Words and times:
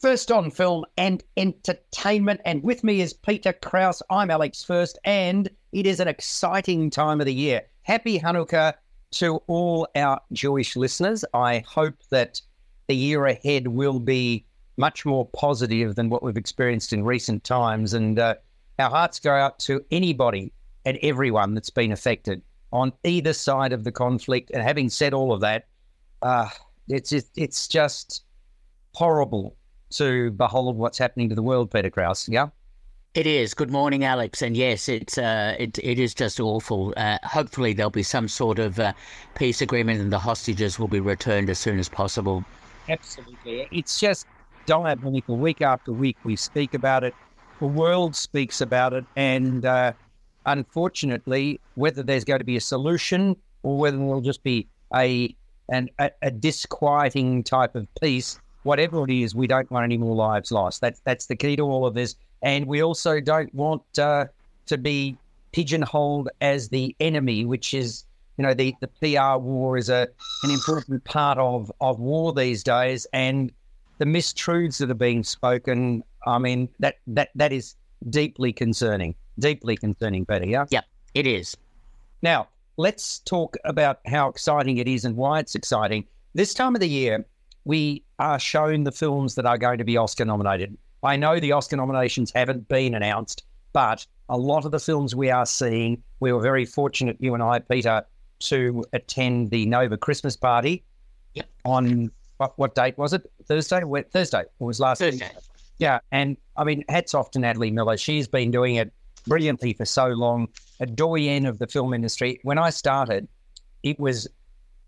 First 0.00 0.30
on 0.30 0.52
film 0.52 0.84
and 0.96 1.24
entertainment. 1.36 2.40
And 2.44 2.62
with 2.62 2.84
me 2.84 3.00
is 3.00 3.12
Peter 3.12 3.52
Kraus. 3.52 4.00
I'm 4.10 4.30
Alex 4.30 4.62
First, 4.62 4.96
and 5.04 5.50
it 5.72 5.88
is 5.88 5.98
an 5.98 6.06
exciting 6.06 6.88
time 6.88 7.20
of 7.20 7.26
the 7.26 7.34
year. 7.34 7.62
Happy 7.82 8.16
Hanukkah 8.16 8.74
to 9.12 9.42
all 9.48 9.88
our 9.96 10.20
Jewish 10.32 10.76
listeners. 10.76 11.24
I 11.34 11.64
hope 11.66 11.96
that 12.10 12.40
the 12.86 12.94
year 12.94 13.26
ahead 13.26 13.66
will 13.66 13.98
be 13.98 14.46
much 14.76 15.04
more 15.04 15.26
positive 15.30 15.96
than 15.96 16.10
what 16.10 16.22
we've 16.22 16.36
experienced 16.36 16.92
in 16.92 17.02
recent 17.02 17.42
times. 17.42 17.92
And 17.92 18.20
uh, 18.20 18.36
our 18.78 18.90
hearts 18.90 19.18
go 19.18 19.32
out 19.32 19.58
to 19.60 19.84
anybody 19.90 20.52
and 20.84 20.96
everyone 21.02 21.54
that's 21.54 21.70
been 21.70 21.90
affected 21.90 22.40
on 22.72 22.92
either 23.02 23.32
side 23.32 23.72
of 23.72 23.82
the 23.82 23.90
conflict. 23.90 24.52
And 24.54 24.62
having 24.62 24.90
said 24.90 25.12
all 25.12 25.32
of 25.32 25.40
that, 25.40 25.66
uh, 26.22 26.48
it's 26.88 27.12
it's 27.34 27.66
just 27.66 28.22
horrible 28.94 29.57
to 29.90 30.30
behold 30.32 30.76
what's 30.76 30.98
happening 30.98 31.28
to 31.28 31.34
the 31.34 31.42
world, 31.42 31.70
Peter 31.70 31.90
Kraus. 31.90 32.28
Yeah. 32.28 32.48
It 33.14 33.26
is. 33.26 33.54
Good 33.54 33.70
morning, 33.70 34.04
Alex. 34.04 34.42
And 34.42 34.56
yes, 34.56 34.88
it's 34.88 35.18
uh, 35.18 35.56
it 35.58 35.78
it 35.78 35.98
is 35.98 36.14
just 36.14 36.38
awful. 36.38 36.92
Uh, 36.96 37.18
hopefully, 37.24 37.72
there'll 37.72 37.90
be 37.90 38.02
some 38.02 38.28
sort 38.28 38.58
of 38.58 38.78
uh, 38.78 38.92
peace 39.34 39.62
agreement, 39.62 40.00
and 40.00 40.12
the 40.12 40.18
hostages 40.18 40.78
will 40.78 40.88
be 40.88 41.00
returned 41.00 41.48
as 41.48 41.58
soon 41.58 41.78
as 41.78 41.88
possible. 41.88 42.44
Absolutely, 42.88 43.66
it's 43.72 43.98
just 43.98 44.26
diabolical. 44.66 45.36
Week 45.36 45.62
after 45.62 45.90
week, 45.90 46.18
we 46.22 46.36
speak 46.36 46.74
about 46.74 47.02
it. 47.02 47.14
The 47.60 47.66
world 47.66 48.14
speaks 48.14 48.60
about 48.60 48.92
it, 48.92 49.04
and 49.16 49.64
uh, 49.64 49.94
unfortunately, 50.46 51.60
whether 51.74 52.02
there's 52.02 52.24
going 52.24 52.40
to 52.40 52.44
be 52.44 52.56
a 52.56 52.60
solution 52.60 53.36
or 53.62 53.78
whether 53.78 53.96
there'll 53.96 54.20
just 54.20 54.42
be 54.42 54.68
a 54.94 55.34
an, 55.70 55.88
a, 55.98 56.10
a 56.22 56.30
disquieting 56.30 57.42
type 57.42 57.74
of 57.74 57.86
peace 58.00 58.38
whatever 58.62 59.04
it 59.04 59.10
is, 59.10 59.34
we 59.34 59.46
don't 59.46 59.70
want 59.70 59.84
any 59.84 59.98
more 59.98 60.14
lives 60.14 60.50
lost. 60.52 60.80
That's 60.80 61.00
that's 61.00 61.26
the 61.26 61.36
key 61.36 61.56
to 61.56 61.62
all 61.62 61.86
of 61.86 61.94
this, 61.94 62.16
and 62.42 62.66
we 62.66 62.82
also 62.82 63.20
don't 63.20 63.52
want 63.54 63.82
uh, 63.98 64.26
to 64.66 64.78
be 64.78 65.16
pigeonholed 65.52 66.28
as 66.40 66.68
the 66.68 66.94
enemy, 67.00 67.44
which 67.44 67.74
is 67.74 68.04
you 68.36 68.42
know 68.44 68.54
the 68.54 68.74
the 68.80 68.88
PR 68.88 69.38
war 69.38 69.76
is 69.76 69.88
a 69.88 70.08
an 70.42 70.50
important 70.50 71.04
part 71.04 71.38
of 71.38 71.70
of 71.80 71.98
war 71.98 72.32
these 72.32 72.62
days, 72.62 73.06
and 73.12 73.52
the 73.98 74.04
mistruths 74.04 74.78
that 74.78 74.90
are 74.90 74.94
being 74.94 75.24
spoken. 75.24 76.02
I 76.26 76.38
mean 76.38 76.68
that 76.80 76.96
that 77.06 77.30
that 77.34 77.52
is 77.52 77.76
deeply 78.10 78.52
concerning, 78.52 79.14
deeply 79.38 79.76
concerning, 79.76 80.26
Peter. 80.26 80.46
Yeah, 80.46 80.66
yeah, 80.70 80.82
it 81.14 81.26
is. 81.26 81.56
Now 82.22 82.48
let's 82.76 83.18
talk 83.20 83.56
about 83.64 83.98
how 84.06 84.28
exciting 84.28 84.78
it 84.78 84.88
is 84.88 85.04
and 85.04 85.16
why 85.16 85.40
it's 85.40 85.54
exciting. 85.54 86.06
This 86.34 86.54
time 86.54 86.74
of 86.74 86.80
the 86.80 86.88
year, 86.88 87.26
we 87.68 88.02
are 88.18 88.38
shown 88.38 88.84
the 88.84 88.90
films 88.90 89.34
that 89.34 89.44
are 89.44 89.58
going 89.58 89.76
to 89.76 89.84
be 89.84 89.98
Oscar 89.98 90.24
nominated. 90.24 90.74
I 91.02 91.16
know 91.16 91.38
the 91.38 91.52
Oscar 91.52 91.76
nominations 91.76 92.32
haven't 92.34 92.66
been 92.66 92.94
announced, 92.94 93.44
but 93.74 94.06
a 94.30 94.38
lot 94.38 94.64
of 94.64 94.70
the 94.70 94.80
films 94.80 95.14
we 95.14 95.30
are 95.30 95.44
seeing, 95.44 96.02
we 96.20 96.32
were 96.32 96.40
very 96.40 96.64
fortunate, 96.64 97.18
you 97.20 97.34
and 97.34 97.42
I, 97.42 97.58
Peter, 97.58 98.06
to 98.38 98.82
attend 98.94 99.50
the 99.50 99.66
Nova 99.66 99.98
Christmas 99.98 100.34
party 100.34 100.82
yep. 101.34 101.46
on 101.66 102.10
what, 102.38 102.58
what 102.58 102.74
date 102.74 102.96
was 102.96 103.12
it? 103.12 103.30
Thursday? 103.44 103.82
Thursday. 104.12 104.40
It 104.40 104.48
was 104.58 104.80
last 104.80 105.00
Thursday. 105.00 105.26
Week. 105.26 105.44
Yeah. 105.76 105.98
And 106.10 106.38
I 106.56 106.64
mean, 106.64 106.84
hats 106.88 107.12
off 107.12 107.32
to 107.32 107.38
Natalie 107.38 107.70
Miller. 107.70 107.98
She's 107.98 108.26
been 108.26 108.50
doing 108.50 108.76
it 108.76 108.90
brilliantly 109.26 109.74
for 109.74 109.84
so 109.84 110.06
long, 110.06 110.48
a 110.80 110.86
doyen 110.86 111.44
of 111.44 111.58
the 111.58 111.66
film 111.66 111.92
industry. 111.92 112.40
When 112.44 112.56
I 112.56 112.70
started, 112.70 113.28
it 113.82 114.00
was 114.00 114.26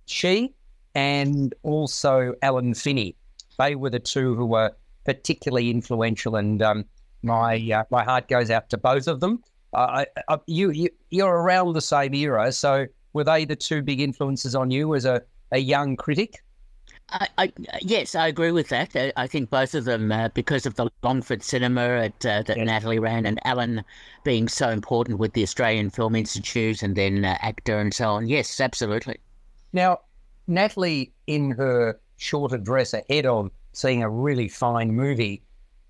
she 0.07 0.55
and 0.95 1.55
also 1.63 2.35
Alan 2.43 2.75
Finney. 2.75 3.17
They 3.59 3.75
were 3.75 3.91
the 3.91 4.01
two 4.01 4.35
who 4.35 4.47
were 4.47 4.73
particularly 5.05 5.71
influential, 5.71 6.37
and 6.37 6.63
um, 6.63 6.85
my 7.23 7.57
uh, 7.73 7.85
my 7.91 8.05
heart 8.05 8.29
goes 8.29 8.51
out 8.51 8.71
to 8.71 8.79
both 8.79 9.07
of 9.07 9.21
them. 9.21 9.43
Uh, 9.73 10.05
I, 10.05 10.07
I, 10.29 10.39
you, 10.47 10.71
you 10.71 10.89
you're 11.11 11.43
around 11.43 11.75
the 11.75 11.81
same 11.81 12.15
era, 12.15 12.53
so 12.53 12.87
were 13.13 13.25
they 13.25 13.45
the 13.45 13.57
two 13.57 13.83
big 13.83 14.01
influences 14.01 14.55
on 14.55 14.71
you 14.71 14.95
as 14.95 15.05
a, 15.05 15.23
a 15.53 15.59
young 15.59 15.97
critic? 15.97 16.43
I, 17.13 17.29
I, 17.39 17.53
yes, 17.81 18.15
I 18.15 18.29
agree 18.29 18.53
with 18.53 18.69
that. 18.69 18.95
I, 18.95 19.13
I 19.17 19.27
think 19.27 19.51
both 19.51 19.75
of 19.75 19.85
them, 19.85 20.13
uh, 20.13 20.29
because 20.29 20.65
of 20.65 20.77
the 20.77 20.89
Longford 21.03 21.43
Cinema 21.43 21.81
at, 21.81 22.25
uh, 22.25 22.43
that 22.43 22.57
yes. 22.57 22.67
Natalie 22.67 23.01
ran, 23.01 23.27
and 23.27 23.41
Alan 23.45 23.85
being 24.25 24.49
so 24.49 24.71
important 24.71 25.19
with 25.19 25.33
the 25.33 25.43
Australian 25.43 25.91
Film 25.91 26.15
Institute, 26.15 26.83
and 26.83 26.97
then 26.97 27.25
uh, 27.25 27.37
actor 27.41 27.79
and 27.79 27.93
so 27.93 28.11
on. 28.11 28.29
Yes, 28.29 28.61
absolutely. 28.61 29.19
Now, 29.73 30.01
Natalie, 30.51 31.13
in 31.27 31.53
her 31.53 31.99
short 32.17 32.53
address 32.53 32.93
ahead 32.93 33.25
of 33.25 33.51
seeing 33.73 34.03
a 34.03 34.11
really 34.11 34.49
fine 34.49 34.93
movie, 34.93 35.43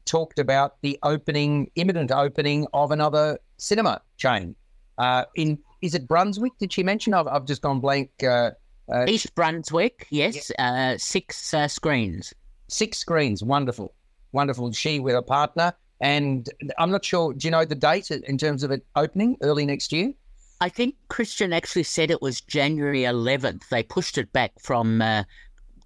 talked 0.05 0.39
about 0.39 0.81
the 0.83 0.99
opening, 1.03 1.71
imminent 1.75 2.13
opening 2.13 2.67
of 2.73 2.91
another 2.91 3.39
cinema 3.57 4.01
chain. 4.17 4.55
Uh, 4.99 5.25
in 5.35 5.59
is 5.81 5.95
it 5.95 6.07
Brunswick? 6.07 6.53
Did 6.59 6.73
she 6.73 6.83
mention? 6.83 7.15
I've, 7.15 7.27
I've 7.27 7.47
just 7.47 7.63
gone 7.63 7.81
blank. 7.81 8.11
Uh, 8.23 8.51
uh, 8.93 9.07
East 9.09 9.35
Brunswick, 9.35 10.07
yes, 10.11 10.51
uh, 10.59 10.99
six 10.99 11.55
uh, 11.55 11.69
screens. 11.69 12.35
Six 12.69 12.99
screens, 12.99 13.43
wonderful, 13.43 13.95
wonderful. 14.33 14.73
She 14.73 15.01
with 15.01 15.15
a 15.15 15.23
partner, 15.23 15.73
and 16.01 16.49
I'm 16.79 16.91
not 16.91 17.05
sure. 17.05 17.33
Do 17.33 17.47
you 17.47 17.51
know 17.51 17.65
the 17.65 17.75
date 17.75 18.11
in 18.11 18.37
terms 18.37 18.63
of 18.63 18.71
it 18.71 18.85
opening 18.97 19.37
early 19.43 19.65
next 19.65 19.93
year? 19.93 20.13
I 20.61 20.69
think 20.69 20.95
Christian 21.09 21.53
actually 21.53 21.85
said 21.85 22.11
it 22.11 22.21
was 22.21 22.41
January 22.43 23.03
11th. 23.03 23.69
They 23.71 23.83
pushed 23.83 24.19
it 24.19 24.31
back 24.33 24.53
from 24.61 25.01
uh, 25.01 25.25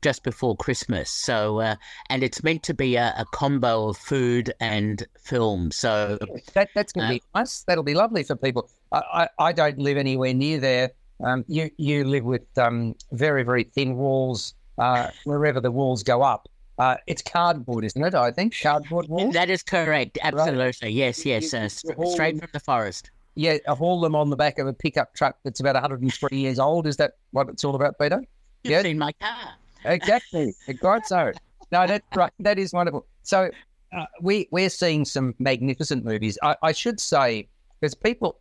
just 0.03 0.25
before 0.25 0.57
Christmas. 0.57 1.11
So, 1.11 1.61
uh, 1.61 1.77
and 2.11 2.25
it's 2.25 2.43
meant 2.43 2.65
to 2.65 2.75
be 2.75 2.97
a, 2.97 3.15
a, 3.17 3.25
combo 3.33 3.89
of 3.89 3.97
food 3.97 4.53
and 4.61 5.07
film. 5.19 5.71
So 5.71 6.19
that, 6.55 6.71
that's 6.75 6.93
going 6.93 7.09
to 7.09 7.15
uh, 7.15 7.19
be 7.19 7.23
nice. 7.37 7.63
That'll 7.63 7.85
be 7.85 7.95
lovely 7.95 8.25
for 8.25 8.35
people. 8.35 8.69
I, 8.91 8.99
I, 8.99 9.29
I 9.39 9.53
don't 9.53 9.79
live 9.79 9.97
anywhere 9.97 10.35
near 10.35 10.59
there. 10.59 10.91
Um, 11.23 11.45
you 11.47 11.71
you 11.79 12.03
live 12.05 12.25
with 12.25 12.43
um, 12.59 12.97
very 13.13 13.45
very 13.45 13.63
thin 13.63 13.97
walls. 13.97 14.55
Uh, 14.77 15.11
wherever 15.23 15.61
the 15.61 15.71
walls 15.71 16.03
go 16.03 16.21
up, 16.21 16.49
uh, 16.81 16.97
it's 17.07 17.23
cardboard, 17.23 17.85
isn't 17.85 18.05
it? 18.05 18.15
I 18.15 18.33
think 18.33 18.57
cardboard 18.61 19.09
walls. 19.09 19.33
That 19.33 19.49
is 19.49 19.63
correct. 19.63 20.19
Absolutely. 20.21 20.89
Right. 20.89 20.93
Yes. 20.93 21.25
Yes. 21.25 21.55
Uh, 21.55 21.69
straight 21.69 22.41
from 22.41 22.49
the 22.53 22.59
forest 22.59 23.13
yeah, 23.35 23.59
haul 23.69 24.01
them 24.01 24.15
on 24.15 24.31
the 24.31 24.37
back 24.37 24.59
of 24.59 24.67
a 24.67 24.73
pickup 24.73 25.15
truck 25.15 25.37
that's 25.45 25.61
about 25.61 25.75
103 25.75 26.37
years 26.37 26.59
old. 26.59 26.87
Is 26.87 26.97
that 26.99 27.13
what 27.33 27.49
it's 27.49 27.65
all 27.65 27.75
about, 27.75 27.99
Peter? 27.99 28.23
You've 28.63 28.73
yeah, 28.73 28.83
seen 28.83 28.99
my 28.99 29.13
car. 29.13 29.55
Exactly. 29.85 30.55
God, 30.81 31.05
so 31.05 31.33
no, 31.73 31.87
that's 31.87 32.05
right. 32.17 32.33
That 32.41 32.59
is 32.59 32.73
wonderful. 32.73 33.07
So 33.23 33.51
uh, 33.95 34.07
we 34.21 34.49
we're 34.51 34.71
seeing 34.71 35.05
some 35.05 35.35
magnificent 35.39 36.05
movies. 36.05 36.39
I, 36.43 36.57
I 36.63 36.73
should 36.73 37.01
say 37.01 37.49
because 37.81 37.95
people, 37.95 38.41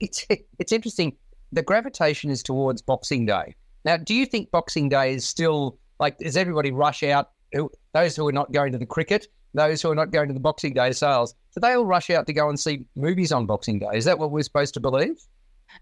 it's 0.00 0.26
it's 0.58 0.72
interesting. 0.72 1.16
The 1.52 1.62
gravitation 1.62 2.30
is 2.30 2.42
towards 2.42 2.82
Boxing 2.82 3.26
Day. 3.26 3.54
Now, 3.84 3.96
do 3.96 4.14
you 4.14 4.26
think 4.26 4.50
Boxing 4.50 4.88
Day 4.88 5.14
is 5.14 5.26
still 5.26 5.78
like? 6.00 6.18
Does 6.18 6.36
everybody 6.36 6.70
rush 6.70 7.02
out? 7.02 7.30
Who, 7.52 7.70
those 7.92 8.16
who 8.16 8.26
are 8.26 8.32
not 8.32 8.50
going 8.52 8.72
to 8.72 8.78
the 8.78 8.86
cricket, 8.86 9.28
those 9.54 9.82
who 9.82 9.90
are 9.90 9.94
not 9.94 10.10
going 10.10 10.28
to 10.28 10.34
the 10.34 10.40
Boxing 10.40 10.74
Day 10.74 10.92
sales, 10.92 11.34
do 11.54 11.60
they 11.60 11.74
all 11.74 11.84
rush 11.84 12.10
out 12.10 12.26
to 12.26 12.32
go 12.32 12.48
and 12.48 12.58
see 12.58 12.84
movies 12.96 13.32
on 13.32 13.46
Boxing 13.46 13.78
Day? 13.78 13.90
Is 13.94 14.04
that 14.04 14.18
what 14.18 14.30
we're 14.30 14.42
supposed 14.42 14.74
to 14.74 14.80
believe? 14.80 15.16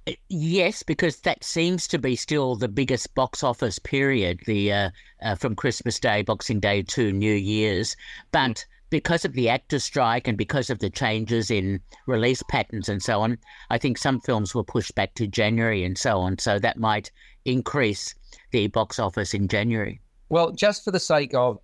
Uh, 0.06 0.12
yes, 0.28 0.82
because 0.82 1.20
that 1.20 1.42
seems 1.42 1.88
to 1.88 1.98
be 1.98 2.16
still 2.16 2.56
the 2.56 2.68
biggest 2.68 3.14
box 3.14 3.42
office 3.42 3.78
period, 3.78 4.40
the 4.46 4.72
uh, 4.72 4.90
uh, 5.22 5.34
from 5.34 5.54
Christmas 5.54 5.98
Day, 5.98 6.22
Boxing 6.22 6.60
Day 6.60 6.82
to 6.82 7.12
New 7.12 7.34
Year's. 7.34 7.96
But 8.32 8.64
because 8.90 9.24
of 9.24 9.34
the 9.34 9.48
actor 9.48 9.78
strike 9.78 10.26
and 10.26 10.36
because 10.36 10.68
of 10.68 10.80
the 10.80 10.90
changes 10.90 11.50
in 11.50 11.80
release 12.06 12.42
patterns 12.48 12.88
and 12.88 13.02
so 13.02 13.20
on, 13.20 13.38
I 13.70 13.78
think 13.78 13.98
some 13.98 14.20
films 14.20 14.54
were 14.54 14.64
pushed 14.64 14.94
back 14.94 15.14
to 15.14 15.26
January 15.26 15.84
and 15.84 15.96
so 15.96 16.18
on. 16.18 16.38
So 16.38 16.58
that 16.58 16.78
might 16.78 17.10
increase 17.44 18.14
the 18.50 18.66
box 18.68 18.98
office 18.98 19.32
in 19.32 19.48
January. 19.48 20.00
Well, 20.28 20.52
just 20.52 20.84
for 20.84 20.90
the 20.90 21.00
sake 21.00 21.34
of 21.34 21.58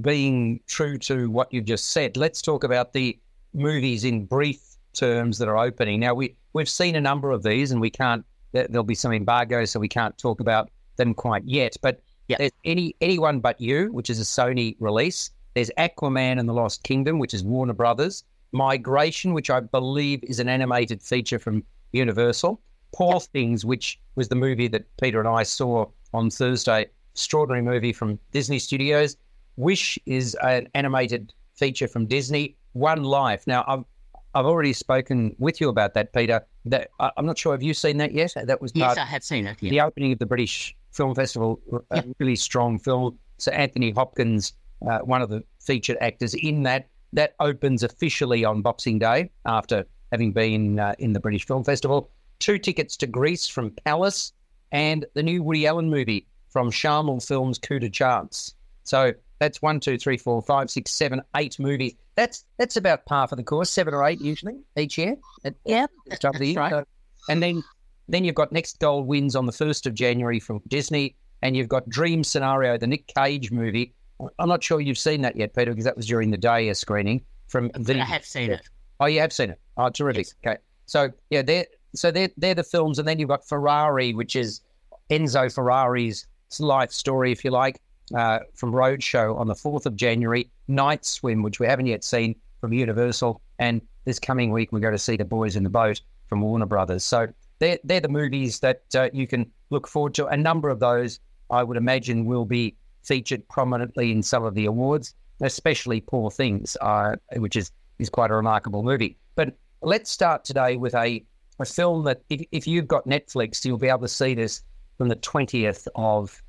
being 0.00 0.60
true 0.66 0.98
to 0.98 1.30
what 1.30 1.52
you've 1.52 1.64
just 1.64 1.90
said, 1.90 2.16
let's 2.16 2.42
talk 2.42 2.64
about 2.64 2.92
the 2.92 3.18
movies 3.52 4.04
in 4.04 4.24
brief 4.24 4.60
terms 4.92 5.38
that 5.38 5.48
are 5.48 5.58
opening. 5.58 6.00
Now 6.00 6.14
we 6.14 6.36
we've 6.52 6.68
seen 6.68 6.96
a 6.96 7.00
number 7.00 7.30
of 7.30 7.42
these, 7.42 7.70
and 7.70 7.80
we 7.80 7.90
can't. 7.90 8.24
There'll 8.52 8.82
be 8.82 8.94
some 8.94 9.12
embargo, 9.12 9.64
so 9.64 9.78
we 9.78 9.88
can't 9.88 10.16
talk 10.18 10.40
about 10.40 10.70
them 10.96 11.14
quite 11.14 11.44
yet. 11.44 11.76
But 11.82 12.02
there's 12.28 12.50
any 12.64 12.94
anyone 13.00 13.40
but 13.40 13.60
you, 13.60 13.92
which 13.92 14.10
is 14.10 14.20
a 14.20 14.24
Sony 14.24 14.76
release. 14.80 15.30
There's 15.54 15.70
Aquaman 15.78 16.38
and 16.38 16.48
the 16.48 16.52
Lost 16.52 16.82
Kingdom, 16.82 17.18
which 17.18 17.34
is 17.34 17.42
Warner 17.42 17.72
Brothers. 17.72 18.24
Migration, 18.52 19.32
which 19.32 19.50
I 19.50 19.60
believe 19.60 20.22
is 20.24 20.40
an 20.40 20.48
animated 20.48 21.02
feature 21.02 21.38
from 21.38 21.64
Universal. 21.92 22.60
Poor. 22.92 23.20
Things, 23.20 23.64
which 23.64 24.00
was 24.16 24.28
the 24.28 24.34
movie 24.34 24.68
that 24.68 24.84
Peter 24.96 25.20
and 25.20 25.28
I 25.28 25.44
saw 25.44 25.86
on 26.12 26.30
Thursday. 26.30 26.86
Extraordinary 27.14 27.62
movie 27.62 27.92
from 27.92 28.18
Disney 28.32 28.58
Studios. 28.58 29.16
Wish 29.60 29.98
is 30.06 30.36
an 30.42 30.68
animated 30.74 31.32
feature 31.54 31.88
from 31.88 32.06
Disney. 32.06 32.56
One 32.72 33.02
Life. 33.02 33.46
Now, 33.46 33.64
I've 33.66 33.84
I've 34.32 34.46
already 34.46 34.72
spoken 34.72 35.34
with 35.38 35.60
you 35.60 35.68
about 35.68 35.94
that, 35.94 36.12
Peter. 36.12 36.46
That 36.64 36.90
I'm 37.16 37.26
not 37.26 37.36
sure. 37.36 37.52
Have 37.52 37.62
you 37.62 37.74
seen 37.74 37.96
that 37.98 38.12
yet? 38.12 38.34
That 38.44 38.62
was 38.62 38.72
yes, 38.74 38.96
I 38.96 39.04
have 39.04 39.24
seen 39.24 39.46
it. 39.46 39.56
Yeah. 39.60 39.70
The 39.70 39.80
opening 39.80 40.12
of 40.12 40.18
the 40.18 40.26
British 40.26 40.76
Film 40.92 41.14
Festival, 41.14 41.60
a 41.90 42.04
really 42.18 42.36
strong 42.36 42.78
film. 42.78 43.18
So 43.38 43.50
Anthony 43.52 43.90
Hopkins 43.90 44.52
uh, 44.88 44.98
one 45.00 45.22
of 45.22 45.28
the 45.28 45.42
featured 45.60 45.96
actors 46.00 46.34
in 46.34 46.62
that. 46.64 46.88
That 47.12 47.34
opens 47.40 47.82
officially 47.82 48.44
on 48.44 48.62
Boxing 48.62 48.98
Day 48.98 49.30
after 49.44 49.84
having 50.12 50.32
been 50.32 50.78
uh, 50.78 50.94
in 51.00 51.12
the 51.12 51.20
British 51.20 51.44
Film 51.44 51.64
Festival. 51.64 52.08
Two 52.38 52.56
tickets 52.56 52.96
to 52.98 53.06
Greece 53.06 53.48
from 53.48 53.70
Palace 53.84 54.32
and 54.70 55.04
the 55.14 55.22
new 55.22 55.42
Woody 55.42 55.66
Allen 55.66 55.90
movie 55.90 56.26
from 56.48 56.70
Sharmill 56.70 57.26
Films 57.26 57.58
Coup 57.58 57.80
de 57.80 57.90
Chance. 57.90 58.54
So 58.84 59.12
that's 59.40 59.60
one, 59.60 59.80
two, 59.80 59.98
three, 59.98 60.16
four, 60.16 60.40
five, 60.42 60.70
six, 60.70 60.92
seven, 60.92 61.22
eight 61.36 61.58
movies. 61.58 61.94
That's 62.14 62.44
that's 62.58 62.76
about 62.76 63.06
par 63.06 63.26
for 63.26 63.34
the 63.34 63.42
course, 63.42 63.70
seven 63.70 63.94
or 63.94 64.06
eight 64.06 64.20
usually 64.20 64.58
each 64.76 64.96
year. 64.96 65.16
At, 65.44 65.54
yeah, 65.64 65.86
that's 66.06 66.38
the 66.38 66.56
right. 66.56 66.70
So, 66.70 66.84
and 67.28 67.42
then 67.42 67.64
then 68.08 68.24
you've 68.24 68.34
got 68.34 68.52
Next 68.52 68.78
Goal 68.78 69.02
Wins 69.02 69.34
on 69.34 69.46
the 69.46 69.52
first 69.52 69.86
of 69.86 69.94
January 69.94 70.38
from 70.38 70.60
Disney, 70.68 71.16
and 71.42 71.56
you've 71.56 71.68
got 71.68 71.88
Dream 71.88 72.22
Scenario, 72.22 72.76
the 72.76 72.86
Nick 72.86 73.06
Cage 73.08 73.50
movie. 73.50 73.94
I'm 74.38 74.48
not 74.48 74.62
sure 74.62 74.80
you've 74.80 74.98
seen 74.98 75.22
that 75.22 75.36
yet, 75.36 75.54
Peter, 75.54 75.70
because 75.70 75.84
that 75.84 75.96
was 75.96 76.06
during 76.06 76.30
the 76.30 76.36
day 76.36 76.68
a 76.68 76.74
screening 76.74 77.22
from 77.48 77.70
the. 77.74 77.98
I 77.98 78.04
have 78.04 78.24
seen 78.24 78.50
it. 78.50 78.68
Oh, 79.00 79.06
you 79.06 79.20
have 79.20 79.32
seen 79.32 79.50
it. 79.50 79.58
Oh, 79.78 79.88
terrific. 79.88 80.26
Yes. 80.26 80.34
Okay, 80.46 80.56
so 80.84 81.08
yeah, 81.30 81.40
they're 81.40 81.66
so 81.94 82.10
they're 82.10 82.28
they're 82.36 82.54
the 82.54 82.62
films, 82.64 82.98
and 82.98 83.08
then 83.08 83.18
you've 83.18 83.30
got 83.30 83.48
Ferrari, 83.48 84.12
which 84.12 84.36
is 84.36 84.60
Enzo 85.08 85.52
Ferrari's 85.52 86.26
life 86.58 86.92
story, 86.92 87.32
if 87.32 87.44
you 87.44 87.50
like, 87.50 87.80
uh, 88.14 88.40
from 88.54 88.72
Roadshow 88.72 89.38
on 89.38 89.46
the 89.46 89.54
4th 89.54 89.86
of 89.86 89.96
January. 89.96 90.50
Night 90.68 91.04
Swim, 91.04 91.42
which 91.42 91.60
we 91.60 91.66
haven't 91.66 91.86
yet 91.86 92.04
seen 92.04 92.34
from 92.60 92.72
Universal. 92.72 93.40
And 93.58 93.80
this 94.04 94.18
coming 94.18 94.50
week, 94.50 94.72
we're 94.72 94.80
going 94.80 94.92
to 94.92 94.98
see 94.98 95.16
The 95.16 95.24
Boys 95.24 95.56
in 95.56 95.64
the 95.64 95.70
Boat 95.70 96.00
from 96.28 96.40
Warner 96.40 96.66
Brothers. 96.66 97.04
So 97.04 97.28
they're, 97.58 97.78
they're 97.84 98.00
the 98.00 98.08
movies 98.08 98.60
that 98.60 98.82
uh, 98.94 99.08
you 99.12 99.26
can 99.26 99.50
look 99.70 99.86
forward 99.86 100.14
to. 100.14 100.26
A 100.26 100.36
number 100.36 100.68
of 100.68 100.80
those, 100.80 101.20
I 101.50 101.62
would 101.62 101.76
imagine, 101.76 102.24
will 102.24 102.44
be 102.44 102.76
featured 103.02 103.46
prominently 103.48 104.12
in 104.12 104.22
some 104.22 104.44
of 104.44 104.54
the 104.54 104.66
awards, 104.66 105.14
especially 105.40 106.00
Poor 106.00 106.30
Things, 106.30 106.76
uh, 106.80 107.16
which 107.36 107.56
is, 107.56 107.70
is 107.98 108.10
quite 108.10 108.30
a 108.30 108.34
remarkable 108.34 108.82
movie. 108.82 109.16
But 109.34 109.56
let's 109.82 110.10
start 110.10 110.44
today 110.44 110.76
with 110.76 110.94
a, 110.94 111.24
a 111.58 111.64
film 111.64 112.04
that, 112.04 112.22
if, 112.30 112.42
if 112.52 112.66
you've 112.66 112.88
got 112.88 113.06
Netflix, 113.06 113.64
you'll 113.64 113.78
be 113.78 113.88
able 113.88 114.00
to 114.00 114.08
see 114.08 114.34
this 114.34 114.62
from 114.96 115.08
the 115.08 115.16
20th 115.16 115.88
of 115.94 116.42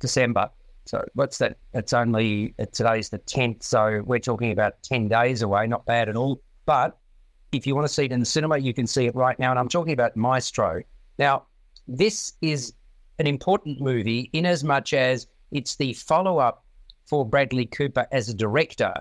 December. 0.00 0.50
So 0.84 1.04
what's 1.14 1.38
that? 1.38 1.56
It's 1.74 1.92
only 1.92 2.54
today's 2.72 3.08
the 3.08 3.18
10th. 3.20 3.62
So 3.62 4.02
we're 4.04 4.18
talking 4.18 4.52
about 4.52 4.82
10 4.82 5.08
days 5.08 5.42
away. 5.42 5.66
Not 5.66 5.86
bad 5.86 6.08
at 6.08 6.16
all. 6.16 6.40
But 6.66 6.98
if 7.52 7.66
you 7.66 7.74
want 7.74 7.86
to 7.86 7.92
see 7.92 8.04
it 8.04 8.12
in 8.12 8.20
the 8.20 8.26
cinema, 8.26 8.58
you 8.58 8.74
can 8.74 8.86
see 8.86 9.06
it 9.06 9.14
right 9.14 9.38
now. 9.38 9.50
And 9.50 9.58
I'm 9.58 9.68
talking 9.68 9.92
about 9.92 10.16
Maestro. 10.16 10.82
Now, 11.18 11.44
this 11.86 12.32
is 12.40 12.72
an 13.18 13.26
important 13.26 13.80
movie 13.80 14.30
in 14.32 14.46
as 14.46 14.64
much 14.64 14.94
as 14.94 15.26
it's 15.50 15.76
the 15.76 15.92
follow 15.92 16.38
up 16.38 16.64
for 17.06 17.26
Bradley 17.26 17.66
Cooper 17.66 18.06
as 18.10 18.28
a 18.28 18.34
director. 18.34 18.94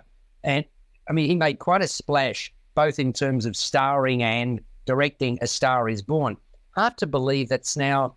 And 0.44 0.66
I 1.10 1.14
mean, 1.14 1.30
he 1.30 1.36
made 1.36 1.60
quite 1.60 1.82
a 1.82 1.88
splash, 1.88 2.54
both 2.76 3.00
in 3.00 3.14
terms 3.14 3.46
of 3.46 3.56
starring 3.56 4.22
and 4.22 4.60
directing 4.86 5.40
A 5.42 5.48
Star 5.48 5.88
is 5.90 6.02
Born. 6.02 6.38
Hard 6.76 6.98
to 6.98 7.08
believe 7.08 7.50
that's 7.50 7.78
now 7.78 8.16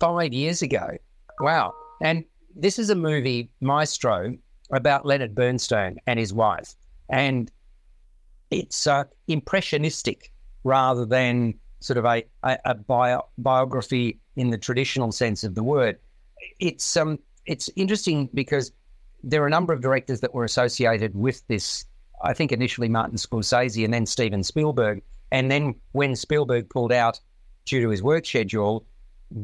five 0.00 0.32
years 0.32 0.62
ago. 0.62 0.96
Wow. 1.40 1.74
And 2.02 2.24
this 2.54 2.78
is 2.78 2.90
a 2.90 2.94
movie, 2.94 3.50
Maestro, 3.60 4.36
about 4.70 5.06
Leonard 5.06 5.34
Bernstein 5.34 5.98
and 6.06 6.18
his 6.18 6.32
wife. 6.32 6.74
And 7.08 7.50
it's 8.50 8.86
uh, 8.86 9.04
impressionistic 9.28 10.32
rather 10.64 11.04
than 11.04 11.54
sort 11.80 11.98
of 11.98 12.04
a, 12.04 12.24
a, 12.42 12.58
a 12.64 12.74
bio, 12.74 13.26
biography 13.38 14.20
in 14.36 14.50
the 14.50 14.58
traditional 14.58 15.12
sense 15.12 15.44
of 15.44 15.54
the 15.54 15.62
word. 15.62 15.98
It's 16.60 16.96
um 16.96 17.18
it's 17.46 17.68
interesting 17.76 18.28
because 18.34 18.72
there 19.22 19.42
are 19.42 19.46
a 19.46 19.50
number 19.50 19.72
of 19.72 19.80
directors 19.80 20.20
that 20.20 20.34
were 20.34 20.44
associated 20.44 21.14
with 21.14 21.46
this. 21.48 21.84
I 22.24 22.34
think 22.34 22.52
initially 22.52 22.88
Martin 22.88 23.16
Scorsese 23.16 23.84
and 23.84 23.92
then 23.92 24.06
Steven 24.06 24.42
Spielberg. 24.44 25.02
And 25.32 25.50
then 25.50 25.74
when 25.92 26.14
Spielberg 26.14 26.68
pulled 26.70 26.92
out 26.92 27.18
due 27.64 27.80
to 27.80 27.88
his 27.88 28.02
work 28.02 28.26
schedule, 28.26 28.84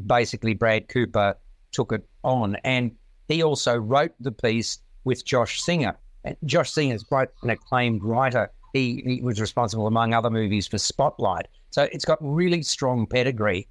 basically 0.07 0.55
Brad 0.55 0.89
Cooper 0.89 1.37
took 1.73 1.93
it 1.93 2.07
on. 2.25 2.57
And 2.65 2.93
he 3.29 3.43
also 3.43 3.77
wrote 3.77 4.13
the 4.21 4.33
piece 4.33 4.79
with 5.05 5.25
Josh 5.25 5.61
Singer. 5.63 5.97
Josh 6.45 6.71
Singer 6.71 6.95
is 6.95 7.03
quite 7.03 7.29
an 7.43 7.51
acclaimed 7.51 8.03
writer. 8.03 8.51
He, 8.73 9.03
he 9.05 9.21
was 9.23 9.41
responsible, 9.41 9.87
among 9.87 10.13
other 10.13 10.31
movies, 10.31 10.67
for 10.67 10.79
Spotlight. 10.79 11.47
So 11.71 11.85
it's 11.93 12.05
got 12.05 12.19
really 12.21 12.63
strong 12.63 13.07
pedigree. 13.07 13.69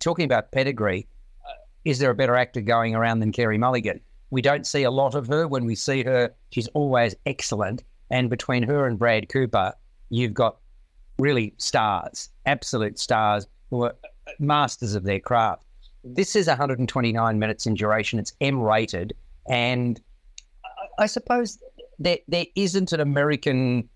Talking 0.00 0.24
about 0.24 0.52
pedigree, 0.52 1.06
uh, 1.44 1.52
is 1.84 1.98
there 1.98 2.10
a 2.10 2.14
better 2.14 2.36
actor 2.36 2.60
going 2.60 2.94
around 2.94 3.20
than 3.20 3.32
Carey 3.32 3.58
Mulligan? 3.58 4.00
We 4.30 4.42
don't 4.42 4.66
see 4.66 4.82
a 4.82 4.90
lot 4.90 5.14
of 5.14 5.26
her. 5.28 5.46
When 5.46 5.64
we 5.64 5.74
see 5.74 6.02
her, 6.02 6.32
she's 6.50 6.68
always 6.68 7.14
excellent. 7.26 7.84
And 8.10 8.30
between 8.30 8.62
her 8.64 8.86
and 8.86 8.98
Brad 8.98 9.28
Cooper, 9.28 9.72
you've 10.10 10.34
got 10.34 10.56
really 11.18 11.54
stars, 11.58 12.30
absolute 12.46 12.98
stars 12.98 13.46
who 13.70 13.84
are 13.84 13.94
masters 14.38 14.94
of 14.94 15.04
their 15.04 15.20
craft. 15.20 15.64
This 16.14 16.36
is 16.36 16.46
129 16.46 17.38
minutes 17.38 17.66
in 17.66 17.74
duration. 17.74 18.18
It's 18.18 18.32
M 18.40 18.62
rated. 18.62 19.14
And 19.48 20.00
I 20.98 21.06
suppose 21.06 21.58
there, 21.98 22.18
there 22.28 22.46
isn't 22.54 22.92
an 22.92 23.00
American 23.00 23.88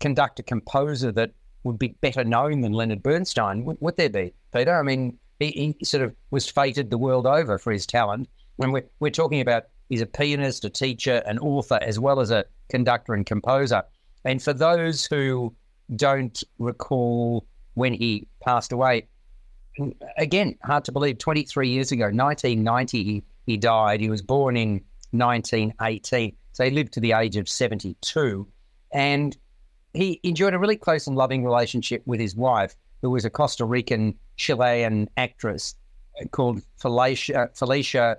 conductor 0.00 0.42
composer 0.42 1.12
that 1.12 1.30
would 1.62 1.78
be 1.78 1.94
better 2.00 2.24
known 2.24 2.62
than 2.62 2.72
Leonard 2.72 3.02
Bernstein. 3.02 3.64
Would, 3.64 3.78
would 3.80 3.96
there 3.96 4.10
be, 4.10 4.34
Peter? 4.52 4.76
I 4.76 4.82
mean, 4.82 5.18
he, 5.38 5.74
he, 5.78 5.84
sort 5.84 6.02
of 6.02 6.14
was 6.32 6.48
fated 6.48 6.90
the 6.90 6.98
world 6.98 7.26
over 7.26 7.58
for 7.58 7.72
his 7.72 7.86
talent. 7.86 8.28
When 8.56 8.72
we're, 8.72 8.88
we're 8.98 9.10
talking 9.10 9.40
about 9.40 9.66
he's 9.88 10.00
a 10.00 10.06
pianist, 10.06 10.64
a 10.64 10.70
teacher, 10.70 11.22
an 11.26 11.38
author, 11.38 11.78
as 11.80 12.00
well 12.00 12.18
as 12.18 12.32
a 12.32 12.44
conductor 12.70 13.14
and 13.14 13.24
composer. 13.24 13.84
And 14.24 14.42
for 14.42 14.52
those 14.52 15.06
who 15.06 15.54
don't 15.94 16.42
recall 16.58 17.46
when 17.74 17.94
he 17.94 18.26
passed 18.40 18.72
away, 18.72 19.06
again, 20.16 20.56
hard 20.64 20.84
to 20.84 20.92
believe, 20.92 21.18
23 21.18 21.68
years 21.68 21.92
ago, 21.92 22.04
1990, 22.04 23.04
he, 23.04 23.22
he 23.46 23.56
died. 23.56 24.00
He 24.00 24.10
was 24.10 24.22
born 24.22 24.56
in 24.56 24.82
1918. 25.12 26.36
So 26.52 26.64
he 26.64 26.70
lived 26.70 26.92
to 26.94 27.00
the 27.00 27.12
age 27.12 27.36
of 27.36 27.48
72. 27.48 28.46
And 28.92 29.36
he 29.94 30.20
enjoyed 30.22 30.54
a 30.54 30.58
really 30.58 30.76
close 30.76 31.06
and 31.06 31.16
loving 31.16 31.44
relationship 31.44 32.02
with 32.06 32.20
his 32.20 32.36
wife, 32.36 32.74
who 33.00 33.10
was 33.10 33.24
a 33.24 33.30
Costa 33.30 33.64
Rican 33.64 34.14
Chilean 34.36 35.08
actress 35.16 35.74
called 36.30 36.62
Felicia, 36.76 37.50
Felicia 37.54 38.18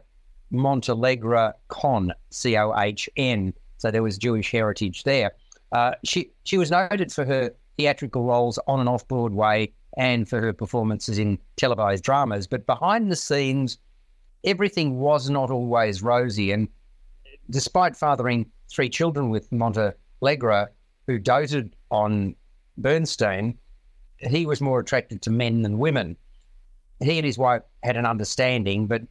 Montealegre 0.51 1.53
Cohn, 1.67 2.13
C 2.29 2.57
O 2.57 2.77
H 2.77 3.09
N. 3.17 3.53
So 3.77 3.91
there 3.91 4.03
was 4.03 4.17
Jewish 4.17 4.51
heritage 4.51 5.03
there. 5.03 5.31
Uh, 5.71 5.93
she 6.03 6.31
she 6.43 6.57
was 6.57 6.69
noted 6.69 7.11
for 7.11 7.25
her 7.25 7.51
theatrical 7.77 8.23
roles 8.23 8.59
on 8.67 8.79
and 8.79 8.87
off 8.87 9.07
Broadway 9.07 9.71
and 9.97 10.27
for 10.27 10.41
her 10.41 10.53
performances 10.53 11.19
in 11.19 11.37
televised 11.55 12.03
dramas. 12.03 12.47
But 12.47 12.65
behind 12.65 13.11
the 13.11 13.15
scenes, 13.15 13.77
everything 14.43 14.99
was 14.99 15.29
not 15.29 15.51
always 15.51 16.01
rosy. 16.01 16.51
And 16.51 16.67
despite 17.49 17.95
fathering 17.95 18.49
three 18.69 18.89
children 18.89 19.29
with 19.29 19.51
Montealegre, 19.51 20.67
who 21.07 21.19
doted 21.19 21.75
on 21.91 22.35
Bernstein, 22.77 23.57
he 24.17 24.45
was 24.45 24.61
more 24.61 24.79
attracted 24.79 25.21
to 25.21 25.29
men 25.29 25.61
than 25.61 25.77
women. 25.77 26.15
He 27.01 27.17
and 27.17 27.25
his 27.25 27.37
wife 27.37 27.61
had 27.83 27.97
an 27.97 28.05
understanding, 28.05 28.87
but 28.87 29.01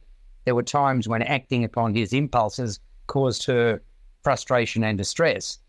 there 0.45 0.55
were 0.55 0.63
times 0.63 1.07
when 1.07 1.21
acting 1.21 1.63
upon 1.63 1.93
his 1.93 2.13
impulses 2.13 2.79
caused 3.07 3.45
her 3.45 3.81
frustration 4.23 4.83
and 4.83 4.97
distress. 4.97 5.59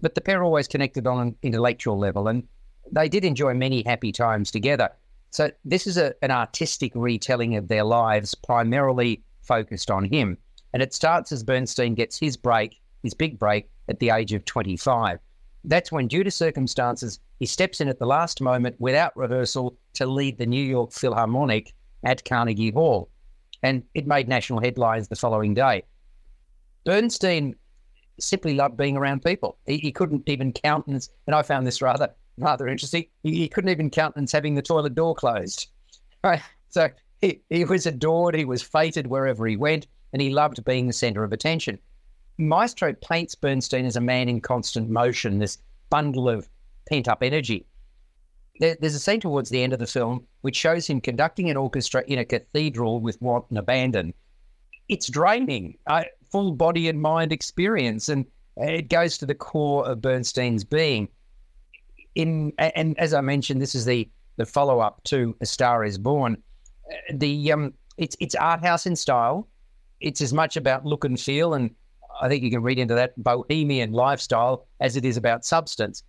But 0.00 0.14
the 0.14 0.20
pair 0.20 0.42
always 0.42 0.68
connected 0.68 1.06
on 1.06 1.20
an 1.20 1.36
intellectual 1.42 1.98
level, 1.98 2.28
and 2.28 2.46
they 2.92 3.08
did 3.08 3.24
enjoy 3.24 3.54
many 3.54 3.82
happy 3.82 4.12
times 4.12 4.50
together. 4.50 4.90
So 5.30 5.50
this 5.64 5.86
is 5.86 5.96
a, 5.96 6.14
an 6.22 6.30
artistic 6.30 6.92
retelling 6.94 7.56
of 7.56 7.68
their 7.68 7.84
lives, 7.84 8.34
primarily 8.34 9.22
focused 9.42 9.90
on 9.90 10.04
him. 10.04 10.38
And 10.72 10.82
it 10.82 10.94
starts 10.94 11.32
as 11.32 11.42
Bernstein 11.42 11.94
gets 11.94 12.18
his 12.18 12.36
break, 12.36 12.80
his 13.02 13.14
big 13.14 13.38
break, 13.38 13.68
at 13.88 13.98
the 13.98 14.10
age 14.10 14.32
of 14.32 14.44
25. 14.44 15.18
That's 15.64 15.90
when, 15.90 16.08
due 16.08 16.24
to 16.24 16.30
circumstances, 16.30 17.20
he 17.38 17.46
steps 17.46 17.80
in 17.80 17.88
at 17.88 17.98
the 17.98 18.06
last 18.06 18.40
moment 18.40 18.76
without 18.78 19.16
rehearsal 19.16 19.76
to 19.94 20.06
lead 20.06 20.38
the 20.38 20.46
New 20.46 20.62
York 20.62 20.92
Philharmonic 20.92 21.72
at 22.04 22.24
Carnegie 22.24 22.70
Hall. 22.70 23.08
And 23.62 23.82
it 23.94 24.06
made 24.06 24.28
national 24.28 24.60
headlines 24.60 25.08
the 25.08 25.16
following 25.16 25.54
day. 25.54 25.84
Bernstein 26.84 27.54
simply 28.20 28.54
loved 28.54 28.76
being 28.76 28.96
around 28.96 29.24
people. 29.24 29.58
He, 29.66 29.78
he 29.78 29.90
couldn't 29.90 30.28
even 30.28 30.52
countenance, 30.52 31.08
and 31.26 31.34
I 31.34 31.42
found 31.42 31.66
this 31.66 31.82
rather 31.82 32.10
rather 32.38 32.68
interesting. 32.68 33.06
He, 33.22 33.34
he, 33.34 33.48
couldn't 33.48 33.70
even 33.70 33.90
countenance 33.90 34.32
having 34.32 34.54
the 34.54 34.62
toilet 34.62 34.94
door 34.94 35.14
closed. 35.14 35.68
Right. 36.22 36.40
So 36.68 36.88
he, 37.20 37.40
he 37.50 37.64
was 37.64 37.86
adored, 37.86 38.34
he 38.34 38.44
was 38.44 38.62
feted 38.62 39.06
wherever 39.06 39.46
he 39.46 39.56
went, 39.56 39.86
and 40.12 40.20
he 40.20 40.30
loved 40.30 40.64
being 40.64 40.86
the 40.86 40.92
centre 40.92 41.24
of 41.24 41.32
attention. 41.32 41.78
Maestro 42.38 42.92
paints 42.94 43.34
Bernstein 43.34 43.84
as 43.84 43.96
a 43.96 44.00
man 44.00 44.28
in 44.28 44.40
constant 44.40 44.90
motion, 44.90 45.38
this 45.38 45.58
bundle 45.90 46.28
of 46.28 46.48
pent 46.88 47.08
up 47.08 47.22
energy. 47.22 47.66
There, 48.60 48.76
there's 48.80 48.94
a 48.94 49.00
scene 49.00 49.20
towards 49.20 49.50
the 49.50 49.62
end 49.62 49.72
of 49.72 49.78
the 49.78 49.86
film 49.86 50.26
which 50.42 50.56
shows 50.56 50.86
him 50.86 51.00
conducting 51.00 51.50
an 51.50 51.56
orchestra 51.56 52.04
in 52.06 52.18
a 52.18 52.24
cathedral 52.24 53.00
with 53.00 53.20
wanton 53.22 53.56
abandon. 53.56 54.14
It's 54.88 55.08
draining. 55.08 55.78
I, 55.86 56.06
full 56.30 56.52
body 56.52 56.88
and 56.88 57.00
mind 57.00 57.32
experience, 57.32 58.08
and 58.08 58.26
it 58.56 58.88
goes 58.88 59.18
to 59.18 59.26
the 59.26 59.34
core 59.34 59.86
of 59.86 60.02
Bernstein's 60.02 60.64
being. 60.64 61.08
In 62.14 62.52
and 62.58 62.98
as 62.98 63.12
I 63.12 63.20
mentioned, 63.20 63.60
this 63.60 63.74
is 63.74 63.84
the 63.84 64.08
the 64.36 64.46
follow 64.46 64.80
up 64.80 65.02
to 65.04 65.36
A 65.40 65.46
Star 65.46 65.84
Is 65.84 65.98
Born. 65.98 66.42
The 67.12 67.52
um, 67.52 67.74
it's 67.96 68.16
it's 68.20 68.34
art 68.34 68.64
house 68.64 68.86
in 68.86 68.96
style. 68.96 69.48
It's 70.00 70.20
as 70.20 70.32
much 70.32 70.56
about 70.56 70.84
look 70.84 71.04
and 71.04 71.18
feel, 71.18 71.54
and 71.54 71.70
I 72.20 72.28
think 72.28 72.42
you 72.42 72.50
can 72.50 72.62
read 72.62 72.78
into 72.78 72.94
that 72.94 73.20
bohemian 73.22 73.92
lifestyle 73.92 74.66
as 74.80 74.96
it 74.96 75.04
is 75.04 75.16
about 75.16 75.44
substance. 75.44 76.02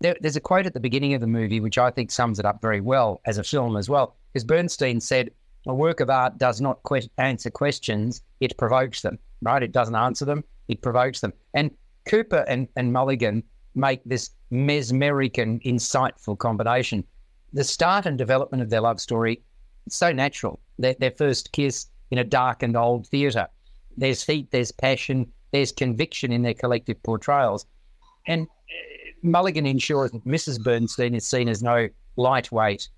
There, 0.00 0.16
there's 0.20 0.36
a 0.36 0.40
quote 0.40 0.66
at 0.66 0.74
the 0.74 0.80
beginning 0.80 1.14
of 1.14 1.20
the 1.22 1.26
movie 1.26 1.60
which 1.60 1.78
I 1.78 1.90
think 1.90 2.10
sums 2.10 2.38
it 2.38 2.44
up 2.44 2.60
very 2.60 2.80
well 2.80 3.20
as 3.24 3.38
a 3.38 3.44
film 3.44 3.76
as 3.76 3.88
well, 3.88 4.16
because 4.32 4.44
Bernstein 4.44 5.00
said, 5.00 5.30
"A 5.66 5.74
work 5.74 6.00
of 6.00 6.10
art 6.10 6.36
does 6.36 6.60
not 6.60 6.80
que- 6.86 7.08
answer 7.16 7.50
questions; 7.50 8.22
it 8.40 8.56
provokes 8.58 9.00
them. 9.00 9.18
Right? 9.40 9.62
It 9.62 9.72
doesn't 9.72 9.94
answer 9.94 10.24
them; 10.24 10.44
it 10.68 10.82
provokes 10.82 11.20
them." 11.20 11.32
And 11.54 11.70
Cooper 12.06 12.44
and, 12.48 12.68
and 12.76 12.92
Mulligan 12.92 13.42
make 13.74 14.00
this 14.04 14.30
mesmeric 14.50 15.38
and 15.38 15.62
insightful 15.62 16.38
combination. 16.38 17.04
The 17.52 17.64
start 17.64 18.06
and 18.06 18.18
development 18.18 18.62
of 18.62 18.70
their 18.70 18.80
love 18.80 19.00
story 19.00 19.42
so 19.88 20.12
natural. 20.12 20.60
Their, 20.78 20.94
their 20.94 21.10
first 21.10 21.52
kiss 21.52 21.86
in 22.10 22.18
a 22.18 22.24
darkened 22.24 22.76
old 22.76 23.06
theatre. 23.06 23.48
There's 23.96 24.24
heat, 24.24 24.50
there's 24.50 24.72
passion, 24.72 25.32
there's 25.52 25.72
conviction 25.72 26.32
in 26.32 26.42
their 26.42 26.54
collective 26.54 27.02
portrayals. 27.02 27.66
And 28.26 28.42
uh, 28.42 29.10
Mulligan 29.22 29.66
ensures 29.66 30.10
that 30.10 30.24
Mrs. 30.24 30.62
Bernstein 30.62 31.14
is 31.14 31.26
seen 31.26 31.48
as 31.48 31.62
no 31.62 31.88
lightweight 32.16 32.88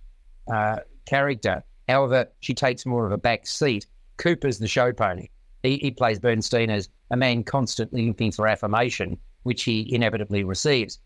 uh, 0.53 0.79
character. 1.07 1.63
However, 1.89 2.29
she 2.41 2.55
takes 2.55 2.85
more 2.85 3.07
of 3.07 3.13
a 3.13 3.19
back 3.19 3.47
seat. 3.47 3.87
Cooper's 4.17 4.59
the 4.59 4.69
show 4.69 4.93
pony. 4.93 5.29
He, 5.63 5.79
he 5.79 5.91
plays 5.91 6.19
Bernstein 6.19 6.71
as 6.71 6.89
a 7.11 7.17
man 7.17 7.45
constantly 7.45 8.07
looking 8.07 8.33
for 8.33 8.47
affirmation, 8.47 9.19
which 9.43 9.65
he 9.65 9.93
inevitably 9.95 10.45
receives. 10.45 10.99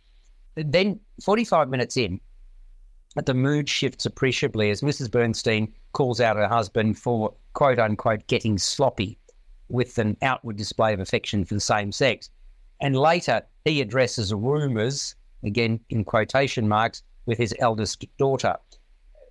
Then, 0.55 1.01
45 1.23 1.69
minutes 1.69 1.97
in, 1.97 2.21
the 3.25 3.35
mood 3.35 3.69
shifts 3.69 4.07
appreciably 4.07 4.71
as 4.71 4.81
Mrs. 4.81 5.11
Bernstein 5.11 5.73
calls 5.93 6.21
out 6.21 6.37
her 6.37 6.49
husband 6.49 6.99
for 6.99 7.35
quote 7.53 7.79
unquote 7.79 8.27
getting 8.27 8.59
sloppy 8.59 9.19
with 9.69 9.99
an 9.99 10.17
outward 10.23 10.57
display 10.57 10.93
of 10.93 11.01
affection 11.01 11.45
for 11.45 11.55
the 11.55 11.61
same 11.61 11.93
sex. 11.93 12.31
And 12.81 12.97
later, 12.97 13.43
he 13.65 13.81
addresses 13.81 14.33
rumours, 14.35 15.15
again 15.43 15.81
in 15.91 16.05
quotation 16.05 16.69
marks, 16.69 17.03
with 17.27 17.39
his 17.39 17.55
eldest 17.59 18.05
daughter. 18.19 18.57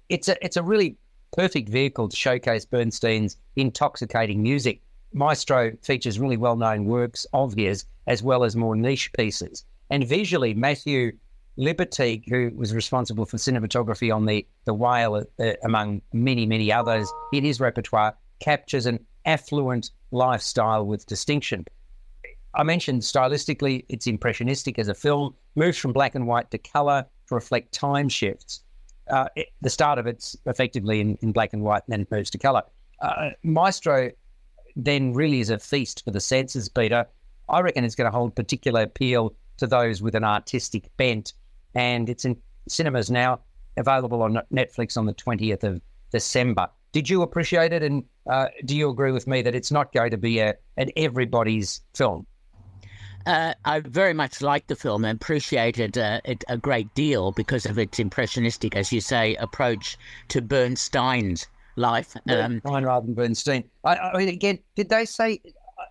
It's 0.09 0.29
a, 0.29 0.43
it's 0.43 0.57
a 0.57 0.63
really 0.63 0.97
perfect 1.33 1.69
vehicle 1.69 2.09
to 2.09 2.15
showcase 2.15 2.65
Bernstein's 2.65 3.37
intoxicating 3.55 4.41
music. 4.41 4.81
Maestro 5.13 5.73
features 5.81 6.19
really 6.19 6.37
well 6.37 6.55
known 6.55 6.85
works 6.85 7.25
of 7.33 7.53
his, 7.53 7.85
as 8.07 8.23
well 8.23 8.43
as 8.43 8.55
more 8.55 8.75
niche 8.75 9.11
pieces. 9.13 9.65
And 9.91 10.07
visually, 10.07 10.53
Matthew 10.53 11.11
Libatique, 11.59 12.27
who 12.29 12.51
was 12.55 12.73
responsible 12.73 13.25
for 13.25 13.37
cinematography 13.37 14.13
on 14.13 14.25
the 14.25 14.47
the 14.65 14.73
Whale, 14.73 15.25
uh, 15.39 15.51
among 15.63 16.01
many 16.13 16.45
many 16.45 16.71
others, 16.71 17.11
in 17.33 17.43
his 17.43 17.59
repertoire, 17.59 18.15
captures 18.39 18.85
an 18.85 19.05
affluent 19.25 19.91
lifestyle 20.11 20.85
with 20.85 21.05
distinction. 21.05 21.65
I 22.53 22.63
mentioned 22.63 23.01
stylistically, 23.01 23.85
it's 23.89 24.07
impressionistic 24.07 24.79
as 24.79 24.87
a 24.87 24.93
film, 24.93 25.35
moves 25.55 25.77
from 25.77 25.93
black 25.93 26.15
and 26.15 26.27
white 26.27 26.51
to 26.51 26.57
color 26.57 27.05
to 27.27 27.35
reflect 27.35 27.73
time 27.73 28.09
shifts. 28.09 28.63
Uh, 29.09 29.27
it, 29.35 29.47
the 29.61 29.69
start 29.69 29.99
of 29.99 30.07
it's 30.07 30.35
effectively 30.45 30.99
in, 30.99 31.17
in, 31.21 31.31
black 31.31 31.53
and 31.53 31.63
white, 31.63 31.83
and 31.85 31.93
then 31.93 32.01
it 32.01 32.11
moves 32.11 32.29
to 32.29 32.37
color. 32.37 32.63
Uh, 33.01 33.31
Maestro 33.43 34.11
then 34.75 35.13
really 35.13 35.39
is 35.39 35.49
a 35.49 35.59
feast 35.59 36.03
for 36.03 36.11
the 36.11 36.19
senses, 36.19 36.69
Peter. 36.69 37.05
I 37.49 37.61
reckon 37.61 37.83
it's 37.83 37.95
going 37.95 38.09
to 38.09 38.17
hold 38.17 38.35
particular 38.35 38.83
appeal 38.83 39.33
to 39.61 39.67
those 39.67 40.01
with 40.01 40.15
an 40.15 40.23
artistic 40.23 40.89
bent 40.97 41.33
and 41.73 42.09
it's 42.09 42.25
in 42.25 42.35
cinemas 42.67 43.09
now, 43.09 43.39
available 43.77 44.21
on 44.23 44.39
Netflix 44.53 44.97
on 44.97 45.05
the 45.05 45.13
20th 45.13 45.63
of 45.63 45.81
December. 46.11 46.67
Did 46.91 47.09
you 47.09 47.21
appreciate 47.21 47.71
it? 47.71 47.83
And 47.83 48.03
uh, 48.29 48.47
do 48.65 48.75
you 48.75 48.89
agree 48.89 49.11
with 49.11 49.27
me 49.27 49.41
that 49.41 49.55
it's 49.55 49.71
not 49.71 49.93
going 49.93 50.11
to 50.11 50.17
be 50.17 50.39
a, 50.39 50.55
an 50.77 50.89
everybody's 50.97 51.81
film? 51.93 52.25
Uh, 53.25 53.53
I 53.65 53.79
very 53.81 54.13
much 54.13 54.41
liked 54.41 54.67
the 54.67 54.75
film 54.75 55.05
and 55.05 55.15
appreciated 55.15 55.97
uh, 55.97 56.21
it 56.25 56.43
a 56.49 56.57
great 56.57 56.93
deal 56.95 57.31
because 57.31 57.65
of 57.65 57.77
its 57.77 57.99
impressionistic, 57.99 58.75
as 58.75 58.91
you 58.91 58.99
say, 58.99 59.35
approach 59.35 59.97
to 60.29 60.41
Bernstein's 60.41 61.47
life. 61.75 62.15
Um, 62.27 62.61
rather 62.65 63.05
than 63.05 63.13
Bernstein. 63.13 63.63
I, 63.83 63.95
I, 63.95 64.17
mean, 64.17 64.29
again, 64.29 64.59
did 64.75 64.89
they 64.89 65.05
say? 65.05 65.39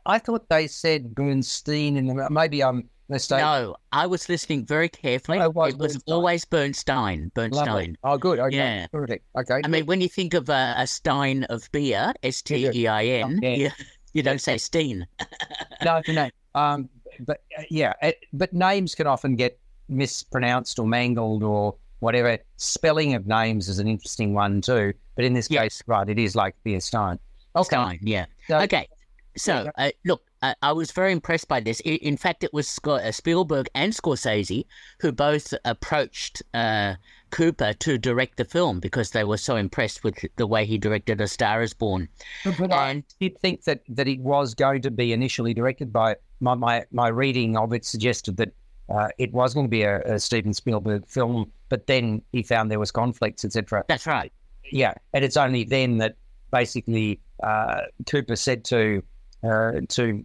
I 0.06 0.18
thought 0.18 0.48
they 0.48 0.66
said 0.66 1.14
Bernstein, 1.14 1.96
and 1.96 2.20
maybe 2.30 2.62
I'm 2.62 2.88
no, 3.30 3.76
I 3.92 4.06
was 4.06 4.28
listening 4.28 4.66
very 4.66 4.88
carefully. 4.88 5.38
Oh, 5.40 5.46
it 5.46 5.54
was, 5.54 5.74
it 5.74 5.78
was 5.80 6.02
always 6.06 6.44
Bernstein. 6.44 7.30
Bernstein. 7.34 7.66
Lovely. 7.66 7.96
Oh, 8.04 8.18
good. 8.18 8.38
Okay. 8.38 8.56
Yeah. 8.56 8.86
Perfect. 8.88 9.24
Okay. 9.36 9.60
I 9.64 9.68
mean, 9.68 9.86
when 9.86 10.00
you 10.00 10.08
think 10.08 10.34
of 10.34 10.48
a, 10.48 10.74
a 10.76 10.86
stein 10.86 11.44
of 11.44 11.70
beer, 11.72 12.12
S 12.22 12.42
T 12.42 12.70
E 12.72 12.86
I 12.86 13.04
N, 13.04 13.40
you, 13.42 13.70
you 14.12 14.22
don't 14.22 14.40
say 14.40 14.58
Steen. 14.58 15.06
no, 15.84 16.02
no. 16.08 16.30
Um, 16.54 16.88
but 17.20 17.42
uh, 17.58 17.62
yeah, 17.70 17.94
it, 18.02 18.18
but 18.32 18.52
names 18.52 18.94
can 18.94 19.06
often 19.06 19.36
get 19.36 19.58
mispronounced 19.88 20.78
or 20.78 20.86
mangled 20.86 21.42
or 21.42 21.74
whatever. 21.98 22.38
Spelling 22.56 23.14
of 23.14 23.26
names 23.26 23.68
is 23.68 23.78
an 23.78 23.88
interesting 23.88 24.34
one 24.34 24.60
too. 24.60 24.92
But 25.16 25.24
in 25.24 25.34
this 25.34 25.50
yes. 25.50 25.62
case, 25.62 25.82
right, 25.86 26.08
it 26.08 26.18
is 26.18 26.34
like 26.34 26.54
beer 26.64 26.80
stein. 26.80 27.18
Okay. 27.56 27.64
Stein, 27.64 27.98
yeah. 28.02 28.26
So, 28.46 28.58
okay. 28.60 28.88
So, 29.36 29.70
uh, 29.76 29.90
look, 30.04 30.22
I, 30.42 30.54
I 30.62 30.72
was 30.72 30.90
very 30.92 31.12
impressed 31.12 31.48
by 31.48 31.60
this. 31.60 31.80
In 31.80 32.16
fact, 32.16 32.44
it 32.44 32.52
was 32.52 32.78
uh, 32.84 33.12
Spielberg 33.12 33.68
and 33.74 33.92
Scorsese 33.92 34.64
who 35.00 35.12
both 35.12 35.52
approached 35.64 36.42
uh, 36.54 36.94
Cooper 37.30 37.72
to 37.74 37.98
direct 37.98 38.36
the 38.36 38.44
film 38.44 38.80
because 38.80 39.10
they 39.10 39.24
were 39.24 39.36
so 39.36 39.56
impressed 39.56 40.02
with 40.02 40.16
the 40.36 40.46
way 40.46 40.64
he 40.64 40.78
directed 40.78 41.20
A 41.20 41.28
Star 41.28 41.62
Is 41.62 41.74
Born. 41.74 42.08
But, 42.44 42.60
and, 42.60 42.72
I 42.72 43.04
did 43.20 43.38
think 43.38 43.64
that, 43.64 43.82
that 43.88 44.08
it 44.08 44.20
was 44.20 44.54
going 44.54 44.82
to 44.82 44.90
be 44.90 45.12
initially 45.12 45.54
directed 45.54 45.92
by 45.92 46.16
my 46.40 46.54
my, 46.54 46.84
my 46.90 47.08
reading 47.08 47.56
of 47.56 47.72
it 47.72 47.84
suggested 47.84 48.36
that 48.38 48.52
uh, 48.88 49.08
it 49.18 49.32
was 49.32 49.54
going 49.54 49.66
to 49.66 49.70
be 49.70 49.82
a, 49.82 50.00
a, 50.02 50.18
Steven 50.18 50.52
Spielberg 50.52 51.06
film, 51.06 51.52
but 51.68 51.86
then 51.86 52.22
he 52.32 52.42
found 52.42 52.70
there 52.70 52.80
was 52.80 52.90
conflicts, 52.90 53.44
etc. 53.44 53.84
That's 53.88 54.06
right. 54.06 54.32
Yeah, 54.64 54.94
and 55.12 55.24
it's 55.24 55.36
only 55.36 55.64
then 55.64 55.98
that 55.98 56.16
basically 56.50 57.20
uh, 57.42 57.82
Cooper 58.06 58.34
said 58.34 58.64
to 58.64 59.02
uh, 59.42 59.72
to 59.88 60.24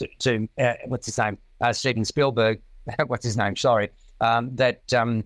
to, 0.00 0.08
to 0.18 0.48
uh, 0.58 0.74
what's 0.86 1.06
his 1.06 1.18
name, 1.18 1.38
uh, 1.60 1.72
Steven 1.72 2.04
Spielberg. 2.04 2.60
what's 3.06 3.24
his 3.24 3.36
name? 3.36 3.56
Sorry. 3.56 3.90
Um, 4.20 4.54
that 4.56 4.92
um, 4.92 5.24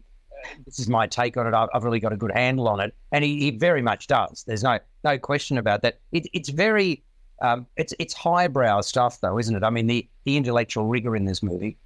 this 0.67 0.79
is 0.79 0.89
my 0.89 1.07
take 1.07 1.37
on 1.37 1.47
it. 1.47 1.55
I've, 1.55 1.69
I've, 1.75 1.85
really 1.85 2.01
got 2.01 2.13
a 2.13 2.17
good 2.17 2.33
handle 2.33 2.69
on 2.69 2.81
it, 2.81 2.95
and 3.13 3.25
he, 3.25 3.39
he 3.41 3.51
very 3.51 3.83
much 3.83 4.07
does. 4.07 4.45
There's 4.47 4.63
no 4.63 4.79
no 5.03 5.19
question 5.19 5.59
about 5.59 5.83
that. 5.83 6.01
It, 6.13 6.29
it's 6.33 6.49
very 6.49 7.03
um, 7.43 7.67
it's 7.77 7.95
it's 7.99 8.15
highbrow 8.15 8.83
stuff, 8.83 9.21
though, 9.21 9.39
isn't 9.39 9.55
it? 9.55 9.65
I 9.65 9.71
mean, 9.71 9.87
the 9.87 10.09
the 10.25 10.37
intellectual 10.37 10.87
rigor 10.87 11.17
in 11.17 11.25
this 11.25 11.43
movie. 11.43 11.77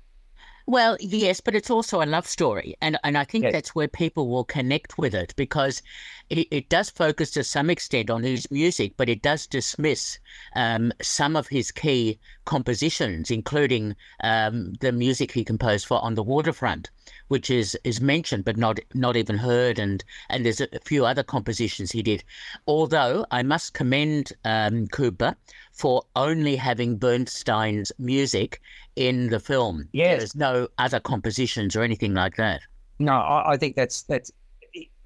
Well, 0.69 0.99
yes, 1.01 1.41
but 1.41 1.55
it's 1.55 1.71
also 1.71 2.03
a 2.03 2.05
love 2.05 2.27
story. 2.27 2.77
And, 2.83 2.99
and 3.03 3.17
I 3.17 3.25
think 3.25 3.45
yes. 3.45 3.55
that's 3.55 3.75
where 3.75 3.89
people 3.89 4.29
will 4.29 4.45
connect 4.45 4.99
with 4.99 5.15
it 5.15 5.33
because 5.35 5.81
it, 6.29 6.47
it, 6.51 6.69
does 6.69 6.91
focus 6.91 7.31
to 7.31 7.43
some 7.43 7.71
extent 7.71 8.11
on 8.11 8.23
his 8.23 8.51
music, 8.51 8.93
but 8.99 9.09
it 9.09 9.23
does 9.23 9.47
dismiss 9.47 10.19
um, 10.55 10.93
some 11.01 11.37
of 11.37 11.49
his 11.49 11.71
key 11.71 12.19
compositions, 12.45 13.31
including 13.31 13.97
um, 14.23 14.75
the 14.81 14.93
music 14.93 15.33
he 15.33 15.43
composed 15.43 15.87
for 15.87 16.05
On 16.05 16.17
the 16.17 16.23
Waterfront, 16.23 16.91
which 17.29 17.51
is, 17.51 17.79
is 17.85 18.01
mentioned 18.01 18.45
but 18.45 18.57
not 18.57 18.79
not 18.95 19.17
even 19.17 19.37
heard. 19.37 19.79
And, 19.79 20.05
and 20.29 20.45
there's 20.45 20.61
a 20.61 20.69
few 20.85 21.05
other 21.05 21.23
compositions 21.23 21.91
he 21.91 22.03
did. 22.03 22.25
Although 22.67 23.27
I 23.31 23.43
must 23.43 23.75
commend 23.75 24.33
um, 24.45 24.87
Cooper 24.89 25.35
for 25.73 26.03
only 26.17 26.57
having 26.57 26.97
Bernstein's 26.97 27.93
music 27.99 28.61
in 28.97 29.31
the 29.31 29.41
film. 29.41 29.89
Yes. 29.93 30.19
There's 30.19 30.37
no 30.37 30.69
other 30.79 31.01
compositions 31.01 31.77
or 31.77 31.83
anything 31.83 32.15
like 32.15 32.37
that. 32.37 32.63
No, 32.99 33.13
I, 33.13 33.53
I 33.53 33.57
think 33.57 33.77
that's 33.77 34.03
that's 34.03 34.33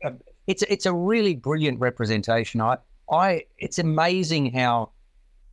uh, 0.05 0.11
it's 0.47 0.63
it's 0.63 0.87
a 0.87 0.93
really 0.93 1.35
brilliant 1.35 1.79
representation. 1.79 2.61
I 2.61 2.79
I 3.11 3.45
it's 3.59 3.79
amazing 3.79 4.53
how 4.53 4.91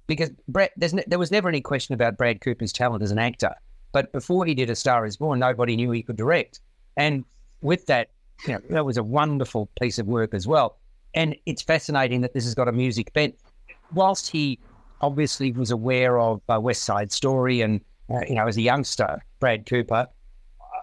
because 0.07 0.31
Brad, 0.47 0.71
there 0.75 1.19
was 1.19 1.31
never 1.31 1.49
any 1.49 1.61
question 1.61 1.93
about 1.93 2.17
Brad 2.17 2.41
Cooper's 2.41 2.73
talent 2.73 3.03
as 3.03 3.11
an 3.11 3.19
actor, 3.19 3.53
but 3.91 4.11
before 4.11 4.45
he 4.45 4.53
did 4.53 4.69
A 4.69 4.75
Star 4.75 5.05
Is 5.05 5.17
Born, 5.17 5.39
nobody 5.39 5.75
knew 5.75 5.91
he 5.91 6.03
could 6.03 6.17
direct, 6.17 6.59
and 6.97 7.23
with 7.61 7.85
that, 7.87 8.09
you 8.47 8.53
know, 8.53 8.61
that 8.69 8.85
was 8.85 8.97
a 8.97 9.03
wonderful 9.03 9.69
piece 9.79 9.99
of 9.99 10.07
work 10.07 10.33
as 10.33 10.47
well. 10.47 10.77
And 11.13 11.35
it's 11.45 11.61
fascinating 11.61 12.21
that 12.21 12.33
this 12.33 12.43
has 12.43 12.55
got 12.55 12.67
a 12.67 12.71
music 12.71 13.11
bent. 13.13 13.35
Whilst 13.93 14.29
he 14.29 14.59
obviously 15.01 15.51
was 15.51 15.71
aware 15.71 16.19
of 16.19 16.41
uh, 16.49 16.59
West 16.59 16.83
Side 16.83 17.11
Story 17.11 17.61
and, 17.61 17.81
uh, 18.09 18.19
you 18.27 18.35
know, 18.35 18.47
as 18.47 18.57
a 18.57 18.61
youngster, 18.61 19.23
Brad 19.39 19.65
Cooper, 19.65 20.07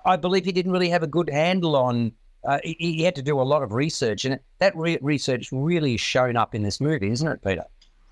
I 0.05 0.17
believe 0.17 0.45
he 0.45 0.53
didn't 0.53 0.73
really 0.73 0.89
have 0.89 1.03
a 1.03 1.07
good 1.07 1.31
handle 1.31 1.77
on. 1.77 2.13
Uh, 2.45 2.59
he, 2.63 2.77
he, 2.79 3.03
had 3.03 3.17
to 3.17 3.23
do 3.23 3.41
a 3.41 3.43
lot 3.43 3.63
of 3.65 3.73
research, 3.73 4.25
and 4.25 4.39
that 4.59 4.77
re- 4.77 4.99
research 5.03 5.49
really 5.51 5.97
shown 5.97 6.37
up 6.37 6.55
in 6.55 6.63
this 6.63 6.81
movie, 6.81 7.11
isn't 7.11 7.27
it, 7.27 7.43
Peter? 7.43 7.65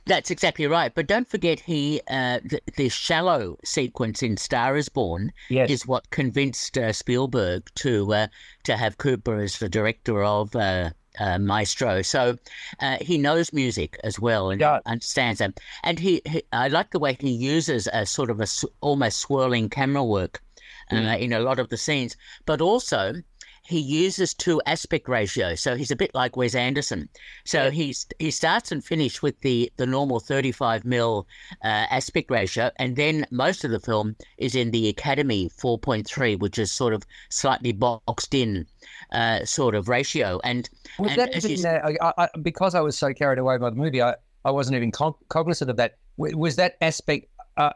That's 0.06 0.30
exactly 0.30 0.66
right. 0.66 0.94
But 0.94 1.06
don't 1.06 1.28
forget, 1.28 1.60
he 1.60 2.00
uh, 2.08 2.40
the, 2.44 2.60
the, 2.76 2.88
shallow 2.88 3.58
sequence 3.64 4.22
in 4.22 4.36
*Star 4.36 4.76
Is 4.76 4.88
Born* 4.88 5.32
yes. 5.48 5.70
is 5.70 5.86
what 5.86 6.10
convinced 6.10 6.76
uh, 6.76 6.92
Spielberg 6.92 7.70
to 7.76 8.12
uh, 8.12 8.26
to 8.64 8.76
have 8.76 8.98
Cooper 8.98 9.40
as 9.40 9.58
the 9.58 9.68
director 9.68 10.22
of 10.22 10.54
uh, 10.54 10.90
uh, 11.18 11.38
Maestro. 11.38 12.02
So 12.02 12.36
uh, 12.80 12.98
he 13.00 13.18
knows 13.18 13.52
music 13.52 13.98
as 14.04 14.18
well 14.18 14.50
and 14.50 14.60
yeah. 14.60 14.80
understands 14.86 15.38
them. 15.38 15.54
And 15.82 15.98
he, 15.98 16.20
he, 16.26 16.42
I 16.52 16.68
like 16.68 16.90
the 16.90 16.98
way 16.98 17.16
he 17.18 17.30
uses 17.30 17.88
a 17.92 18.04
sort 18.04 18.30
of 18.30 18.40
a 18.40 18.46
almost 18.80 19.20
swirling 19.20 19.70
camera 19.70 20.04
work 20.04 20.42
mm. 20.90 21.18
in 21.18 21.32
a 21.32 21.40
lot 21.40 21.58
of 21.58 21.68
the 21.68 21.76
scenes, 21.76 22.16
but 22.46 22.60
also 22.60 23.14
he 23.66 23.80
uses 23.80 24.34
two 24.34 24.60
aspect 24.66 25.08
ratios. 25.08 25.60
So 25.60 25.74
he's 25.74 25.90
a 25.90 25.96
bit 25.96 26.14
like 26.14 26.36
Wes 26.36 26.54
Anderson. 26.54 27.08
So 27.44 27.64
yeah. 27.64 27.70
he's 27.70 28.06
he 28.18 28.30
starts 28.30 28.70
and 28.70 28.84
finishes 28.84 29.22
with 29.22 29.40
the 29.40 29.72
the 29.76 29.86
normal 29.86 30.20
35 30.20 30.84
mil 30.84 31.26
uh, 31.64 31.86
aspect 31.90 32.30
ratio, 32.30 32.70
and 32.76 32.96
then 32.96 33.26
most 33.30 33.64
of 33.64 33.70
the 33.70 33.80
film 33.80 34.16
is 34.36 34.54
in 34.54 34.70
the 34.70 34.88
Academy 34.88 35.48
4.3, 35.48 36.38
which 36.38 36.58
is 36.58 36.70
sort 36.70 36.92
of 36.92 37.04
slightly 37.30 37.72
boxed 37.72 38.34
in 38.34 38.66
uh, 39.12 39.44
sort 39.44 39.74
of 39.74 39.88
ratio. 39.88 40.40
And, 40.44 40.68
was 40.98 41.12
and 41.12 41.20
that 41.20 41.98
I, 42.00 42.12
I, 42.18 42.28
because 42.42 42.74
I 42.74 42.80
was 42.80 42.98
so 42.98 43.12
carried 43.14 43.38
away 43.38 43.56
by 43.56 43.70
the 43.70 43.76
movie, 43.76 44.02
I, 44.02 44.14
I 44.44 44.50
wasn't 44.50 44.76
even 44.76 44.92
cognizant 45.28 45.70
of 45.70 45.76
that. 45.76 45.96
Was 46.16 46.56
that 46.56 46.76
aspect 46.80 47.26
uh, 47.56 47.70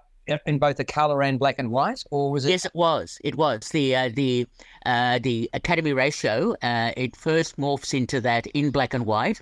in 0.47 0.59
both 0.59 0.77
the 0.77 0.85
color 0.85 1.23
and 1.23 1.39
black 1.39 1.57
and 1.59 1.71
white, 1.71 2.05
or 2.11 2.31
was 2.31 2.45
it? 2.45 2.51
Yes, 2.51 2.65
it 2.65 2.75
was. 2.75 3.19
It 3.25 3.35
was 3.37 3.69
the 3.71 3.97
uh, 3.97 4.11
the 4.15 4.47
uh, 4.87 5.19
the 5.23 5.51
Academy 5.55 5.93
ratio. 5.93 6.55
Uh, 6.63 6.93
it 6.97 7.17
first 7.17 7.57
morphs 7.57 7.95
into 7.95 8.21
that 8.21 8.47
in 8.49 8.71
black 8.71 8.95
and 8.95 9.07
white, 9.07 9.41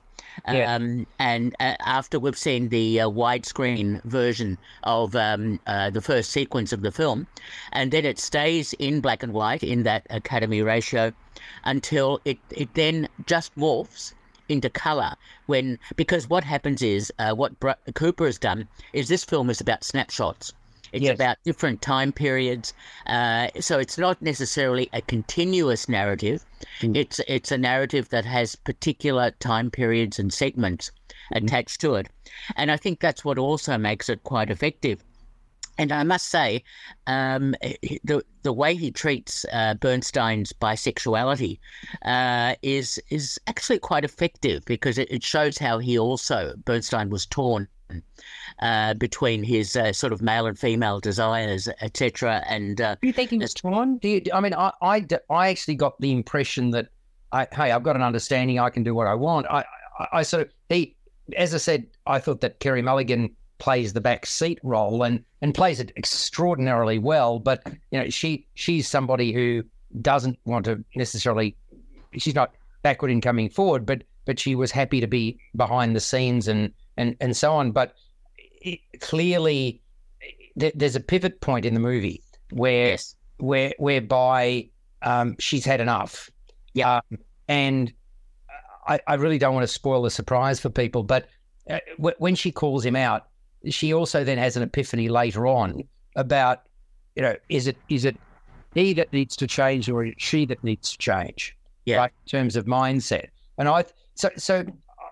yeah. 0.49 0.75
Um, 0.75 1.07
and 1.19 1.55
uh, 1.61 1.75
after 1.81 2.19
we've 2.19 2.39
seen 2.39 2.69
the 2.69 3.01
uh, 3.01 3.09
widescreen 3.09 4.03
version 4.05 4.59
of 4.83 5.17
um, 5.17 5.61
uh, 5.67 5.91
the 5.91 6.03
first 6.03 6.31
sequence 6.31 6.73
of 6.73 6.83
the 6.83 6.93
film, 6.93 7.27
and 7.73 7.91
then 7.91 8.05
it 8.05 8.19
stays 8.19 8.73
in 8.75 9.01
black 9.01 9.23
and 9.23 9.33
white 9.33 9.63
in 9.63 9.83
that 9.85 10.07
Academy 10.11 10.63
ratio 10.63 11.13
until 11.65 12.21
it 12.25 12.39
it 12.51 12.75
then 12.75 13.09
just 13.27 13.55
morphs 13.57 14.15
into 14.49 14.71
color 14.71 15.17
when 15.47 15.79
because 15.97 16.29
what 16.29 16.45
happens 16.45 16.83
is 16.83 17.13
uh, 17.19 17.35
what 17.35 17.59
Br- 17.59 17.71
Cooper 17.95 18.27
has 18.27 18.39
done 18.39 18.69
is 18.93 19.09
this 19.09 19.25
film 19.25 19.51
is 19.51 19.61
about 19.61 19.83
snapshots 19.83 20.53
it's 20.93 21.05
yes. 21.05 21.15
about 21.15 21.37
different 21.45 21.83
time 21.83 22.13
periods. 22.13 22.73
Uh, 23.07 23.49
so 23.61 23.79
it's 23.79 23.99
not 23.99 24.21
necessarily 24.23 24.89
a 24.93 25.03
continuous 25.03 25.89
narrative. 25.89 26.45
Mm. 26.81 26.97
It's 26.97 27.21
it's 27.27 27.53
a 27.53 27.59
narrative 27.59 28.09
that 28.11 28.25
has 28.25 28.57
particular 28.57 29.31
time 29.33 29.71
periods 29.71 30.19
and 30.19 30.33
segments 30.33 30.91
mm. 31.33 31.45
attached 31.45 31.81
to 31.83 31.95
it, 31.95 32.09
and 32.57 32.71
I 32.71 32.77
think 32.77 33.01
that's 33.01 33.25
what 33.25 33.39
also 33.39 33.79
makes 33.79 34.09
it 34.09 34.23
quite 34.25 34.51
effective. 34.51 35.03
And 35.79 35.93
I 35.93 36.05
must 36.05 36.29
say, 36.31 36.65
um, 37.07 37.55
the 37.61 38.25
the 38.43 38.53
way 38.53 38.75
he 38.75 38.91
treats 38.91 39.45
uh, 39.53 39.75
Bernstein's 39.75 40.53
bisexuality 40.53 41.59
uh, 42.03 42.55
is 42.63 43.01
is 43.11 43.39
actually 43.47 43.79
quite 43.81 44.05
effective 44.05 44.65
because 44.65 44.97
it, 44.97 45.11
it 45.11 45.23
shows 45.23 45.59
how 45.59 45.79
he 45.79 45.99
also 45.99 46.55
Bernstein 46.65 47.11
was 47.11 47.27
torn 47.27 47.69
uh, 48.61 48.95
between 48.95 49.43
his 49.43 49.77
uh, 49.77 49.93
sort 49.93 50.13
of 50.13 50.23
male 50.23 50.47
and 50.47 50.59
female 50.59 51.01
desires, 51.01 51.69
etc. 51.81 52.43
And 52.49 52.81
uh, 52.81 52.97
do 53.01 53.07
you 53.07 53.13
think 53.13 53.31
he 53.31 53.39
was 53.39 53.55
torn? 53.55 53.99
Do 53.99 54.09
you? 54.09 54.23
I 54.33 54.41
mean, 54.41 54.55
I, 54.55 54.73
I, 54.81 55.07
I 55.31 55.49
actually 55.49 55.75
got 55.75 56.01
the 56.01 56.13
impression 56.13 56.71
that, 56.71 56.89
I, 57.33 57.47
hey, 57.53 57.73
I've 57.73 57.83
got 57.83 57.97
an 57.97 58.03
understanding. 58.03 58.59
I 58.59 58.71
can 58.71 58.83
do 58.83 58.95
what 58.95 59.07
I 59.07 59.15
want. 59.15 59.47
I, 59.51 59.65
I, 59.99 60.07
I 60.15 60.23
sort 60.23 60.47
of 60.47 60.53
he, 60.69 60.97
as 61.37 61.55
I 61.55 61.59
said, 61.59 61.87
I 62.07 62.19
thought 62.19 62.41
that 62.41 62.61
Carey 62.61 62.83
Mulligan 62.83 63.35
plays 63.59 63.95
the 63.95 64.01
back 64.01 64.27
seat 64.27 64.59
role 64.63 65.03
and 65.03 65.25
and 65.43 65.55
plays 65.55 65.81
it 65.81 65.93
extraordinarily 65.97 66.99
well. 66.99 67.39
But 67.39 67.63
you 67.91 68.01
know, 68.01 68.09
she 68.11 68.47
she's 68.55 68.89
somebody 68.89 69.33
who 69.33 69.65
doesn't 70.01 70.39
want 70.45 70.65
to 70.67 70.85
necessarily. 70.95 71.57
She's 72.17 72.35
not 72.35 72.55
backward 72.83 73.11
in 73.11 73.21
coming 73.21 73.51
forward, 73.51 73.85
but 73.85 74.03
but 74.25 74.39
she 74.39 74.55
was 74.55 74.71
happy 74.71 75.01
to 75.01 75.07
be 75.07 75.39
behind 75.55 75.95
the 75.95 76.01
scenes 76.01 76.49
and 76.49 76.73
and 76.97 77.17
and 77.21 77.37
so 77.37 77.53
on. 77.53 77.73
But 77.73 77.95
it, 78.61 78.81
clearly, 79.01 79.81
th- 80.59 80.75
there's 80.77 80.97
a 80.97 81.01
pivot 81.01 81.41
point 81.41 81.65
in 81.65 81.75
the 81.75 81.81
movie 81.81 82.23
where 82.51 82.89
yes. 82.89 83.15
where 83.39 83.75
whereby 83.79 84.69
um, 85.03 85.37
she's 85.39 85.65
had 85.65 85.81
enough. 85.81 86.31
Yeah, 86.75 86.97
um, 86.97 87.19
and 87.49 87.93
I, 88.87 89.01
I, 89.07 89.15
really 89.15 89.39
don't 89.39 89.55
want 89.55 89.65
to 89.65 89.73
spoil 89.73 90.03
the 90.03 90.11
surprise 90.11 90.61
for 90.61 90.69
people, 90.69 91.03
but 91.03 91.29
uh, 91.71 91.79
w- 91.97 92.17
when 92.19 92.35
she 92.35 92.53
calls 92.53 92.85
him 92.85 92.97
out, 92.97 93.29
she 93.71 93.95
also 93.95 94.25
then 94.25 94.37
has 94.37 94.57
an 94.57 94.63
epiphany 94.63 95.09
later 95.09 95.47
on 95.47 95.83
about 96.17 96.63
you 97.15 97.23
know 97.23 97.35
is 97.49 97.67
it 97.67 97.77
is 97.89 98.05
it 98.05 98.17
he 98.75 98.93
that 98.93 99.13
needs 99.13 99.37
to 99.37 99.47
change 99.47 99.89
or 99.89 100.09
she 100.19 100.45
that 100.47 100.63
needs 100.63 100.93
to 100.93 100.99
change? 100.99 101.57
Yeah, 101.87 101.97
right, 101.97 102.13
in 102.27 102.31
terms 102.31 102.57
of 102.57 102.67
mindset. 102.67 103.29
And 103.59 103.69
I 103.69 103.85
so 104.15 104.31
so 104.37 104.65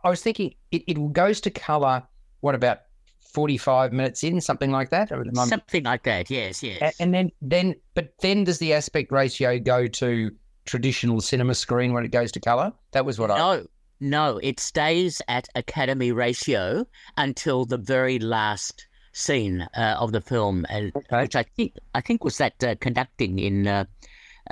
I 0.04 0.10
was 0.10 0.22
thinking 0.22 0.54
it, 0.70 0.84
it 0.86 1.12
goes 1.12 1.40
to 1.40 1.50
color. 1.50 2.02
What 2.40 2.54
about 2.54 2.80
forty 3.20 3.56
five 3.56 3.92
minutes 3.92 4.22
in, 4.22 4.40
something 4.40 4.70
like 4.70 4.90
that? 4.90 5.08
Something 5.08 5.84
like 5.84 6.04
that. 6.04 6.30
Yes, 6.30 6.62
yes. 6.62 6.94
And 7.00 7.12
then 7.12 7.32
then, 7.40 7.74
but 7.94 8.12
then 8.20 8.44
does 8.44 8.58
the 8.58 8.74
aspect 8.74 9.10
ratio 9.10 9.58
go 9.58 9.86
to 9.86 10.30
traditional 10.66 11.20
cinema 11.20 11.54
screen 11.54 11.92
when 11.92 12.04
it 12.04 12.10
goes 12.10 12.30
to 12.32 12.40
color? 12.40 12.72
That 12.92 13.04
was 13.04 13.18
what 13.18 13.28
no. 13.28 13.34
I. 13.34 13.38
No, 13.38 13.66
no, 14.00 14.40
it 14.42 14.60
stays 14.60 15.22
at 15.28 15.48
Academy 15.54 16.12
ratio 16.12 16.86
until 17.16 17.64
the 17.64 17.78
very 17.78 18.18
last 18.18 18.86
scene 19.12 19.66
uh, 19.76 19.96
of 19.98 20.12
the 20.12 20.20
film, 20.20 20.66
uh, 20.68 20.90
okay. 20.94 21.22
which 21.22 21.36
I 21.36 21.44
think 21.56 21.74
I 21.94 22.02
think 22.02 22.24
was 22.24 22.36
that 22.38 22.62
uh, 22.62 22.74
conducting 22.80 23.38
in 23.38 23.66
uh, 23.66 23.84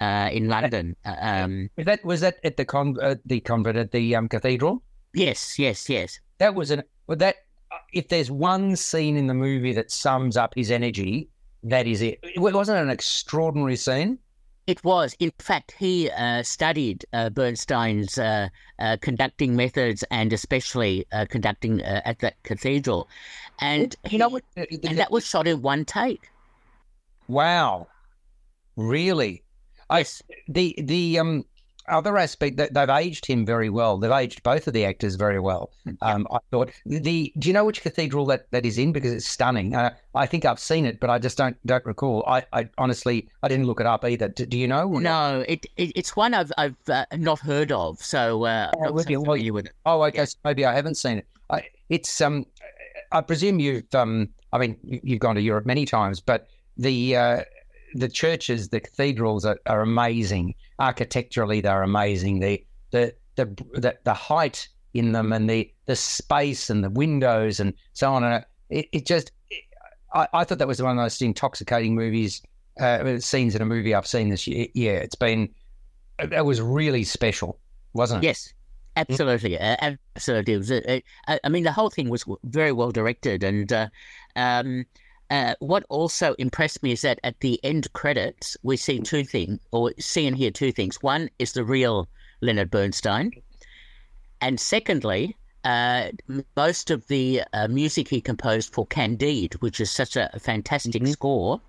uh, 0.00 0.30
in 0.32 0.48
London. 0.48 0.96
Uh, 1.04 1.16
um, 1.20 1.70
was 1.76 1.86
that 1.86 2.04
was 2.04 2.20
that 2.20 2.38
at 2.44 2.56
the 2.56 2.64
con 2.64 2.96
the 3.26 3.40
convent 3.40 3.76
at 3.76 3.92
the 3.92 4.16
um, 4.16 4.28
cathedral? 4.28 4.82
Yes, 5.14 5.58
yes, 5.58 5.88
yes. 5.88 6.18
That 6.38 6.54
was 6.54 6.70
an 6.70 6.82
well, 7.06 7.18
that 7.18 7.36
uh, 7.70 7.76
if 7.92 8.08
there's 8.08 8.30
one 8.30 8.76
scene 8.76 9.16
in 9.16 9.26
the 9.26 9.34
movie 9.34 9.72
that 9.74 9.90
sums 9.90 10.36
up 10.36 10.54
his 10.54 10.70
energy, 10.70 11.28
that 11.62 11.86
is 11.86 12.02
it. 12.02 12.18
It 12.22 12.38
wasn't 12.40 12.78
an 12.78 12.90
extraordinary 12.90 13.76
scene. 13.76 14.18
It 14.66 14.82
was. 14.84 15.16
In 15.18 15.32
fact, 15.40 15.74
he 15.76 16.08
uh, 16.10 16.42
studied 16.44 17.04
uh, 17.12 17.30
Bernstein's 17.30 18.16
uh, 18.16 18.48
uh 18.78 18.96
conducting 19.00 19.56
methods 19.56 20.04
and 20.10 20.32
especially 20.32 21.04
uh, 21.12 21.26
conducting 21.28 21.82
at 21.82 22.20
that 22.20 22.40
cathedral. 22.44 23.08
And 23.60 23.94
you 24.08 24.18
know 24.18 24.28
what? 24.28 24.44
And 24.56 24.98
that 24.98 25.10
was 25.10 25.26
shot 25.26 25.46
in 25.48 25.62
one 25.62 25.84
take. 25.84 26.30
Wow, 27.28 27.88
really? 28.76 29.42
Yes. 29.90 30.22
I, 30.30 30.34
the 30.48 30.74
the 30.78 31.18
um 31.18 31.44
other 31.88 32.16
aspect 32.18 32.56
that 32.56 32.74
they've 32.74 32.88
aged 32.88 33.26
him 33.26 33.44
very 33.44 33.68
well. 33.68 33.98
They've 33.98 34.10
aged 34.10 34.42
both 34.42 34.66
of 34.66 34.72
the 34.72 34.84
actors 34.84 35.16
very 35.16 35.40
well. 35.40 35.70
Um, 36.00 36.26
I 36.30 36.38
thought 36.50 36.70
the. 36.86 37.32
Do 37.38 37.48
you 37.48 37.52
know 37.52 37.64
which 37.64 37.82
cathedral 37.82 38.26
that, 38.26 38.50
that 38.50 38.64
is 38.64 38.78
in? 38.78 38.92
Because 38.92 39.12
it's 39.12 39.26
stunning. 39.26 39.74
Uh, 39.74 39.94
I 40.14 40.26
think 40.26 40.44
I've 40.44 40.60
seen 40.60 40.86
it, 40.86 41.00
but 41.00 41.10
I 41.10 41.18
just 41.18 41.36
don't 41.36 41.56
don't 41.66 41.84
recall. 41.84 42.24
I, 42.26 42.44
I 42.52 42.68
honestly 42.78 43.28
I 43.42 43.48
didn't 43.48 43.66
look 43.66 43.80
it 43.80 43.86
up 43.86 44.04
either. 44.04 44.28
Do, 44.28 44.46
do 44.46 44.58
you 44.58 44.68
know? 44.68 44.88
No, 44.88 45.44
it, 45.48 45.66
it, 45.76 45.92
it's 45.96 46.16
one 46.16 46.34
I've 46.34 46.52
I've 46.58 46.76
uh, 46.88 47.06
not 47.16 47.40
heard 47.40 47.72
of. 47.72 47.98
So 47.98 48.44
uh, 48.44 48.70
oh, 48.76 48.80
not 48.80 49.00
so 49.00 49.04
familiar 49.04 49.52
with 49.52 49.66
it. 49.66 49.72
Oh, 49.86 50.02
okay. 50.04 50.18
Yeah. 50.18 50.24
So 50.24 50.38
maybe 50.44 50.64
I 50.64 50.74
haven't 50.74 50.96
seen 50.96 51.18
it. 51.18 51.26
I, 51.50 51.68
it's 51.88 52.20
um. 52.20 52.46
I 53.10 53.20
presume 53.20 53.60
you've 53.60 53.94
um. 53.94 54.28
I 54.52 54.58
mean, 54.58 54.76
you've 54.82 55.20
gone 55.20 55.34
to 55.34 55.40
Europe 55.40 55.66
many 55.66 55.86
times, 55.86 56.20
but 56.20 56.48
the 56.76 57.16
uh, 57.16 57.42
the 57.94 58.08
churches, 58.08 58.68
the 58.68 58.80
cathedrals 58.80 59.44
are, 59.44 59.58
are 59.66 59.82
amazing 59.82 60.54
architecturally 60.82 61.60
they're 61.60 61.82
amazing. 61.82 62.40
The 62.40 62.64
the 62.90 63.14
the 63.36 63.46
the, 63.74 63.96
the 64.04 64.14
height 64.14 64.68
in 64.94 65.12
them 65.12 65.32
and 65.32 65.48
the 65.48 65.72
the 65.86 65.96
space 65.96 66.68
and 66.68 66.84
the 66.84 66.90
windows 66.90 67.60
and 67.60 67.72
so 67.92 68.12
on. 68.12 68.24
And 68.24 68.44
it, 68.68 68.88
it 68.92 69.06
just 69.06 69.32
it, 69.50 69.64
I, 70.12 70.28
I, 70.34 70.44
thought 70.44 70.58
that 70.58 70.68
was 70.68 70.82
one 70.82 70.90
of 70.90 70.96
the 70.96 71.02
most 71.02 71.22
intoxicating 71.22 71.94
movies 71.94 72.42
uh, 72.80 73.18
scenes 73.18 73.54
in 73.54 73.62
a 73.62 73.66
movie 73.66 73.94
I've 73.94 74.06
seen 74.06 74.28
this 74.28 74.46
year. 74.46 74.66
Yeah, 74.74 74.92
it's 74.92 75.14
been 75.14 75.48
it 76.18 76.44
was 76.44 76.60
really 76.60 77.04
special, 77.04 77.58
wasn't 77.94 78.24
it? 78.24 78.26
Yes. 78.26 78.52
Absolutely, 78.94 79.58
uh, 79.58 79.76
absolutely. 79.80 80.52
It 80.52 80.58
was, 80.58 80.70
uh, 80.70 81.00
I 81.26 81.48
mean, 81.48 81.64
the 81.64 81.72
whole 81.72 81.88
thing 81.88 82.10
was 82.10 82.26
very 82.44 82.72
well 82.72 82.90
directed, 82.90 83.42
and 83.42 83.72
uh, 83.72 83.88
um, 84.36 84.84
uh, 85.32 85.54
what 85.60 85.82
also 85.88 86.34
impressed 86.34 86.82
me 86.82 86.92
is 86.92 87.00
that 87.00 87.18
at 87.24 87.40
the 87.40 87.58
end 87.64 87.90
credits, 87.94 88.54
we 88.62 88.76
see 88.76 89.00
two 89.00 89.24
things, 89.24 89.58
or 89.70 89.90
see 89.98 90.26
and 90.26 90.36
hear 90.36 90.50
two 90.50 90.72
things. 90.72 91.02
One 91.02 91.30
is 91.38 91.54
the 91.54 91.64
real 91.64 92.06
Leonard 92.42 92.70
Bernstein. 92.70 93.32
And 94.42 94.60
secondly, 94.60 95.34
uh, 95.64 96.08
most 96.54 96.90
of 96.90 97.06
the 97.06 97.44
uh, 97.54 97.66
music 97.68 98.08
he 98.08 98.20
composed 98.20 98.74
for 98.74 98.84
Candide, 98.86 99.54
which 99.60 99.80
is 99.80 99.90
such 99.90 100.16
a 100.16 100.28
fantastic 100.38 101.00
mm-hmm. 101.00 101.12
score, 101.12 101.62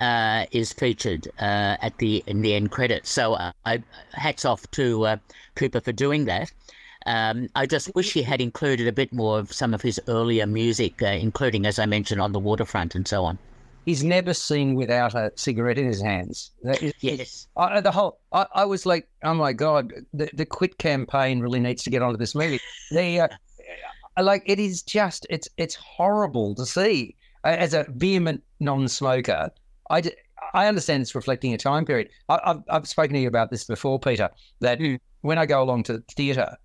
uh, 0.00 0.46
is 0.50 0.72
featured 0.72 1.28
uh, 1.38 1.76
at 1.80 1.96
the 1.98 2.24
in 2.26 2.42
the 2.42 2.54
end 2.54 2.72
credits. 2.72 3.08
So 3.08 3.34
uh, 3.34 3.52
I, 3.64 3.84
hats 4.14 4.44
off 4.44 4.68
to 4.72 5.20
Cooper 5.54 5.80
for 5.80 5.92
doing 5.92 6.24
that. 6.24 6.52
Um, 7.06 7.48
I 7.54 7.66
just 7.66 7.94
wish 7.94 8.12
he 8.12 8.22
had 8.22 8.40
included 8.40 8.88
a 8.88 8.92
bit 8.92 9.12
more 9.12 9.38
of 9.38 9.52
some 9.52 9.72
of 9.72 9.80
his 9.80 10.00
earlier 10.08 10.46
music, 10.46 11.00
uh, 11.02 11.06
including, 11.06 11.64
as 11.64 11.78
I 11.78 11.86
mentioned, 11.86 12.20
on 12.20 12.32
the 12.32 12.40
waterfront 12.40 12.96
and 12.96 13.06
so 13.06 13.24
on. 13.24 13.38
He's 13.84 14.02
never 14.02 14.34
seen 14.34 14.74
without 14.74 15.14
a 15.14 15.30
cigarette 15.36 15.78
in 15.78 15.86
his 15.86 16.02
hands. 16.02 16.50
Is, 16.64 16.92
yes. 17.00 17.46
I, 17.56 17.80
the 17.80 17.92
whole, 17.92 18.18
I, 18.32 18.46
I, 18.52 18.64
was 18.64 18.84
like, 18.84 19.08
oh 19.22 19.34
my 19.34 19.52
God, 19.52 19.92
the, 20.12 20.28
the 20.34 20.44
quit 20.44 20.78
campaign 20.78 21.38
really 21.38 21.60
needs 21.60 21.84
to 21.84 21.90
get 21.90 22.02
onto 22.02 22.16
this 22.18 22.34
movie. 22.34 22.58
The, 22.90 23.20
uh, 23.20 23.28
like, 24.20 24.42
it 24.44 24.58
is 24.58 24.82
just, 24.82 25.24
it's, 25.30 25.48
it's 25.56 25.76
horrible 25.76 26.56
to 26.56 26.66
see. 26.66 27.14
As 27.44 27.74
a 27.74 27.86
vehement 27.90 28.42
non-smoker, 28.58 29.50
I, 29.88 30.02
I 30.52 30.66
understand 30.66 31.02
it's 31.02 31.14
reflecting 31.14 31.54
a 31.54 31.58
time 31.58 31.84
period. 31.84 32.08
I, 32.28 32.40
have 32.44 32.64
I've 32.68 32.88
spoken 32.88 33.14
to 33.14 33.20
you 33.20 33.28
about 33.28 33.52
this 33.52 33.62
before, 33.62 34.00
Peter, 34.00 34.28
that 34.58 34.80
mm. 34.80 34.98
when 35.20 35.38
I 35.38 35.46
go 35.46 35.62
along 35.62 35.84
to 35.84 35.92
the 35.92 36.04
theatre, 36.16 36.56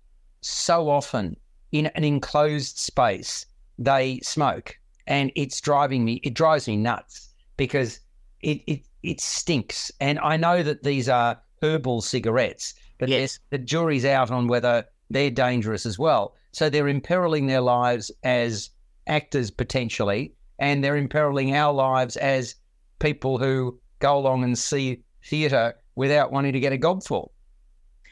so 0.42 0.90
often 0.90 1.36
in 1.72 1.86
an 1.86 2.04
enclosed 2.04 2.78
space, 2.78 3.46
they 3.78 4.20
smoke 4.22 4.76
and 5.06 5.32
it's 5.34 5.60
driving 5.60 6.04
me, 6.04 6.20
it 6.22 6.34
drives 6.34 6.68
me 6.68 6.76
nuts 6.76 7.30
because 7.56 8.00
it, 8.40 8.62
it, 8.66 8.82
it 9.02 9.20
stinks. 9.20 9.90
And 10.00 10.18
I 10.18 10.36
know 10.36 10.62
that 10.62 10.82
these 10.82 11.08
are 11.08 11.40
herbal 11.62 12.02
cigarettes, 12.02 12.74
but 12.98 13.08
yes. 13.08 13.38
the 13.50 13.58
jury's 13.58 14.04
out 14.04 14.30
on 14.30 14.46
whether 14.46 14.84
they're 15.10 15.30
dangerous 15.30 15.86
as 15.86 15.98
well. 15.98 16.34
So 16.52 16.68
they're 16.68 16.88
imperiling 16.88 17.46
their 17.46 17.60
lives 17.60 18.10
as 18.22 18.70
actors 19.06 19.50
potentially, 19.50 20.34
and 20.58 20.84
they're 20.84 20.96
imperiling 20.96 21.56
our 21.56 21.72
lives 21.72 22.16
as 22.16 22.54
people 22.98 23.38
who 23.38 23.78
go 23.98 24.18
along 24.18 24.44
and 24.44 24.56
see 24.56 25.02
theatre 25.24 25.74
without 25.94 26.32
wanting 26.32 26.52
to 26.52 26.60
get 26.60 26.72
a 26.72 26.78
gobful. 26.78 27.30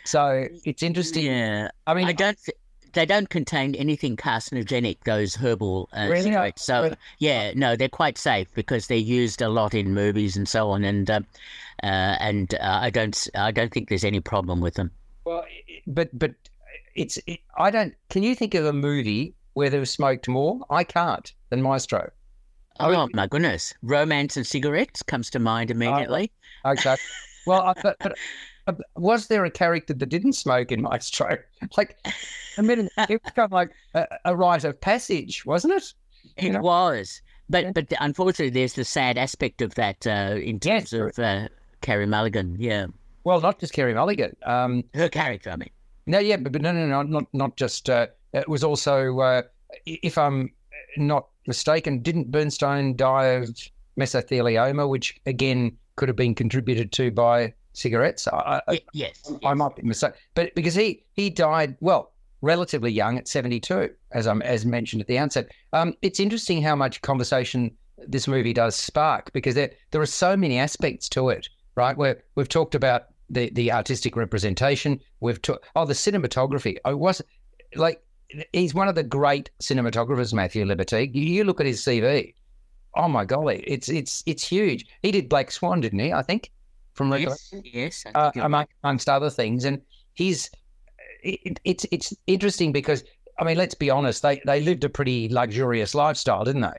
So 0.04 0.46
it's 0.64 0.82
interesting. 0.82 1.26
Yeah, 1.26 1.70
I 1.86 1.94
mean, 1.94 2.06
I 2.06 2.12
don't. 2.12 2.38
Th- 2.42 2.56
they 2.92 3.06
don't 3.06 3.28
contain 3.30 3.74
anything 3.76 4.16
carcinogenic. 4.16 4.98
Those 5.04 5.36
herbal 5.36 5.88
uh, 5.96 6.08
really? 6.10 6.22
cigarettes. 6.22 6.64
So 6.64 6.82
really? 6.82 6.96
yeah, 7.18 7.52
no, 7.54 7.76
they're 7.76 7.88
quite 7.88 8.18
safe 8.18 8.48
because 8.54 8.86
they're 8.88 8.96
used 8.96 9.42
a 9.42 9.48
lot 9.48 9.74
in 9.74 9.94
movies 9.94 10.36
and 10.36 10.48
so 10.48 10.70
on. 10.70 10.84
And 10.84 11.10
uh, 11.10 11.20
uh, 11.82 12.16
and 12.20 12.54
uh, 12.54 12.80
I 12.82 12.90
don't. 12.90 13.28
I 13.34 13.50
don't 13.50 13.72
think 13.72 13.88
there's 13.88 14.04
any 14.04 14.20
problem 14.20 14.60
with 14.60 14.74
them. 14.74 14.90
Well, 15.24 15.44
but 15.86 16.16
but 16.18 16.32
it's. 16.94 17.18
It, 17.26 17.40
I 17.56 17.70
don't. 17.70 17.94
Can 18.08 18.22
you 18.22 18.34
think 18.34 18.54
of 18.54 18.64
a 18.66 18.72
movie 18.72 19.34
where 19.54 19.70
they've 19.70 19.88
smoked 19.88 20.28
more? 20.28 20.60
I 20.70 20.84
can't 20.84 21.32
than 21.50 21.62
Maestro. 21.62 22.10
Oh, 22.82 23.08
my 23.12 23.26
goodness! 23.26 23.74
Romance 23.82 24.38
and 24.38 24.46
cigarettes 24.46 25.02
comes 25.02 25.28
to 25.30 25.38
mind 25.38 25.70
immediately. 25.70 26.32
okay. 26.64 26.96
Well, 27.46 27.74
but, 27.82 27.96
but 28.00 28.12
uh, 28.12 28.14
was 28.96 29.28
there 29.28 29.44
a 29.44 29.50
character 29.50 29.94
that 29.94 30.06
didn't 30.06 30.34
smoke 30.34 30.72
in 30.72 30.82
Maestro? 30.82 31.38
Like, 31.76 31.98
I 32.56 32.62
mean, 32.62 32.88
it 33.08 33.22
was 33.22 33.32
kind 33.34 33.44
of 33.46 33.52
like 33.52 33.70
a, 33.94 34.06
a 34.24 34.36
rite 34.36 34.64
of 34.64 34.80
passage, 34.80 35.44
wasn't 35.44 35.74
it? 35.74 35.92
You 36.38 36.48
it 36.48 36.52
know? 36.52 36.60
was, 36.60 37.20
but 37.48 37.64
yeah. 37.64 37.72
but 37.72 37.92
unfortunately, 38.00 38.50
there's 38.50 38.74
the 38.74 38.84
sad 38.84 39.18
aspect 39.18 39.60
of 39.60 39.74
that 39.74 40.06
uh, 40.06 40.36
in 40.36 40.58
terms 40.58 40.92
yes. 40.92 41.18
of 41.18 41.18
uh, 41.18 41.48
Carey 41.82 42.06
Mulligan. 42.06 42.56
Yeah. 42.58 42.86
Well, 43.24 43.40
not 43.40 43.60
just 43.60 43.72
Carey 43.72 43.94
Mulligan. 43.94 44.34
Um, 44.44 44.84
Her 44.94 45.08
character, 45.08 45.50
I 45.50 45.56
mean. 45.56 45.70
No, 46.06 46.18
yeah, 46.18 46.36
but, 46.36 46.52
but 46.52 46.62
no, 46.62 46.72
no, 46.72 46.86
no, 46.86 47.02
not 47.02 47.24
not 47.32 47.56
just. 47.56 47.90
Uh, 47.90 48.06
it 48.32 48.48
was 48.48 48.64
also, 48.64 49.18
uh, 49.20 49.42
if 49.86 50.16
I'm 50.16 50.50
not 50.96 51.28
mistaken, 51.46 52.00
didn't 52.00 52.30
Bernstein 52.30 52.96
die 52.96 53.26
of 53.26 53.50
mesothelioma, 53.98 54.88
which 54.88 55.20
again 55.26 55.76
could 55.96 56.08
have 56.08 56.16
been 56.16 56.34
contributed 56.34 56.92
to 56.92 57.10
by 57.10 57.52
cigarettes. 57.72 58.28
I, 58.28 58.60
I, 58.68 58.80
yes, 58.92 59.22
I, 59.28 59.36
yes. 59.42 59.56
might 59.56 59.76
be 59.76 59.82
mistaken, 59.82 60.18
but 60.34 60.54
because 60.54 60.74
he 60.74 61.04
he 61.12 61.30
died 61.30 61.76
well 61.80 62.12
relatively 62.42 62.90
young 62.90 63.18
at 63.18 63.28
seventy 63.28 63.60
two, 63.60 63.90
as 64.12 64.26
I'm 64.26 64.42
as 64.42 64.64
mentioned 64.64 65.02
at 65.02 65.08
the 65.08 65.18
outset. 65.18 65.50
Um, 65.72 65.94
it's 66.02 66.20
interesting 66.20 66.62
how 66.62 66.76
much 66.76 67.02
conversation 67.02 67.70
this 68.08 68.26
movie 68.26 68.52
does 68.52 68.74
spark 68.74 69.32
because 69.32 69.54
there 69.54 69.70
there 69.90 70.00
are 70.00 70.06
so 70.06 70.36
many 70.36 70.58
aspects 70.58 71.08
to 71.10 71.28
it. 71.30 71.48
Right, 71.76 71.96
where 71.96 72.22
we've 72.34 72.48
talked 72.48 72.74
about 72.74 73.06
the 73.28 73.50
the 73.50 73.72
artistic 73.72 74.16
representation. 74.16 75.00
We've 75.20 75.40
talked 75.40 75.66
oh 75.76 75.86
the 75.86 75.94
cinematography. 75.94 76.76
I 76.84 76.94
was 76.94 77.22
like 77.74 78.02
he's 78.52 78.74
one 78.74 78.88
of 78.88 78.94
the 78.94 79.02
great 79.02 79.50
cinematographers, 79.62 80.32
Matthew 80.32 80.64
Libatique. 80.64 81.14
You, 81.14 81.22
you 81.22 81.44
look 81.44 81.60
at 81.60 81.66
his 81.66 81.80
CV. 81.80 82.34
Oh 82.94 83.08
my 83.08 83.24
golly, 83.24 83.62
it's 83.66 83.88
it's 83.88 84.22
it's 84.26 84.46
huge. 84.46 84.86
He 85.02 85.12
did 85.12 85.28
Black 85.28 85.50
Swan, 85.50 85.80
didn't 85.80 86.00
he? 86.00 86.12
I 86.12 86.22
think 86.22 86.50
from 87.00 87.12
yes, 87.18 87.54
yes, 87.64 88.04
uh, 88.14 88.30
among, 88.36 88.66
amongst 88.84 89.08
other 89.08 89.30
things. 89.30 89.64
And 89.64 89.80
he's 90.12 90.50
it, 91.22 91.58
it's 91.64 91.86
it's 91.90 92.14
interesting 92.26 92.72
because 92.72 93.04
I 93.38 93.44
mean, 93.44 93.56
let's 93.56 93.74
be 93.74 93.88
honest, 93.88 94.22
they 94.22 94.42
they 94.44 94.60
lived 94.60 94.84
a 94.84 94.90
pretty 94.90 95.28
luxurious 95.30 95.94
lifestyle, 95.94 96.44
didn't 96.44 96.60
they? 96.60 96.68
Yes. 96.68 96.76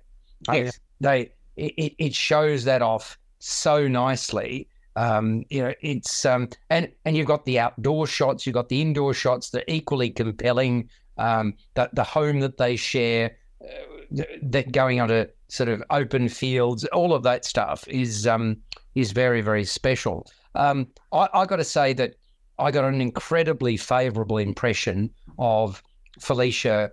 I 0.47 0.61
mean, 0.61 0.71
they 0.99 1.31
it, 1.55 1.95
it 1.97 2.13
shows 2.13 2.63
that 2.65 2.83
off 2.83 3.17
so 3.39 3.87
nicely. 3.87 4.67
Um, 4.95 5.43
you 5.49 5.63
know, 5.63 5.73
it's 5.81 6.23
um, 6.23 6.49
and 6.69 6.91
and 7.05 7.17
you've 7.17 7.27
got 7.27 7.45
the 7.45 7.57
outdoor 7.57 8.05
shots, 8.05 8.45
you've 8.45 8.53
got 8.53 8.69
the 8.69 8.79
indoor 8.79 9.15
shots. 9.15 9.49
They're 9.49 9.63
equally 9.67 10.11
compelling. 10.11 10.89
Um, 11.17 11.55
the 11.73 11.89
the 11.93 12.03
home 12.03 12.41
that 12.41 12.57
they 12.57 12.75
share, 12.75 13.37
uh, 13.63 14.00
that 14.41 14.71
going 14.71 14.99
onto 14.99 15.25
sort 15.47 15.69
of 15.69 15.83
open 15.89 16.29
fields, 16.29 16.85
all 16.85 17.13
of 17.13 17.23
that 17.23 17.45
stuff 17.45 17.87
is 17.87 18.27
um 18.27 18.57
is 18.95 19.11
very, 19.11 19.41
very 19.41 19.65
special. 19.65 20.27
Um, 20.55 20.87
I, 21.13 21.29
I 21.33 21.45
got 21.45 21.57
to 21.57 21.63
say 21.63 21.93
that 21.93 22.15
I 22.59 22.71
got 22.71 22.85
an 22.85 23.01
incredibly 23.01 23.77
favourable 23.77 24.37
impression 24.37 25.09
of 25.39 25.81
Felicia 26.19 26.91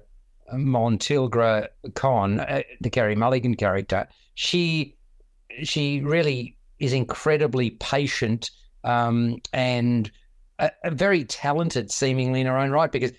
Montealegre 0.52 1.68
Cohn, 1.94 2.40
uh, 2.40 2.62
the 2.80 2.90
Carey 2.90 3.14
Mulligan 3.14 3.54
character. 3.54 4.08
She 4.34 4.96
she 5.62 6.00
really 6.00 6.56
is 6.78 6.92
incredibly 6.92 7.70
patient 7.70 8.50
um, 8.84 9.38
and 9.52 10.10
a, 10.58 10.70
a 10.84 10.90
very 10.90 11.24
talented, 11.24 11.90
seemingly 11.90 12.40
in 12.40 12.46
her 12.46 12.56
own 12.56 12.70
right. 12.70 12.90
Because 12.90 13.12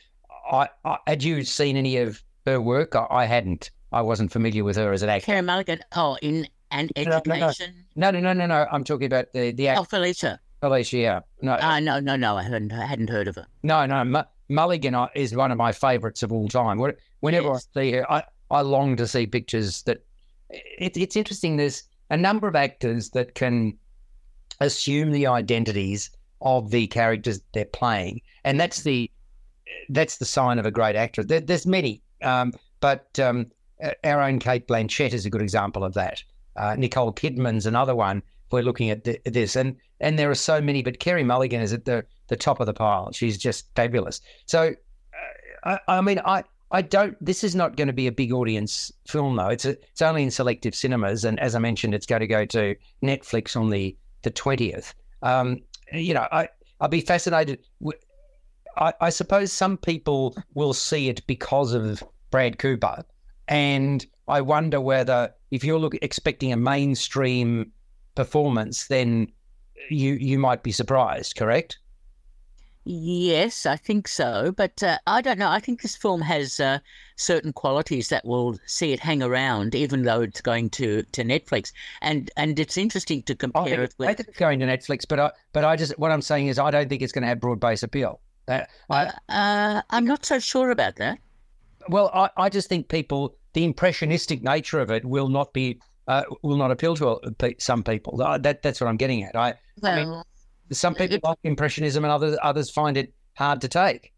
I, 0.50 0.70
I, 0.86 0.98
had 1.08 1.24
you 1.24 1.44
seen 1.44 1.76
any 1.76 1.98
of 1.98 2.24
her 2.46 2.62
work? 2.62 2.96
I, 2.96 3.06
I 3.10 3.26
hadn't. 3.26 3.70
I 3.92 4.02
wasn't 4.02 4.32
familiar 4.32 4.64
with 4.64 4.78
her 4.78 4.92
as 4.94 5.02
an 5.02 5.10
actor. 5.10 5.28
Karen 5.28 5.46
Mulligan. 5.46 5.80
Oh, 5.96 6.18
in 6.22 6.48
an 6.72 6.90
education. 6.96 7.86
No, 7.96 8.12
no, 8.12 8.20
no, 8.20 8.34
no, 8.34 8.46
no. 8.46 8.68
I'm 8.72 8.84
talking 8.84 9.08
about 9.08 9.34
the 9.34 9.52
the. 9.52 9.70
Oh, 9.72 9.84
Felicia. 9.84 10.40
Felicia, 10.62 10.98
yeah. 10.98 11.20
No, 11.42 11.54
uh, 11.54 11.80
no, 11.80 12.00
no, 12.00 12.16
no. 12.16 12.38
I 12.38 12.44
hadn't 12.44 12.72
I 12.74 12.86
hadn't 12.86 13.10
heard 13.10 13.28
of 13.28 13.36
her. 13.36 13.48
No, 13.64 13.86
no. 13.86 14.24
Mulligan 14.50 14.96
is 15.16 15.36
one 15.36 15.52
of 15.52 15.58
my 15.58 15.72
favourites 15.72 16.24
of 16.24 16.32
all 16.32 16.48
time. 16.48 16.80
Whenever 17.20 17.48
yes. 17.48 17.68
I 17.76 17.80
see 17.80 17.92
her, 17.94 18.12
I, 18.12 18.24
I 18.52 18.62
long 18.62 18.96
to 18.98 19.08
see 19.08 19.26
pictures 19.26 19.84
that. 19.84 20.04
It, 20.50 20.98
it's 20.98 21.16
interesting. 21.16 21.58
There's 21.58 21.84
a 22.10 22.18
number 22.18 22.48
of 22.48 22.56
actors 22.56 23.12
that 23.12 23.36
can 23.36 23.78
assume 24.60 25.12
the 25.12 25.28
identities 25.28 26.10
of 26.42 26.72
the 26.72 26.88
characters 26.88 27.42
they're 27.54 27.66
playing, 27.66 28.22
and 28.44 28.60
that's 28.60 28.82
the 28.82 29.10
that's 29.90 30.18
the 30.18 30.26
sign 30.26 30.60
of 30.60 30.66
a 30.66 30.72
great 30.72 30.96
actor. 30.96 31.24
There, 31.24 31.40
there's 31.40 31.68
many, 31.68 32.02
um, 32.24 32.54
but 32.80 33.18
um, 33.20 33.48
our 34.04 34.22
own 34.22 34.40
Cate 34.40 34.68
Blanchett 34.68 35.14
is 35.14 35.26
a 35.26 35.30
good 35.30 35.42
example 35.42 35.84
of 35.84 35.94
that. 35.94 36.24
Uh, 36.56 36.76
Nicole 36.78 37.14
Kidman's 37.14 37.66
another 37.66 37.96
one. 37.96 38.22
We're 38.52 38.64
looking 38.64 38.90
at 38.90 39.04
th- 39.04 39.22
this, 39.26 39.56
and 39.56 39.76
and 40.00 40.18
there 40.18 40.30
are 40.30 40.36
so 40.36 40.60
many, 40.60 40.82
but 40.82 41.00
Carey 41.00 41.24
Mulligan 41.24 41.62
is 41.62 41.74
at 41.74 41.86
the 41.86 42.06
the 42.28 42.36
top 42.36 42.60
of 42.60 42.66
the 42.66 42.74
pile. 42.74 43.12
She's 43.12 43.38
just 43.38 43.66
fabulous. 43.76 44.22
So, 44.46 44.74
uh, 45.66 45.78
I, 45.88 45.98
I, 45.98 46.02
mean, 46.02 46.20
I 46.26 46.44
I 46.72 46.82
don't. 46.82 47.16
This 47.24 47.44
is 47.44 47.56
not 47.56 47.76
going 47.76 47.88
to 47.88 47.94
be 47.94 48.08
a 48.08 48.12
big 48.12 48.34
audience 48.34 48.92
film, 49.08 49.36
though. 49.36 49.50
It's 49.50 49.66
a, 49.66 49.72
it's 49.72 50.02
only 50.02 50.24
in 50.24 50.32
selective 50.32 50.74
cinemas, 50.74 51.26
and 51.26 51.40
as 51.40 51.56
I 51.56 51.60
mentioned, 51.60 51.94
it's 51.94 52.06
going 52.06 52.22
to 52.22 52.28
go 52.28 52.46
to 52.46 52.76
Netflix 53.04 53.56
on 53.56 53.70
the 53.70 53.96
the 54.24 54.32
twentieth. 54.32 54.94
Um, 55.22 55.60
you 55.94 56.14
know, 56.14 56.28
I 56.32 56.50
I'd 56.82 56.92
be 56.92 57.02
fascinated. 57.02 57.60
I, 58.78 58.94
I 59.02 59.10
suppose 59.10 59.52
some 59.52 59.78
people 59.78 60.36
will 60.54 60.74
see 60.74 61.10
it 61.10 61.26
because 61.28 61.74
of 61.74 62.04
Brad 62.32 62.60
Cooper, 62.60 63.04
and 63.50 64.06
I 64.28 64.42
wonder 64.42 64.80
whether 64.80 65.34
if 65.52 65.64
you're 65.64 65.80
look, 65.80 65.96
expecting 66.02 66.54
a 66.54 66.58
mainstream 66.58 67.72
performance, 68.16 68.88
then 68.88 69.28
you 69.90 70.14
you 70.14 70.40
might 70.40 70.64
be 70.64 70.72
surprised. 70.72 71.36
Correct? 71.36 71.80
Yes, 72.86 73.66
I 73.66 73.76
think 73.76 74.08
so. 74.08 74.54
But 74.56 74.82
uh, 74.82 74.98
I 75.06 75.22
don't 75.22 75.38
know. 75.38 75.50
I 75.50 75.60
think 75.60 75.82
this 75.82 75.96
film 75.96 76.22
has 76.22 76.60
uh, 76.60 76.80
certain 77.18 77.52
qualities 77.52 78.10
that 78.10 78.26
will 78.26 78.58
see 78.66 78.94
it 78.94 79.00
hang 79.00 79.22
around, 79.22 79.76
even 79.76 80.04
though 80.04 80.22
it's 80.22 80.42
going 80.42 80.70
to, 80.72 81.04
to 81.04 81.24
Netflix. 81.24 81.72
And 82.02 82.32
and 82.38 82.58
it's 82.60 82.78
interesting 82.78 83.24
to 83.24 83.36
compare 83.36 83.84
it 83.84 83.96
with. 83.98 84.10
I 84.10 84.14
think 84.14 84.30
it's 84.30 84.40
going 84.40 84.60
to 84.60 84.66
Netflix, 84.66 85.06
but 85.08 85.20
I 85.20 85.32
but 85.54 85.66
I 85.66 85.76
just 85.76 85.98
what 86.00 86.12
I'm 86.12 86.22
saying 86.22 86.48
is 86.48 86.58
I 86.58 86.72
don't 86.72 86.88
think 86.88 87.02
it's 87.02 87.12
going 87.12 87.24
to 87.24 87.28
have 87.28 87.40
broad 87.40 87.60
base 87.60 87.84
appeal. 87.84 88.22
That, 88.46 88.70
I, 88.90 89.06
uh, 89.06 89.12
uh, 89.30 89.82
I'm 89.92 90.06
not 90.06 90.26
so 90.26 90.40
sure 90.40 90.72
about 90.72 90.96
that. 90.96 91.20
Well, 91.90 92.10
I, 92.14 92.30
I 92.38 92.50
just 92.50 92.70
think 92.70 92.88
people 92.88 93.36
the 93.54 93.64
impressionistic 93.64 94.44
nature 94.44 94.80
of 94.80 94.92
it 94.92 95.06
will 95.06 95.30
not 95.30 95.54
be 95.54 95.80
uh, 96.08 96.24
will 96.42 96.58
not 96.58 96.72
appeal 96.72 96.96
to 96.96 97.10
uh, 97.10 97.50
some 97.60 97.84
people. 97.84 98.18
That 98.18 98.62
that's 98.62 98.82
what 98.82 98.88
I'm 98.88 98.98
getting 98.98 99.24
at. 99.24 99.36
I, 99.36 99.54
well, 99.82 99.92
I 99.92 100.06
mean, 100.06 100.24
some 100.72 100.96
people 100.96 101.20
like 101.24 101.38
impressionism, 101.44 102.04
and 102.04 102.12
others 102.12 102.38
others 102.42 102.70
find 102.70 102.98
it 102.98 103.14
hard 103.36 103.62
to 103.62 103.68
take. 103.68 104.12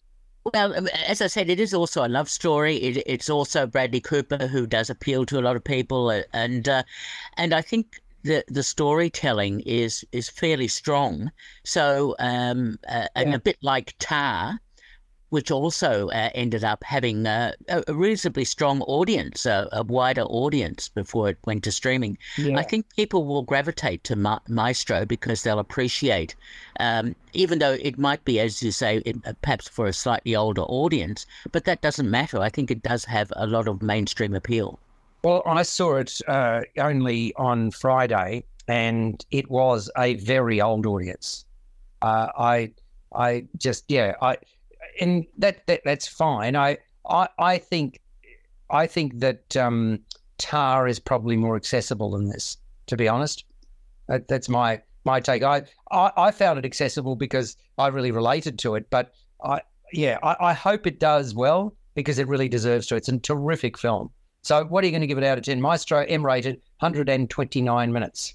Well, 0.53 0.73
um, 0.73 0.87
as 1.07 1.21
I 1.21 1.27
said, 1.27 1.49
it 1.49 1.59
is 1.59 1.73
also 1.73 2.03
a 2.05 2.09
love 2.09 2.29
story. 2.29 2.77
It, 2.77 3.03
it's 3.05 3.29
also 3.29 3.67
Bradley 3.67 4.01
Cooper 4.01 4.47
who 4.47 4.65
does 4.65 4.89
appeal 4.89 5.25
to 5.27 5.39
a 5.39 5.41
lot 5.41 5.55
of 5.55 5.63
people, 5.63 6.09
uh, 6.09 6.23
and 6.33 6.67
uh, 6.67 6.83
and 7.37 7.53
I 7.53 7.61
think 7.61 8.01
the 8.23 8.43
the 8.47 8.63
storytelling 8.63 9.59
is 9.61 10.05
is 10.11 10.29
fairly 10.29 10.67
strong. 10.67 11.31
So, 11.63 12.15
um, 12.19 12.79
uh, 12.87 13.07
and 13.15 13.35
a 13.35 13.39
bit 13.39 13.57
like 13.61 13.95
Tar, 13.99 14.59
which 15.31 15.49
also 15.49 16.09
uh, 16.09 16.29
ended 16.35 16.63
up 16.63 16.83
having 16.83 17.25
uh, 17.25 17.53
a, 17.69 17.93
reasonably 17.93 18.43
strong 18.43 18.81
audience, 18.81 19.45
uh, 19.45 19.67
a 19.71 19.81
wider 19.81 20.23
audience 20.23 20.89
before 20.89 21.29
it 21.29 21.37
went 21.45 21.63
to 21.63 21.71
streaming. 21.71 22.17
I 22.57 22.63
think 22.63 22.85
people 22.95 23.25
will 23.25 23.41
gravitate 23.41 24.03
to 24.05 24.17
Ma- 24.17 24.39
Maestro 24.49 25.05
because 25.05 25.43
they'll 25.43 25.59
appreciate, 25.59 26.35
um, 26.81 27.15
even 27.31 27.59
though 27.59 27.77
it 27.81 27.97
might 27.97 28.23
be, 28.25 28.41
as 28.41 28.61
you 28.61 28.71
say, 28.71 28.97
it, 29.05 29.15
uh, 29.25 29.31
perhaps 29.41 29.69
for 29.69 29.87
a 29.87 29.93
slightly 29.93 30.35
older 30.35 30.63
audience, 30.63 31.25
but 31.53 31.63
that 31.63 31.81
doesn't 31.81 32.11
matter. 32.11 32.39
I 32.39 32.49
think 32.49 32.69
it 32.69 32.83
does 32.83 33.05
have 33.05 33.31
a 33.37 33.47
lot 33.47 33.69
of 33.69 33.81
mainstream 33.81 34.35
appeal. 34.35 34.79
Well, 35.23 35.43
I 35.45 35.63
saw 35.63 35.95
it 35.95 36.19
uh, 36.27 36.61
only 36.77 37.33
on 37.35 37.71
Friday, 37.71 38.43
and 38.67 39.23
it 39.31 39.49
was 39.49 39.89
a 39.97 40.15
very 40.15 40.59
old 40.59 40.85
audience. 40.85 41.45
Uh, 42.01 42.27
I, 42.37 42.71
I 43.15 43.45
just 43.57 43.85
yeah, 43.87 44.15
I, 44.21 44.37
and 44.99 45.25
that, 45.37 45.65
that 45.67 45.81
that's 45.85 46.07
fine. 46.07 46.55
I, 46.55 46.77
I, 47.07 47.27
I 47.39 47.57
think, 47.57 47.99
I 48.69 48.87
think 48.87 49.19
that 49.19 49.55
um, 49.57 49.99
Tar 50.37 50.87
is 50.87 50.99
probably 50.99 51.37
more 51.37 51.55
accessible 51.55 52.11
than 52.11 52.29
this. 52.29 52.57
To 52.87 52.97
be 52.97 53.07
honest, 53.07 53.45
that, 54.07 54.27
that's 54.27 54.49
my 54.49 54.81
my 55.05 55.19
take. 55.19 55.43
I, 55.43 55.63
I, 55.91 56.11
I 56.17 56.31
found 56.31 56.59
it 56.59 56.65
accessible 56.65 57.15
because 57.15 57.57
I 57.77 57.87
really 57.87 58.11
related 58.11 58.59
to 58.59 58.75
it. 58.75 58.89
But 58.89 59.13
I, 59.43 59.61
yeah, 59.93 60.17
I, 60.23 60.35
I 60.39 60.53
hope 60.53 60.85
it 60.85 60.99
does 60.99 61.33
well 61.33 61.75
because 61.95 62.19
it 62.19 62.27
really 62.27 62.49
deserves 62.49 62.87
to. 62.87 62.95
It's 62.95 63.09
a 63.09 63.17
terrific 63.19 63.77
film. 63.77 64.09
So, 64.43 64.65
what 64.65 64.83
are 64.83 64.87
you 64.87 64.91
going 64.91 65.01
to 65.01 65.07
give 65.07 65.17
it 65.17 65.23
out 65.23 65.37
of 65.37 65.43
10? 65.43 65.61
Maestro 65.61 66.03
M 66.07 66.25
rated, 66.25 66.55
129 66.79 67.93
minutes. 67.93 68.33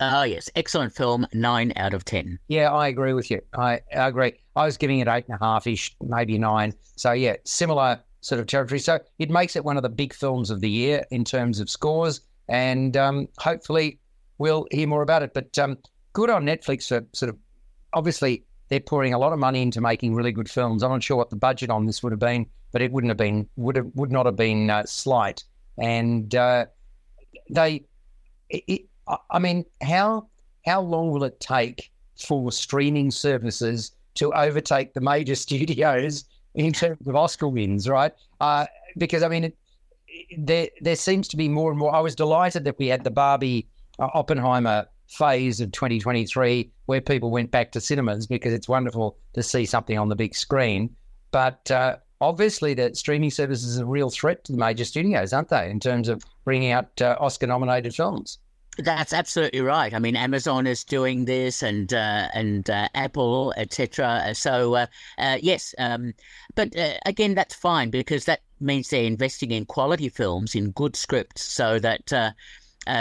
Oh, 0.00 0.22
yes. 0.24 0.50
Excellent 0.56 0.94
film. 0.94 1.26
Nine 1.32 1.72
out 1.76 1.94
of 1.94 2.04
10. 2.04 2.38
Yeah, 2.48 2.70
I 2.72 2.88
agree 2.88 3.14
with 3.14 3.30
you. 3.30 3.40
I, 3.56 3.80
I 3.94 4.08
agree. 4.08 4.34
I 4.54 4.64
was 4.66 4.76
giving 4.76 5.00
it 5.00 5.08
eight 5.08 5.24
and 5.28 5.38
a 5.40 5.44
half 5.44 5.66
ish, 5.66 5.94
maybe 6.02 6.38
nine. 6.38 6.74
So, 6.96 7.12
yeah, 7.12 7.36
similar 7.44 8.00
sort 8.20 8.40
of 8.40 8.46
territory. 8.46 8.78
So, 8.80 8.98
it 9.18 9.30
makes 9.30 9.56
it 9.56 9.64
one 9.64 9.76
of 9.76 9.82
the 9.82 9.88
big 9.88 10.12
films 10.12 10.50
of 10.50 10.60
the 10.60 10.70
year 10.70 11.04
in 11.10 11.24
terms 11.24 11.60
of 11.60 11.70
scores. 11.70 12.20
And 12.48 12.96
um, 12.96 13.28
hopefully, 13.38 13.98
we'll 14.38 14.66
hear 14.70 14.86
more 14.86 15.02
about 15.02 15.22
it. 15.22 15.32
But 15.32 15.56
um, 15.58 15.78
good 16.12 16.30
on 16.30 16.44
Netflix 16.44 16.88
for 16.88 17.06
sort 17.12 17.30
of 17.30 17.36
obviously 17.92 18.44
they're 18.68 18.80
pouring 18.80 19.14
a 19.14 19.18
lot 19.18 19.32
of 19.32 19.38
money 19.38 19.62
into 19.62 19.80
making 19.80 20.14
really 20.14 20.32
good 20.32 20.50
films. 20.50 20.82
I'm 20.82 20.90
not 20.90 21.02
sure 21.02 21.16
what 21.16 21.30
the 21.30 21.36
budget 21.36 21.70
on 21.70 21.86
this 21.86 22.02
would 22.02 22.12
have 22.12 22.18
been, 22.18 22.46
but 22.72 22.82
it 22.82 22.92
wouldn't 22.92 23.10
have 23.10 23.16
been 23.16 23.48
would 23.56 23.76
have 23.76 23.86
would 23.94 24.10
not 24.10 24.26
have 24.26 24.36
been 24.36 24.70
uh, 24.70 24.84
slight. 24.86 25.44
And 25.78 26.34
uh, 26.34 26.66
they, 27.50 27.84
it, 28.48 28.86
I- 29.08 29.38
mean, 29.38 29.64
how 29.82 30.28
how 30.64 30.80
long 30.80 31.10
will 31.10 31.24
it 31.24 31.38
take 31.40 31.92
for 32.16 32.50
streaming 32.50 33.10
services 33.10 33.92
to 34.14 34.32
overtake 34.32 34.94
the 34.94 35.00
major 35.00 35.34
studios 35.46 36.24
in 36.54 36.72
terms 36.72 37.06
of 37.06 37.16
Oscar 37.16 37.48
wins? 37.48 37.88
Right? 37.88 38.12
Uh, 38.40 38.66
because 38.96 39.22
I 39.22 39.28
mean, 39.28 39.44
it, 39.44 39.56
there 40.38 40.68
there 40.80 40.96
seems 40.96 41.28
to 41.28 41.36
be 41.36 41.48
more 41.48 41.70
and 41.70 41.78
more. 41.78 41.94
I 41.94 42.00
was 42.00 42.14
delighted 42.14 42.64
that 42.64 42.78
we 42.78 42.88
had 42.88 43.04
the 43.04 43.10
Barbie 43.10 43.66
uh, 43.98 44.08
Oppenheimer 44.14 44.86
phase 45.08 45.60
of 45.60 45.70
2023 45.72 46.70
where 46.86 47.00
people 47.00 47.30
went 47.30 47.50
back 47.50 47.72
to 47.72 47.80
cinemas 47.80 48.26
because 48.26 48.52
it's 48.52 48.68
wonderful 48.68 49.16
to 49.34 49.42
see 49.42 49.64
something 49.64 49.98
on 49.98 50.08
the 50.08 50.16
big 50.16 50.34
screen. 50.34 50.94
But 51.30 51.70
uh, 51.70 51.96
obviously, 52.20 52.74
the 52.74 52.94
streaming 52.94 53.30
services 53.30 53.78
are 53.78 53.84
a 53.84 53.86
real 53.86 54.10
threat 54.10 54.44
to 54.44 54.52
the 54.52 54.58
major 54.58 54.84
studios, 54.84 55.32
aren't 55.32 55.48
they, 55.48 55.70
in 55.70 55.80
terms 55.80 56.08
of 56.08 56.24
bringing 56.44 56.72
out 56.72 57.00
uh, 57.00 57.16
Oscar 57.20 57.46
nominated 57.46 57.94
films? 57.94 58.38
That's 58.78 59.12
absolutely 59.12 59.60
right. 59.60 59.94
I 59.94 59.98
mean, 59.98 60.16
Amazon 60.16 60.66
is 60.66 60.84
doing 60.84 61.24
this, 61.24 61.62
and 61.62 61.92
uh, 61.92 62.28
and 62.34 62.68
uh, 62.68 62.88
Apple, 62.94 63.54
etc. 63.56 64.34
So 64.34 64.74
uh, 64.74 64.86
uh, 65.18 65.38
yes, 65.40 65.74
um, 65.78 66.12
but 66.54 66.76
uh, 66.76 66.94
again, 67.06 67.34
that's 67.34 67.54
fine 67.54 67.90
because 67.90 68.26
that 68.26 68.42
means 68.60 68.88
they're 68.88 69.04
investing 69.04 69.50
in 69.50 69.64
quality 69.64 70.08
films, 70.10 70.54
in 70.54 70.72
good 70.72 70.94
scripts, 70.94 71.42
so 71.42 71.78
that 71.78 72.12
uh, 72.12 72.32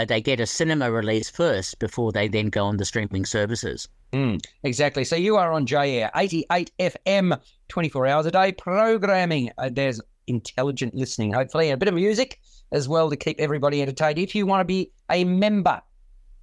they 0.05 0.21
get 0.21 0.39
a 0.39 0.45
cinema 0.45 0.91
release 0.91 1.29
first 1.29 1.77
before 1.79 2.11
they 2.11 2.27
then 2.27 2.47
go 2.47 2.65
on 2.65 2.77
the 2.77 2.85
streaming 2.85 3.25
services. 3.25 3.87
Mm, 4.13 4.41
exactly. 4.63 5.03
So 5.03 5.17
you 5.17 5.35
are 5.35 5.51
on 5.51 5.65
J 5.65 6.03
Air 6.03 6.11
88 6.15 6.71
FM, 6.79 7.37
24 7.67 8.07
hours 8.07 8.25
a 8.25 8.31
day 8.31 8.53
programming. 8.53 9.51
There's 9.71 9.99
intelligent 10.27 10.95
listening, 10.95 11.33
hopefully, 11.33 11.69
and 11.69 11.73
a 11.73 11.77
bit 11.77 11.89
of 11.89 11.95
music 11.95 12.39
as 12.75 12.89
well 12.89 13.09
to 13.09 13.15
keep 13.15 13.39
everybody 13.39 13.81
entertained. 13.81 14.19
If 14.19 14.35
you 14.35 14.45
want 14.45 14.59
to 14.59 14.65
be 14.65 14.91
a 15.09 15.23
member, 15.23 15.81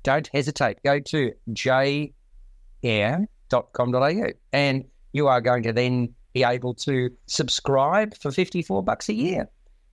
don't 0.02 0.26
hesitate. 0.28 0.82
Go 0.82 0.98
to 0.98 1.32
jair.com.au 1.50 2.12
and 4.52 4.84
you 5.12 5.28
are 5.28 5.40
going 5.42 5.62
to 5.62 5.72
then 5.72 6.14
be 6.32 6.42
able 6.42 6.72
to 6.74 7.10
subscribe 7.26 8.16
for 8.16 8.32
54 8.32 8.82
bucks 8.82 9.10
a 9.10 9.12
year. 9.12 9.48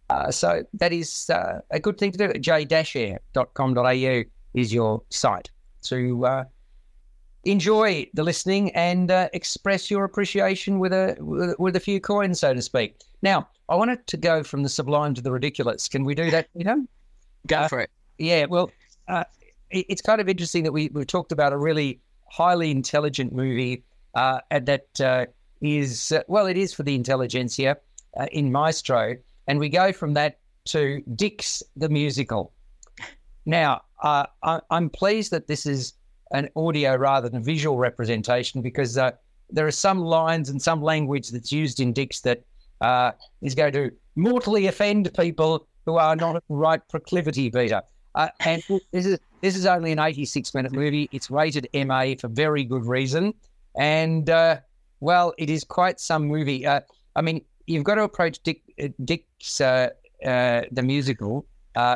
Uh, 0.09 0.31
so 0.31 0.63
that 0.73 0.93
is 0.93 1.29
uh, 1.29 1.59
a 1.71 1.79
good 1.79 1.97
thing 1.97 2.11
to 2.13 2.17
do. 2.17 2.39
j-air.com.au 2.39 4.23
is 4.53 4.73
your 4.73 5.03
site 5.09 5.51
to 5.83 6.25
uh, 6.25 6.43
enjoy 7.43 8.09
the 8.13 8.23
listening 8.23 8.71
and 8.71 9.11
uh, 9.11 9.29
express 9.33 9.89
your 9.89 10.03
appreciation 10.03 10.79
with 10.79 10.93
a 10.93 11.15
with, 11.19 11.75
a 11.75 11.79
few 11.79 11.99
coins, 11.99 12.39
so 12.39 12.53
to 12.53 12.61
speak. 12.61 12.95
Now, 13.21 13.47
I 13.69 13.75
wanted 13.75 14.05
to 14.07 14.17
go 14.17 14.43
from 14.43 14.63
the 14.63 14.69
sublime 14.69 15.13
to 15.15 15.21
the 15.21 15.31
ridiculous. 15.31 15.87
Can 15.87 16.03
we 16.03 16.15
do 16.15 16.31
that, 16.31 16.47
You 16.53 16.63
know, 16.63 16.87
Go 17.47 17.57
Uh, 17.57 17.67
for 17.67 17.79
it. 17.81 17.89
Yeah, 18.17 18.45
well, 18.45 18.71
uh, 19.07 19.23
it, 19.69 19.85
it's 19.89 20.01
kind 20.01 20.19
of 20.21 20.27
interesting 20.27 20.63
that 20.63 20.71
we, 20.71 20.89
we've 20.93 21.07
talked 21.07 21.31
about 21.31 21.53
a 21.53 21.57
really 21.57 21.99
highly 22.25 22.71
intelligent 22.71 23.33
movie 23.33 23.83
uh, 24.15 24.39
and 24.51 24.65
that 24.65 25.01
uh, 25.01 25.25
is, 25.61 26.11
uh, 26.11 26.23
well, 26.27 26.47
it 26.47 26.57
is 26.57 26.73
for 26.73 26.83
the 26.83 26.95
intelligentsia 26.95 27.77
uh, 28.19 28.27
in 28.31 28.51
Maestro. 28.51 29.15
And 29.47 29.59
we 29.59 29.69
go 29.69 29.91
from 29.91 30.13
that 30.13 30.39
to 30.65 31.01
Dick's 31.15 31.63
the 31.75 31.89
musical. 31.89 32.51
Now, 33.45 33.81
uh, 34.03 34.25
I, 34.43 34.61
I'm 34.69 34.89
pleased 34.89 35.31
that 35.31 35.47
this 35.47 35.65
is 35.65 35.93
an 36.31 36.49
audio 36.55 36.95
rather 36.95 37.29
than 37.29 37.43
visual 37.43 37.77
representation 37.77 38.61
because 38.61 38.97
uh, 38.97 39.11
there 39.49 39.65
are 39.65 39.71
some 39.71 39.99
lines 39.99 40.49
and 40.49 40.61
some 40.61 40.81
language 40.81 41.29
that's 41.29 41.51
used 41.51 41.79
in 41.79 41.91
Dicks 41.93 42.21
that 42.21 42.43
uh, 42.81 43.11
is 43.41 43.55
going 43.55 43.73
to 43.73 43.91
mortally 44.15 44.67
offend 44.67 45.11
people 45.17 45.67
who 45.85 45.97
are 45.97 46.15
not 46.15 46.43
right 46.49 46.81
proclivity, 46.89 47.49
Peter. 47.49 47.81
Uh, 48.15 48.29
and 48.41 48.63
this 48.91 49.05
is 49.05 49.19
this 49.41 49.55
is 49.55 49.65
only 49.65 49.91
an 49.91 49.99
86 49.99 50.53
minute 50.53 50.73
movie. 50.73 51.09
It's 51.11 51.31
rated 51.31 51.67
MA 51.73 52.15
for 52.19 52.27
very 52.27 52.63
good 52.63 52.85
reason, 52.85 53.33
and 53.77 54.29
uh, 54.29 54.57
well, 54.99 55.33
it 55.37 55.49
is 55.49 55.63
quite 55.63 55.99
some 55.99 56.25
movie. 56.25 56.65
Uh, 56.65 56.81
I 57.15 57.21
mean, 57.21 57.41
you've 57.67 57.83
got 57.83 57.95
to 57.95 58.03
approach 58.03 58.39
Dick 58.43 58.61
uh, 58.81 58.89
Dick's 59.05 59.57
the 59.59 60.81
musical 60.83 61.45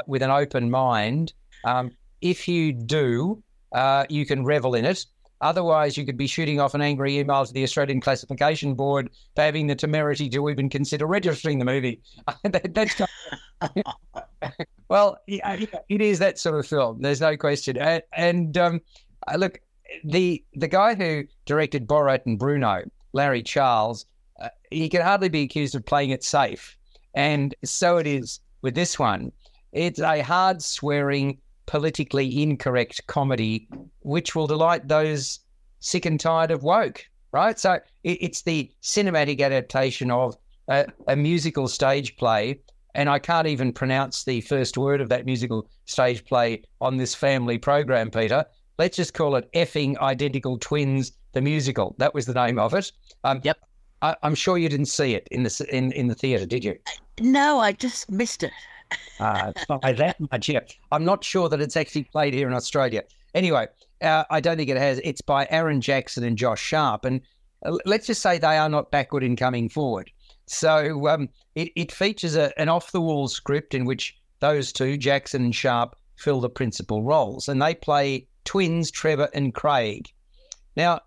with 0.08 0.22
an 0.22 0.32
open 0.32 0.72
mind. 0.72 1.34
Um, 1.66 1.92
if 2.22 2.48
you 2.48 2.72
do, 2.72 3.44
uh, 3.74 4.06
you 4.10 4.26
can 4.26 4.44
revel 4.44 4.76
in 4.76 4.86
it. 4.86 5.06
Otherwise, 5.42 5.98
you 5.98 6.06
could 6.06 6.16
be 6.16 6.26
shooting 6.28 6.62
off 6.62 6.74
an 6.74 6.82
angry 6.82 7.18
email 7.20 7.46
to 7.46 7.52
the 7.52 7.64
Australian 7.64 8.00
Classification 8.00 8.76
Board 8.76 9.10
for 9.36 9.42
having 9.42 9.68
the 9.68 9.76
temerity 9.76 10.30
to 10.30 10.50
even 10.50 10.70
consider 10.70 11.06
registering 11.06 11.60
the 11.60 11.66
movie. 11.66 12.02
That- 12.44 12.74
that's 12.74 13.02
well, 14.90 15.18
yeah, 15.28 15.54
yeah, 15.54 15.68
it 15.90 16.02
is 16.02 16.20
that 16.20 16.40
sort 16.40 16.60
of 16.60 16.66
film. 16.66 17.02
There's 17.02 17.22
no 17.22 17.36
question. 17.36 17.78
And, 17.78 18.04
and 18.14 18.58
um, 18.58 18.82
uh, 19.28 19.36
look, 19.38 19.60
the 20.04 20.44
the 20.54 20.68
guy 20.68 20.96
who 20.96 21.26
directed 21.46 21.88
Borat 21.88 22.26
and 22.26 22.38
Bruno, 22.40 22.84
Larry 23.14 23.44
Charles, 23.44 24.06
uh, 24.42 24.50
he 24.72 24.90
can 24.90 25.02
hardly 25.02 25.30
be 25.30 25.44
accused 25.44 25.76
of 25.76 25.86
playing 25.86 26.12
it 26.12 26.24
safe. 26.24 26.78
And 27.14 27.54
so 27.64 27.98
it 27.98 28.08
is 28.08 28.40
with 28.62 28.76
this 28.76 28.98
one. 28.98 29.32
It's 29.72 30.00
a 30.00 30.22
hard 30.22 30.62
swearing, 30.62 31.38
politically 31.66 32.42
incorrect 32.42 33.06
comedy, 33.08 33.68
which 34.02 34.36
will 34.36 34.48
delight 34.48 34.88
those 34.88 35.40
sick 35.80 36.06
and 36.06 36.20
tired 36.20 36.52
of 36.52 36.64
woke. 36.64 37.06
Right. 37.32 37.60
So 37.60 37.74
it, 38.04 38.18
it's 38.22 38.44
the 38.44 38.72
cinematic 38.82 39.42
adaptation 39.42 40.12
of 40.12 40.38
a, 40.68 40.86
a 41.08 41.16
musical 41.16 41.68
stage 41.68 42.16
play 42.16 42.60
and 42.96 43.10
I 43.10 43.20
can't 43.20 43.48
even 43.48 43.74
pronounce 43.74 44.24
the 44.24 44.42
first 44.42 44.78
word 44.78 45.02
of 45.02 45.10
that 45.10 45.26
musical 45.26 45.68
stage 45.86 46.24
play 46.26 46.64
on 46.80 46.98
this 46.98 47.16
family 47.16 47.58
program, 47.58 48.12
Peter. 48.12 48.46
Let's 48.78 48.98
just 48.98 49.14
call 49.14 49.36
it 49.36 49.52
effing 49.54 49.98
identical 50.00 50.58
twins, 50.58 51.12
the 51.34 51.42
musical. 51.42 51.96
That 51.98 52.14
was 52.14 52.26
the 52.26 52.34
name 52.34 52.60
of 52.60 52.74
it. 52.74 52.92
Um, 53.24 53.42
Yep. 53.44 53.58
I, 54.02 54.16
I'm 54.22 54.36
sure 54.36 54.58
you 54.58 54.70
didn't 54.70 54.88
see 54.88 55.16
it 55.16 55.28
in 55.32 55.44
the 55.44 55.66
in, 55.72 55.92
in 55.94 56.08
the 56.08 56.16
theatre, 56.16 56.46
did 56.46 56.64
you? 56.64 56.78
No, 57.20 57.60
I 57.60 57.72
just 57.72 58.12
missed 58.12 58.44
it. 58.44 58.52
Uh, 59.20 59.54
by 59.82 59.94
that 59.94 60.18
much, 60.32 60.50
yeah. 60.50 60.60
I'm 60.92 61.06
not 61.06 61.24
sure 61.24 61.50
that 61.50 61.62
it's 61.62 61.78
actually 61.78 62.04
played 62.06 62.34
here 62.34 62.48
in 62.48 62.54
Australia. 62.54 63.04
Anyway, 63.34 63.68
uh, 64.02 64.24
I 64.30 64.40
don't 64.40 64.58
think 64.58 64.70
it 64.70 64.78
has. 64.78 65.00
It's 65.04 65.22
by 65.22 65.48
Aaron 65.50 65.82
Jackson 65.82 66.24
and 66.24 66.38
Josh 66.38 66.62
Sharp, 66.62 67.06
and 67.06 67.22
uh, 67.66 67.78
let's 67.86 68.08
just 68.08 68.22
say 68.22 68.38
they 68.38 68.58
are 68.58 68.70
not 68.70 68.92
backward 68.92 69.24
in 69.24 69.36
coming 69.36 69.70
forward. 69.70 70.12
So 70.46 71.08
um, 71.08 71.30
it, 71.56 71.72
it 71.76 71.92
features 71.92 72.36
a, 72.36 72.58
an 72.60 72.70
off 72.70 72.92
the 72.92 73.02
wall 73.02 73.28
script 73.28 73.74
in 73.74 73.86
which 73.86 74.18
those 74.40 74.74
two, 74.74 74.98
Jackson 74.98 75.46
and 75.46 75.56
Sharp, 75.56 75.96
fill 76.16 76.42
the 76.42 76.50
principal 76.50 77.02
roles, 77.04 77.48
and 77.48 77.62
they 77.62 77.76
play 77.76 78.28
twins 78.46 78.92
Trevor 78.92 79.30
and 79.34 79.54
Craig. 79.54 80.12
Now, 80.76 81.00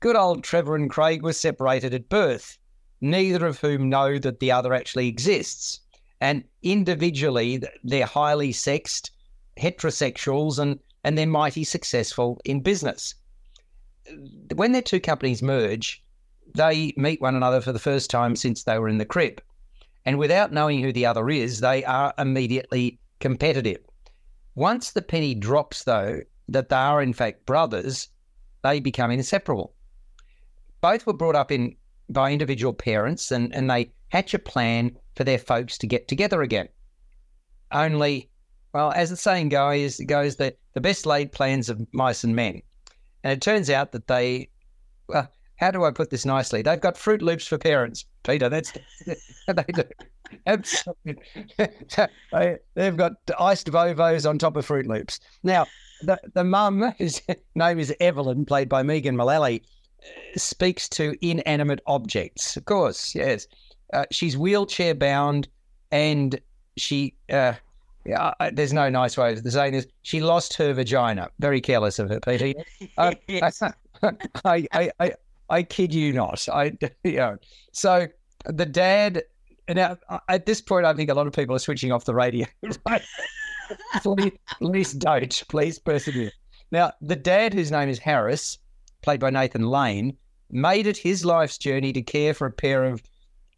good 0.00 0.16
old 0.16 0.42
Trevor 0.42 0.76
and 0.76 0.88
Craig 0.88 1.22
were 1.22 1.32
separated 1.32 1.94
at 1.94 2.08
birth, 2.08 2.58
neither 3.00 3.46
of 3.46 3.60
whom 3.60 3.88
know 3.88 4.18
that 4.18 4.40
the 4.40 4.50
other 4.52 4.72
actually 4.72 5.08
exists. 5.08 5.80
And 6.20 6.44
individually, 6.62 7.62
they're 7.82 8.06
highly 8.06 8.52
sexed, 8.52 9.10
heterosexuals, 9.58 10.58
and, 10.58 10.78
and 11.04 11.16
they're 11.16 11.26
mighty 11.26 11.64
successful 11.64 12.40
in 12.44 12.60
business. 12.60 13.14
When 14.54 14.72
their 14.72 14.82
two 14.82 15.00
companies 15.00 15.42
merge, 15.42 16.02
they 16.54 16.92
meet 16.96 17.20
one 17.20 17.36
another 17.36 17.60
for 17.60 17.72
the 17.72 17.78
first 17.78 18.10
time 18.10 18.36
since 18.36 18.64
they 18.64 18.78
were 18.78 18.88
in 18.88 18.98
the 18.98 19.04
crib. 19.04 19.40
And 20.04 20.18
without 20.18 20.52
knowing 20.52 20.82
who 20.82 20.92
the 20.92 21.06
other 21.06 21.30
is, 21.30 21.60
they 21.60 21.84
are 21.84 22.12
immediately 22.18 22.98
competitive. 23.20 23.78
Once 24.54 24.90
the 24.90 25.02
penny 25.02 25.34
drops, 25.34 25.84
though, 25.84 26.20
that 26.48 26.68
they 26.68 26.76
are 26.76 27.00
in 27.00 27.12
fact 27.12 27.46
brothers, 27.46 28.08
they 28.62 28.80
become 28.80 29.10
inseparable. 29.10 29.74
Both 30.80 31.06
were 31.06 31.12
brought 31.12 31.36
up 31.36 31.52
in 31.52 31.76
by 32.12 32.32
individual 32.32 32.72
parents 32.72 33.30
and, 33.30 33.54
and 33.54 33.70
they 33.70 33.90
hatch 34.08 34.34
a 34.34 34.38
plan 34.38 34.96
for 35.14 35.24
their 35.24 35.38
folks 35.38 35.78
to 35.78 35.86
get 35.86 36.08
together 36.08 36.42
again. 36.42 36.68
Only, 37.72 38.28
well, 38.72 38.92
as 38.92 39.10
the 39.10 39.16
saying 39.16 39.50
goes, 39.50 39.98
goes 40.06 40.36
the, 40.36 40.54
the 40.74 40.80
best 40.80 41.06
laid 41.06 41.32
plans 41.32 41.68
of 41.68 41.80
mice 41.92 42.24
and 42.24 42.34
men. 42.34 42.62
And 43.22 43.32
it 43.32 43.42
turns 43.42 43.70
out 43.70 43.92
that 43.92 44.06
they, 44.06 44.48
well, 45.08 45.28
how 45.56 45.70
do 45.70 45.84
I 45.84 45.90
put 45.90 46.10
this 46.10 46.24
nicely? 46.24 46.62
They've 46.62 46.80
got 46.80 46.96
Fruit 46.96 47.22
Loops 47.22 47.46
for 47.46 47.58
parents, 47.58 48.06
Peter. 48.24 48.48
That's 48.48 48.72
they 49.46 49.64
do. 49.74 49.84
Absolutely. 50.46 51.16
they, 52.32 52.58
have 52.76 52.96
got 52.96 53.12
iced 53.38 53.66
Vovos 53.66 54.28
on 54.28 54.38
top 54.38 54.56
of 54.56 54.64
Fruit 54.64 54.86
Loops. 54.86 55.20
Now, 55.42 55.66
the, 56.02 56.18
the 56.34 56.44
mum, 56.44 56.92
whose 56.98 57.20
name 57.54 57.78
is 57.78 57.94
Evelyn, 58.00 58.46
played 58.46 58.68
by 58.68 58.82
Megan 58.82 59.16
Mullally, 59.16 59.62
speaks 60.36 60.88
to 60.90 61.16
inanimate 61.20 61.80
objects. 61.86 62.56
Of 62.56 62.64
course, 62.64 63.14
yes. 63.14 63.46
Uh, 63.92 64.04
she's 64.10 64.36
wheelchair 64.36 64.94
bound 64.94 65.48
and 65.90 66.40
she, 66.76 67.14
uh, 67.30 67.54
yeah, 68.04 68.32
there's 68.52 68.72
no 68.72 68.88
nice 68.88 69.16
way 69.16 69.32
of 69.32 69.40
saying 69.40 69.72
this. 69.72 69.86
She 70.02 70.20
lost 70.20 70.54
her 70.54 70.72
vagina. 70.72 71.28
Very 71.38 71.60
careless 71.60 71.98
of 71.98 72.08
her, 72.08 72.20
Peter. 72.20 72.54
Uh, 72.96 73.14
I, 74.44 74.66
I, 74.72 74.90
I, 74.98 75.12
I 75.50 75.62
kid 75.62 75.92
you 75.92 76.12
not. 76.12 76.48
I, 76.48 76.72
you 77.04 77.16
know, 77.16 77.36
so 77.72 78.06
the 78.46 78.66
dad. 78.66 79.22
Now, 79.68 79.98
at 80.28 80.46
this 80.46 80.60
point, 80.60 80.84
I 80.84 80.94
think 80.94 81.10
a 81.10 81.14
lot 81.14 81.28
of 81.28 81.32
people 81.32 81.54
are 81.54 81.60
switching 81.60 81.92
off 81.92 82.04
the 82.04 82.14
radio. 82.14 82.44
Right? 82.88 83.02
please, 84.02 84.32
please 84.60 84.92
don't. 84.92 85.44
Please 85.48 85.78
persevere. 85.78 86.32
Now, 86.72 86.92
the 87.00 87.14
dad, 87.14 87.54
whose 87.54 87.70
name 87.70 87.88
is 87.88 88.00
Harris, 88.00 88.58
played 89.02 89.20
by 89.20 89.30
Nathan 89.30 89.66
Lane, 89.66 90.16
made 90.50 90.86
it 90.86 90.96
his 90.96 91.24
life's 91.24 91.58
journey 91.58 91.92
to 91.92 92.02
care 92.02 92.34
for 92.34 92.46
a 92.46 92.52
pair 92.52 92.84
of 92.84 93.02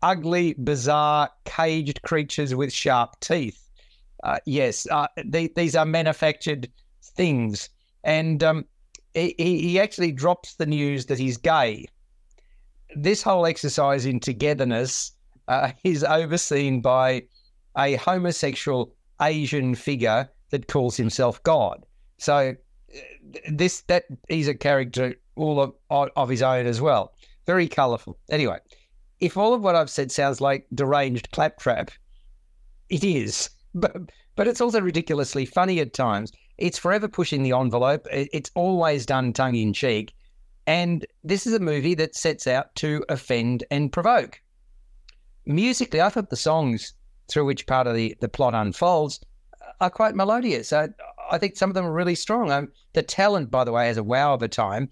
ugly, 0.02 0.54
bizarre, 0.54 1.30
caged 1.44 2.02
creatures 2.02 2.54
with 2.54 2.72
sharp 2.72 3.18
teeth. 3.20 3.68
Uh, 4.24 4.38
yes, 4.46 4.86
uh, 4.90 5.06
these 5.24 5.74
are 5.74 5.84
manufactured 5.84 6.70
things. 7.02 7.68
And 8.04 8.42
um, 8.42 8.64
he, 9.14 9.34
he 9.38 9.80
actually 9.80 10.12
drops 10.12 10.54
the 10.54 10.66
news 10.66 11.06
that 11.06 11.18
he's 11.18 11.36
gay. 11.36 11.86
This 12.94 13.22
whole 13.22 13.46
exercise 13.46 14.06
in 14.06 14.20
togetherness 14.20 15.12
uh, 15.48 15.72
is 15.84 16.04
overseen 16.04 16.80
by 16.80 17.22
a 17.76 17.94
homosexual 17.96 18.92
Asian 19.20 19.74
figure 19.74 20.28
that 20.50 20.68
calls 20.68 20.96
himself 20.96 21.42
God. 21.42 21.84
So 22.18 22.54
this 23.50 23.82
that 23.82 24.04
he's 24.28 24.48
a 24.48 24.54
character 24.54 25.14
all 25.36 25.60
of, 25.60 26.10
of 26.16 26.28
his 26.28 26.42
own 26.42 26.66
as 26.66 26.80
well. 26.80 27.12
Very 27.46 27.68
colourful. 27.68 28.18
Anyway, 28.30 28.58
if 29.20 29.36
all 29.36 29.54
of 29.54 29.62
what 29.62 29.74
I've 29.74 29.90
said 29.90 30.12
sounds 30.12 30.40
like 30.40 30.66
deranged 30.74 31.30
claptrap, 31.32 31.90
it 32.88 33.04
is. 33.04 33.50
But 33.74 33.96
but 34.36 34.48
it's 34.48 34.60
also 34.60 34.82
ridiculously 34.82 35.46
funny 35.46 35.80
at 35.80 35.94
times 35.94 36.30
it's 36.58 36.78
forever 36.78 37.08
pushing 37.08 37.42
the 37.42 37.52
envelope. 37.52 38.06
It's 38.12 38.50
always 38.54 39.06
done 39.06 39.32
tongue 39.32 39.56
in 39.56 39.72
cheek. 39.72 40.14
And 40.66 41.04
this 41.24 41.46
is 41.46 41.54
a 41.54 41.58
movie 41.58 41.94
that 41.94 42.14
sets 42.14 42.46
out 42.46 42.74
to 42.76 43.04
offend 43.08 43.64
and 43.70 43.90
provoke. 43.90 44.40
Musically, 45.44 46.00
I 46.00 46.08
thought 46.08 46.30
the 46.30 46.36
songs 46.36 46.94
through 47.28 47.46
which 47.46 47.66
part 47.66 47.86
of 47.86 47.96
the, 47.96 48.16
the 48.20 48.28
plot 48.28 48.54
unfolds 48.54 49.20
are 49.80 49.90
quite 49.90 50.14
melodious. 50.14 50.72
I, 50.72 50.90
I 51.32 51.38
think 51.38 51.56
some 51.56 51.70
of 51.70 51.74
them 51.74 51.86
are 51.86 51.92
really 51.92 52.14
strong. 52.14 52.52
Um, 52.52 52.68
the 52.92 53.02
talent, 53.02 53.50
by 53.50 53.64
the 53.64 53.72
way, 53.72 53.86
has 53.86 53.96
a 53.96 54.04
wow 54.04 54.34
of 54.34 54.42
a 54.42 54.48
time. 54.48 54.88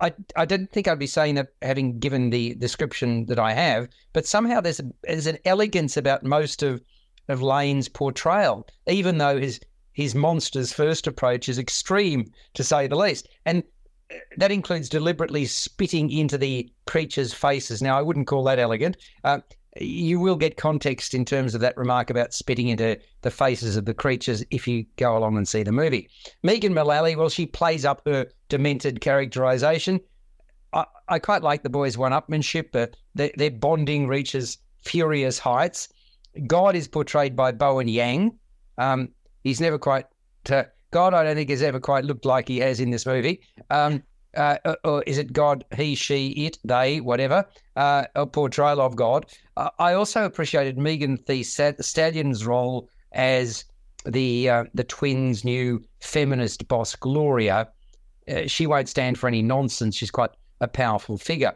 I, 0.00 0.12
I 0.34 0.44
didn't 0.44 0.72
think 0.72 0.88
I'd 0.88 0.98
be 0.98 1.06
saying 1.06 1.36
that 1.36 1.48
having 1.62 1.98
given 1.98 2.30
the 2.30 2.54
description 2.54 3.26
that 3.26 3.38
I 3.38 3.52
have, 3.52 3.88
but 4.12 4.26
somehow 4.26 4.60
there's 4.60 4.80
a, 4.80 4.90
there's 5.02 5.26
an 5.26 5.38
elegance 5.44 5.96
about 5.96 6.24
most 6.24 6.62
of 6.62 6.82
of 7.28 7.42
Lane's 7.42 7.88
portrayal, 7.88 8.66
even 8.88 9.18
though 9.18 9.38
his 9.38 9.60
his 9.92 10.14
monster's 10.14 10.72
first 10.72 11.06
approach 11.06 11.48
is 11.48 11.58
extreme, 11.58 12.32
to 12.54 12.64
say 12.64 12.86
the 12.86 12.96
least. 12.96 13.28
And 13.44 13.62
uh, 14.10 14.16
that 14.38 14.50
includes 14.50 14.88
deliberately 14.88 15.44
spitting 15.44 16.10
into 16.10 16.38
the 16.38 16.72
creatures' 16.86 17.34
faces. 17.34 17.82
Now, 17.82 17.98
I 17.98 18.02
wouldn't 18.02 18.26
call 18.26 18.44
that 18.44 18.58
elegant. 18.58 18.96
Uh, 19.22 19.40
you 19.76 20.18
will 20.18 20.36
get 20.36 20.56
context 20.56 21.14
in 21.14 21.24
terms 21.24 21.54
of 21.54 21.60
that 21.60 21.76
remark 21.76 22.10
about 22.10 22.34
spitting 22.34 22.68
into 22.68 22.98
the 23.22 23.30
faces 23.30 23.76
of 23.76 23.84
the 23.84 23.94
creatures 23.94 24.44
if 24.50 24.66
you 24.66 24.84
go 24.96 25.16
along 25.16 25.36
and 25.36 25.46
see 25.46 25.62
the 25.62 25.72
movie. 25.72 26.08
Megan 26.42 26.74
Mullally, 26.74 27.14
well, 27.14 27.28
she 27.28 27.46
plays 27.46 27.84
up 27.84 28.02
her 28.06 28.26
demented 28.48 29.00
characterization. 29.00 30.00
I, 30.72 30.86
I 31.08 31.18
quite 31.18 31.42
like 31.42 31.62
the 31.62 31.70
boys' 31.70 31.98
one 31.98 32.12
upmanship, 32.12 32.70
but 32.72 32.96
their, 33.14 33.30
their 33.36 33.50
bonding 33.50 34.08
reaches 34.08 34.58
furious 34.82 35.38
heights. 35.38 35.88
God 36.46 36.74
is 36.74 36.88
portrayed 36.88 37.36
by 37.36 37.52
Bowen 37.52 37.88
Yang. 37.88 38.38
Um, 38.78 39.10
He's 39.44 39.60
never 39.60 39.78
quite. 39.78 40.06
Uh, 40.50 40.64
God, 40.90 41.14
I 41.14 41.22
don't 41.22 41.36
think 41.36 41.50
has 41.50 41.62
ever 41.62 41.80
quite 41.80 42.04
looked 42.04 42.24
like 42.24 42.48
he 42.48 42.58
has 42.58 42.80
in 42.80 42.90
this 42.90 43.06
movie. 43.06 43.40
Um, 43.70 44.02
uh, 44.36 44.56
or, 44.64 44.76
or, 44.84 45.02
is 45.04 45.18
it 45.18 45.32
God, 45.32 45.64
he, 45.76 45.94
she, 45.94 46.28
it, 46.30 46.58
they, 46.64 47.00
whatever, 47.00 47.44
uh, 47.76 48.04
a 48.14 48.26
portrayal 48.26 48.80
of 48.80 48.96
God. 48.96 49.26
Uh, 49.56 49.70
I 49.78 49.94
also 49.94 50.24
appreciated 50.24 50.78
Megan 50.78 51.18
Thee 51.26 51.42
Stallion's 51.42 52.46
role 52.46 52.88
as 53.12 53.64
the 54.06 54.48
uh, 54.48 54.64
the 54.72 54.84
twins' 54.84 55.44
new 55.44 55.82
feminist 56.00 56.68
boss, 56.68 56.94
Gloria. 56.96 57.68
Uh, 58.28 58.46
she 58.46 58.66
won't 58.66 58.88
stand 58.88 59.18
for 59.18 59.26
any 59.26 59.42
nonsense. 59.42 59.96
She's 59.96 60.10
quite 60.10 60.30
a 60.60 60.68
powerful 60.68 61.18
figure. 61.18 61.54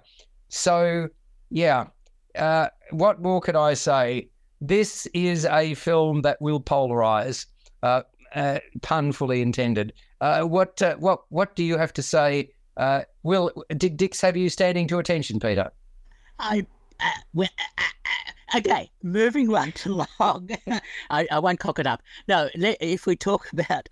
So, 0.48 1.08
yeah, 1.50 1.86
uh, 2.36 2.68
what 2.90 3.22
more 3.22 3.40
could 3.40 3.56
I 3.56 3.74
say? 3.74 4.28
This 4.60 5.06
is 5.14 5.44
a 5.46 5.74
film 5.74 6.22
that 6.22 6.40
will 6.40 6.60
polarize 6.60 7.46
uh, 7.82 8.02
uh, 8.34 8.58
pun 8.82 9.12
fully 9.12 9.42
intended. 9.42 9.92
Uh, 10.20 10.42
what 10.42 10.80
uh, 10.82 10.96
what 10.96 11.20
what 11.28 11.54
do 11.54 11.64
you 11.64 11.76
have 11.76 11.92
to 11.94 12.02
say? 12.02 12.50
Uh, 12.76 13.02
will 13.22 13.52
did 13.76 13.96
Dicks 13.96 14.20
have 14.20 14.36
you 14.36 14.48
standing 14.48 14.88
to 14.88 14.98
attention, 14.98 15.38
Peter? 15.40 15.70
I 16.38 16.66
uh, 17.00 17.10
well, 17.32 17.48
Okay, 18.56 18.88
moving 19.02 19.50
right 19.50 19.84
along. 19.86 20.50
I, 21.10 21.26
I 21.28 21.38
won't 21.40 21.58
cock 21.58 21.80
it 21.80 21.88
up. 21.88 22.02
No, 22.28 22.48
if 22.54 23.04
we 23.04 23.16
talk 23.16 23.48
about 23.52 23.88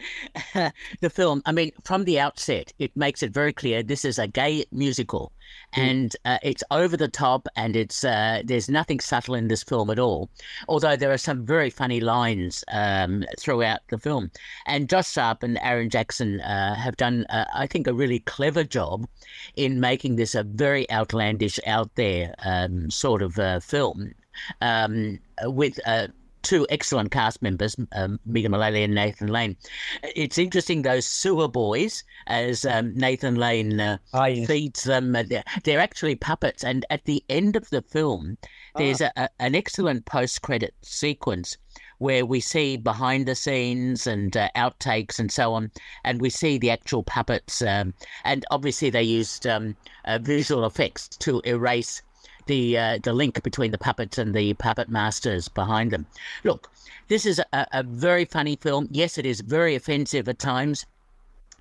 uh, 0.54 0.70
the 1.00 1.10
film, 1.10 1.42
I 1.46 1.52
mean, 1.52 1.72
from 1.82 2.04
the 2.04 2.20
outset, 2.20 2.72
it 2.78 2.96
makes 2.96 3.24
it 3.24 3.32
very 3.32 3.52
clear 3.52 3.82
this 3.82 4.04
is 4.04 4.20
a 4.20 4.28
gay 4.28 4.64
musical, 4.70 5.32
mm. 5.74 5.82
and 5.82 6.16
uh, 6.24 6.38
it's 6.44 6.62
over 6.70 6.96
the 6.96 7.08
top, 7.08 7.48
and 7.56 7.74
it's 7.74 8.04
uh, 8.04 8.42
there's 8.44 8.68
nothing 8.68 9.00
subtle 9.00 9.34
in 9.34 9.48
this 9.48 9.64
film 9.64 9.90
at 9.90 9.98
all. 9.98 10.30
Although 10.68 10.94
there 10.94 11.12
are 11.12 11.18
some 11.18 11.44
very 11.44 11.70
funny 11.70 11.98
lines 11.98 12.62
um, 12.70 13.24
throughout 13.40 13.80
the 13.88 13.98
film, 13.98 14.30
and 14.66 14.88
Josh 14.88 15.10
Sharp 15.10 15.42
and 15.42 15.58
Aaron 15.60 15.90
Jackson 15.90 16.40
uh, 16.40 16.76
have 16.76 16.96
done, 16.96 17.26
uh, 17.30 17.46
I 17.52 17.66
think, 17.66 17.88
a 17.88 17.94
really 17.94 18.20
clever 18.20 18.62
job 18.62 19.08
in 19.56 19.80
making 19.80 20.16
this 20.16 20.36
a 20.36 20.44
very 20.44 20.88
outlandish, 20.88 21.58
out 21.66 21.92
there 21.96 22.34
um, 22.44 22.90
sort 22.90 23.22
of 23.22 23.38
uh, 23.40 23.58
film 23.58 24.12
um, 24.60 25.18
with 25.44 25.78
uh, 25.86 26.08
two 26.42 26.66
excellent 26.70 27.10
cast 27.10 27.40
members, 27.40 27.76
um, 27.92 28.18
Megan 28.26 28.50
Mullally 28.50 28.82
and 28.82 28.94
Nathan 28.94 29.28
Lane. 29.28 29.56
It's 30.02 30.38
interesting 30.38 30.82
those 30.82 31.06
sewer 31.06 31.48
boys, 31.48 32.04
as 32.26 32.64
um, 32.64 32.94
Nathan 32.94 33.36
Lane 33.36 33.80
uh, 33.80 33.98
oh, 34.12 34.24
yes. 34.24 34.46
feeds 34.46 34.84
them. 34.84 35.14
Uh, 35.14 35.22
they're, 35.22 35.44
they're, 35.64 35.80
actually 35.80 36.16
puppets, 36.16 36.64
and 36.64 36.84
at 36.90 37.04
the 37.04 37.24
end 37.28 37.56
of 37.56 37.68
the 37.70 37.82
film, 37.82 38.36
there's 38.76 39.00
ah. 39.00 39.10
a, 39.16 39.22
a, 39.22 39.28
an 39.38 39.54
excellent 39.54 40.04
post-credit 40.04 40.74
sequence 40.82 41.56
where 41.98 42.26
we 42.26 42.40
see 42.40 42.76
behind 42.76 43.26
the 43.26 43.34
scenes 43.34 44.08
and 44.08 44.36
uh, 44.36 44.48
outtakes 44.56 45.20
and 45.20 45.30
so 45.30 45.54
on, 45.54 45.70
and 46.04 46.20
we 46.20 46.28
see 46.28 46.58
the 46.58 46.70
actual 46.70 47.04
puppets. 47.04 47.62
Um, 47.62 47.94
and 48.24 48.44
obviously, 48.50 48.90
they 48.90 49.04
used 49.04 49.46
um, 49.46 49.76
uh, 50.04 50.18
visual 50.18 50.66
effects 50.66 51.08
to 51.08 51.40
erase 51.44 52.02
the 52.46 52.78
uh, 52.78 52.98
the 53.02 53.12
link 53.12 53.42
between 53.42 53.70
the 53.70 53.78
puppets 53.78 54.18
and 54.18 54.34
the 54.34 54.54
puppet 54.54 54.88
masters 54.88 55.48
behind 55.48 55.90
them. 55.90 56.06
Look, 56.44 56.70
this 57.08 57.26
is 57.26 57.38
a, 57.52 57.66
a 57.72 57.82
very 57.82 58.24
funny 58.24 58.56
film. 58.56 58.88
Yes, 58.90 59.18
it 59.18 59.26
is 59.26 59.40
very 59.40 59.74
offensive 59.74 60.28
at 60.28 60.38
times. 60.38 60.86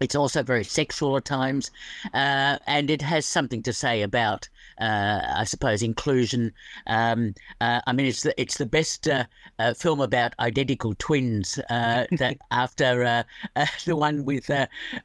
It's 0.02 0.16
also 0.16 0.42
very 0.42 0.64
sexual 0.64 1.16
at 1.18 1.26
times, 1.26 1.70
uh, 2.14 2.58
and 2.66 2.90
it 2.90 3.04
has 3.04 3.24
something 3.26 3.62
to 3.62 3.72
say 3.72 4.02
about, 4.02 4.50
uh, 4.80 5.22
I 5.36 5.44
suppose, 5.44 5.84
inclusion. 5.84 6.54
Um, 6.88 7.36
uh, 7.62 7.82
I 7.86 7.94
mean, 7.94 8.08
it's 8.08 8.24
the 8.24 8.34
it's 8.42 8.58
the 8.58 8.66
best 8.66 9.08
uh, 9.08 9.26
uh, 9.60 9.76
film 9.76 10.02
about 10.02 10.34
identical 10.40 10.96
twins 10.98 11.60
uh, 11.70 12.08
that 12.18 12.38
after 12.50 13.24
the 13.86 13.96
one 13.96 14.26
with 14.26 14.50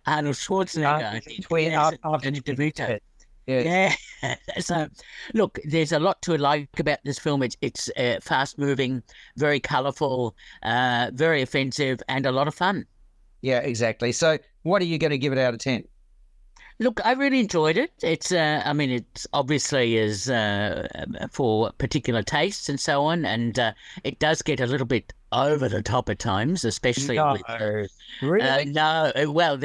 Arnold 0.06 0.36
Schwarzenegger, 0.36 1.44
twin 1.44 1.72
after, 1.72 1.98
after 2.02 2.30
DeVito. 2.30 2.98
Yeah. 3.46 3.94
so, 4.58 4.88
look, 5.34 5.58
there's 5.64 5.92
a 5.92 6.00
lot 6.00 6.20
to 6.22 6.36
like 6.36 6.68
about 6.78 6.98
this 7.04 7.18
film. 7.18 7.42
It's 7.42 7.56
it's 7.60 7.90
uh, 7.96 8.18
fast 8.20 8.58
moving, 8.58 9.02
very 9.36 9.60
colourful, 9.60 10.34
uh, 10.62 11.10
very 11.14 11.42
offensive, 11.42 12.02
and 12.08 12.26
a 12.26 12.32
lot 12.32 12.48
of 12.48 12.54
fun. 12.54 12.86
Yeah, 13.42 13.60
exactly. 13.60 14.12
So, 14.12 14.38
what 14.62 14.82
are 14.82 14.86
you 14.86 14.98
going 14.98 15.12
to 15.12 15.18
give 15.18 15.32
it 15.32 15.38
out 15.38 15.54
of 15.54 15.60
10? 15.60 15.84
Look, 16.78 17.00
I 17.04 17.12
really 17.12 17.40
enjoyed 17.40 17.78
it. 17.78 17.92
It's, 18.02 18.32
uh, 18.32 18.62
I 18.64 18.72
mean, 18.72 18.90
it 18.90 19.24
obviously 19.32 19.96
is 19.96 20.28
uh, 20.28 20.86
for 21.30 21.72
particular 21.78 22.22
tastes 22.22 22.68
and 22.68 22.78
so 22.78 23.04
on, 23.04 23.24
and 23.24 23.58
uh, 23.58 23.72
it 24.04 24.18
does 24.18 24.42
get 24.42 24.60
a 24.60 24.66
little 24.66 24.86
bit 24.86 25.12
over 25.32 25.68
the 25.68 25.82
top 25.82 26.10
at 26.10 26.18
times, 26.18 26.64
especially. 26.64 27.16
No, 27.16 27.32
with, 27.32 27.42
uh, 27.48 27.86
really? 28.22 28.64
no, 28.66 29.12
uh, 29.16 29.30
well, 29.30 29.58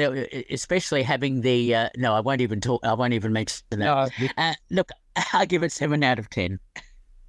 especially 0.50 1.02
having 1.02 1.42
the. 1.42 1.74
Uh, 1.74 1.88
no, 1.96 2.14
I 2.14 2.20
won't 2.20 2.40
even 2.40 2.60
talk. 2.60 2.84
I 2.84 2.94
won't 2.94 3.12
even 3.12 3.32
mention 3.32 3.62
that. 3.70 4.10
No. 4.38 4.52
look, 4.70 4.88
I 5.34 5.44
give 5.44 5.62
it 5.62 5.72
seven 5.72 6.02
out 6.02 6.18
of 6.18 6.30
ten. 6.30 6.58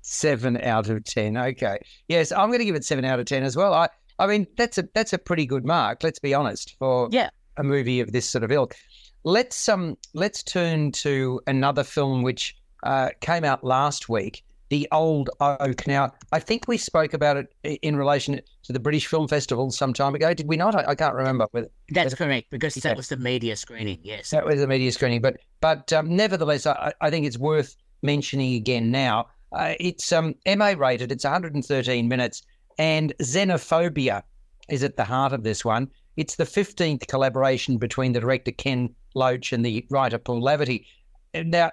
Seven 0.01 0.61
out 0.61 0.89
of 0.89 1.03
ten. 1.03 1.35
Okay. 1.35 1.77
Yes, 2.07 2.31
I'm 2.31 2.49
going 2.49 2.59
to 2.59 2.65
give 2.65 2.75
it 2.75 2.85
seven 2.85 3.03
out 3.03 3.19
of 3.19 3.25
ten 3.25 3.43
as 3.43 3.57
well. 3.57 3.73
I 3.73 3.89
I 4.19 4.27
mean, 4.27 4.47
that's 4.57 4.77
a 4.77 4.87
that's 4.93 5.13
a 5.13 5.17
pretty 5.17 5.45
good 5.45 5.65
mark. 5.65 6.03
Let's 6.03 6.19
be 6.19 6.33
honest 6.33 6.75
for 6.77 7.09
yeah. 7.11 7.29
a 7.57 7.63
movie 7.63 7.99
of 7.99 8.11
this 8.11 8.29
sort 8.29 8.43
of 8.43 8.51
ilk. 8.51 8.75
Let's 9.23 9.69
um 9.69 9.97
let's 10.13 10.43
turn 10.43 10.91
to 10.93 11.41
another 11.47 11.83
film 11.83 12.23
which 12.23 12.55
uh, 12.83 13.09
came 13.21 13.45
out 13.45 13.63
last 13.63 14.09
week, 14.09 14.43
The 14.69 14.87
Old 14.91 15.29
Oak. 15.39 15.87
Now, 15.87 16.11
I 16.33 16.39
think 16.39 16.67
we 16.67 16.77
spoke 16.77 17.13
about 17.13 17.37
it 17.37 17.79
in 17.81 17.95
relation 17.95 18.41
to 18.63 18.73
the 18.73 18.79
British 18.79 19.07
Film 19.07 19.29
Festival 19.29 19.71
some 19.71 19.93
time 19.93 20.15
ago. 20.15 20.33
Did 20.33 20.49
we 20.49 20.57
not? 20.57 20.75
I, 20.75 20.89
I 20.89 20.95
can't 20.95 21.15
remember. 21.15 21.47
Whether, 21.51 21.69
That's 21.89 22.13
correct 22.13 22.49
because 22.49 22.75
yeah. 22.75 22.81
that 22.81 22.97
was 22.97 23.07
the 23.07 23.15
media 23.15 23.55
screening. 23.55 23.99
Yes, 24.03 24.31
that 24.31 24.45
was 24.45 24.59
the 24.59 24.67
media 24.67 24.91
screening. 24.91 25.21
But 25.21 25.37
but 25.61 25.93
um, 25.93 26.13
nevertheless, 26.13 26.65
I, 26.65 26.91
I 26.99 27.09
think 27.09 27.25
it's 27.25 27.37
worth 27.37 27.77
mentioning 28.01 28.55
again 28.55 28.91
now. 28.91 29.27
Uh, 29.53 29.75
it's 29.79 30.11
um, 30.11 30.35
MA 30.45 30.73
rated. 30.77 31.11
It's 31.11 31.23
113 31.23 32.07
minutes. 32.07 32.41
And 32.79 33.13
xenophobia 33.21 34.23
is 34.67 34.83
at 34.83 34.97
the 34.97 35.03
heart 35.03 35.31
of 35.31 35.43
this 35.43 35.63
one. 35.63 35.89
It's 36.17 36.35
the 36.35 36.43
15th 36.43 37.07
collaboration 37.07 37.77
between 37.77 38.13
the 38.13 38.19
director 38.19 38.51
Ken 38.51 38.93
Loach 39.15 39.51
and 39.51 39.65
the 39.65 39.85
writer 39.89 40.17
Paul 40.17 40.41
Laverty. 40.41 40.85
Now, 41.33 41.71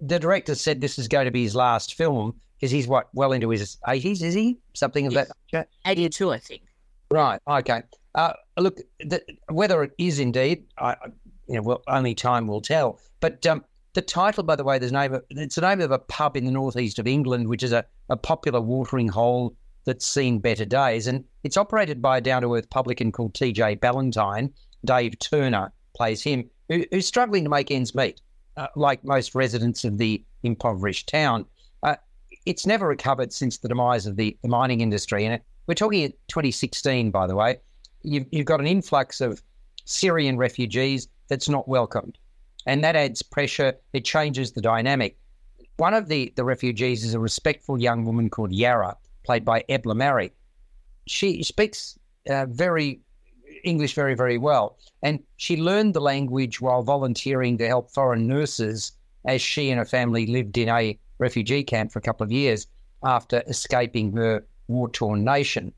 the 0.00 0.18
director 0.18 0.54
said 0.54 0.80
this 0.80 0.98
is 0.98 1.08
going 1.08 1.26
to 1.26 1.30
be 1.30 1.42
his 1.42 1.54
last 1.54 1.94
film 1.94 2.34
because 2.56 2.70
he's 2.70 2.86
what, 2.86 3.08
well 3.14 3.32
into 3.32 3.50
his 3.50 3.76
80s, 3.86 4.22
is 4.22 4.34
he? 4.34 4.58
Something 4.74 5.06
of 5.06 5.12
yes. 5.12 5.30
that 5.52 5.68
82, 5.86 6.30
I 6.30 6.38
think. 6.38 6.62
Right. 7.10 7.40
Okay. 7.48 7.82
Uh, 8.14 8.32
look, 8.58 8.80
the, 9.00 9.22
whether 9.50 9.82
it 9.82 9.92
is 9.98 10.18
indeed, 10.18 10.64
I, 10.78 10.96
you 11.48 11.56
know, 11.56 11.62
well, 11.62 11.82
only 11.88 12.14
time 12.14 12.46
will 12.46 12.60
tell. 12.60 13.00
But 13.20 13.44
um, 13.46 13.64
the 13.94 14.02
title, 14.02 14.42
by 14.42 14.56
the 14.56 14.64
way, 14.64 14.78
there's 14.78 14.92
name 14.92 15.14
of, 15.14 15.24
it's 15.30 15.54
the 15.54 15.62
name 15.62 15.80
of 15.80 15.90
a 15.90 15.98
pub 15.98 16.36
in 16.36 16.44
the 16.44 16.50
northeast 16.50 16.98
of 16.98 17.06
England, 17.06 17.48
which 17.48 17.62
is 17.62 17.72
a, 17.72 17.84
a 18.08 18.16
popular 18.16 18.60
watering 18.60 19.08
hole 19.08 19.54
that's 19.84 20.06
seen 20.06 20.38
better 20.38 20.64
days. 20.64 21.06
And 21.06 21.24
it's 21.42 21.56
operated 21.56 22.02
by 22.02 22.18
a 22.18 22.20
down 22.20 22.42
to 22.42 22.54
earth 22.54 22.70
publican 22.70 23.12
called 23.12 23.34
TJ 23.34 23.80
Ballantyne. 23.80 24.52
Dave 24.84 25.18
Turner 25.18 25.72
plays 25.94 26.22
him, 26.22 26.48
who, 26.68 26.84
who's 26.90 27.06
struggling 27.06 27.44
to 27.44 27.50
make 27.50 27.70
ends 27.70 27.94
meet, 27.94 28.20
uh, 28.56 28.68
like 28.76 29.04
most 29.04 29.34
residents 29.34 29.84
of 29.84 29.98
the 29.98 30.22
impoverished 30.42 31.08
town. 31.08 31.44
Uh, 31.82 31.96
it's 32.46 32.66
never 32.66 32.86
recovered 32.86 33.32
since 33.32 33.58
the 33.58 33.68
demise 33.68 34.06
of 34.06 34.16
the, 34.16 34.36
the 34.42 34.48
mining 34.48 34.80
industry. 34.80 35.24
And 35.24 35.40
we're 35.66 35.74
talking 35.74 36.04
at 36.04 36.12
2016, 36.28 37.10
by 37.10 37.26
the 37.26 37.36
way. 37.36 37.58
You've, 38.02 38.26
you've 38.30 38.46
got 38.46 38.60
an 38.60 38.66
influx 38.66 39.20
of 39.20 39.42
Syrian 39.84 40.36
refugees 40.38 41.08
that's 41.28 41.48
not 41.48 41.68
welcomed. 41.68 42.18
And 42.66 42.84
that 42.84 42.96
adds 42.96 43.22
pressure. 43.22 43.74
It 43.92 44.04
changes 44.04 44.52
the 44.52 44.60
dynamic. 44.60 45.16
One 45.76 45.94
of 45.94 46.08
the, 46.08 46.32
the 46.36 46.44
refugees 46.44 47.04
is 47.04 47.14
a 47.14 47.18
respectful 47.18 47.80
young 47.80 48.04
woman 48.04 48.28
called 48.28 48.52
Yara, 48.52 48.96
played 49.30 49.44
by 49.44 49.62
Ebla 49.68 49.94
Mari. 49.94 50.32
She 51.06 51.44
speaks 51.44 51.96
uh, 52.28 52.46
very 52.46 52.98
English 53.62 53.94
very, 53.94 54.16
very 54.16 54.38
well. 54.38 54.76
And 55.04 55.20
she 55.36 55.56
learned 55.56 55.94
the 55.94 56.00
language 56.00 56.60
while 56.60 56.82
volunteering 56.82 57.56
to 57.58 57.68
help 57.68 57.92
foreign 57.92 58.26
nurses 58.26 58.90
as 59.24 59.40
she 59.40 59.70
and 59.70 59.78
her 59.78 59.84
family 59.84 60.26
lived 60.26 60.58
in 60.58 60.68
a 60.68 60.98
refugee 61.18 61.62
camp 61.62 61.92
for 61.92 62.00
a 62.00 62.02
couple 62.02 62.24
of 62.24 62.32
years 62.32 62.66
after 63.04 63.44
escaping 63.46 64.16
her 64.16 64.44
war 64.66 64.88
torn 64.88 65.22
nation. 65.22 65.72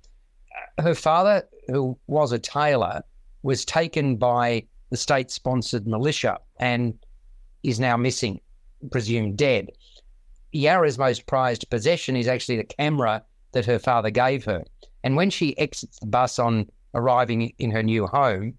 Her 0.78 0.94
father, 0.94 1.46
who 1.68 1.98
was 2.06 2.32
a 2.32 2.38
tailor, 2.38 3.02
was 3.42 3.66
taken 3.66 4.16
by 4.16 4.64
the 4.88 4.96
state 4.96 5.30
sponsored 5.30 5.86
militia 5.86 6.38
and 6.58 6.98
is 7.62 7.78
now 7.78 7.98
missing, 7.98 8.40
presumed 8.90 9.36
dead. 9.36 9.72
Yara's 10.52 10.96
most 10.96 11.26
prized 11.26 11.68
possession 11.68 12.16
is 12.16 12.28
actually 12.28 12.56
the 12.56 12.64
camera 12.64 13.22
that 13.52 13.66
her 13.66 13.78
father 13.78 14.10
gave 14.10 14.44
her. 14.44 14.64
And 15.04 15.16
when 15.16 15.30
she 15.30 15.56
exits 15.58 15.98
the 15.98 16.06
bus 16.06 16.38
on 16.38 16.70
arriving 16.94 17.52
in 17.58 17.70
her 17.70 17.82
new 17.82 18.06
home, 18.06 18.54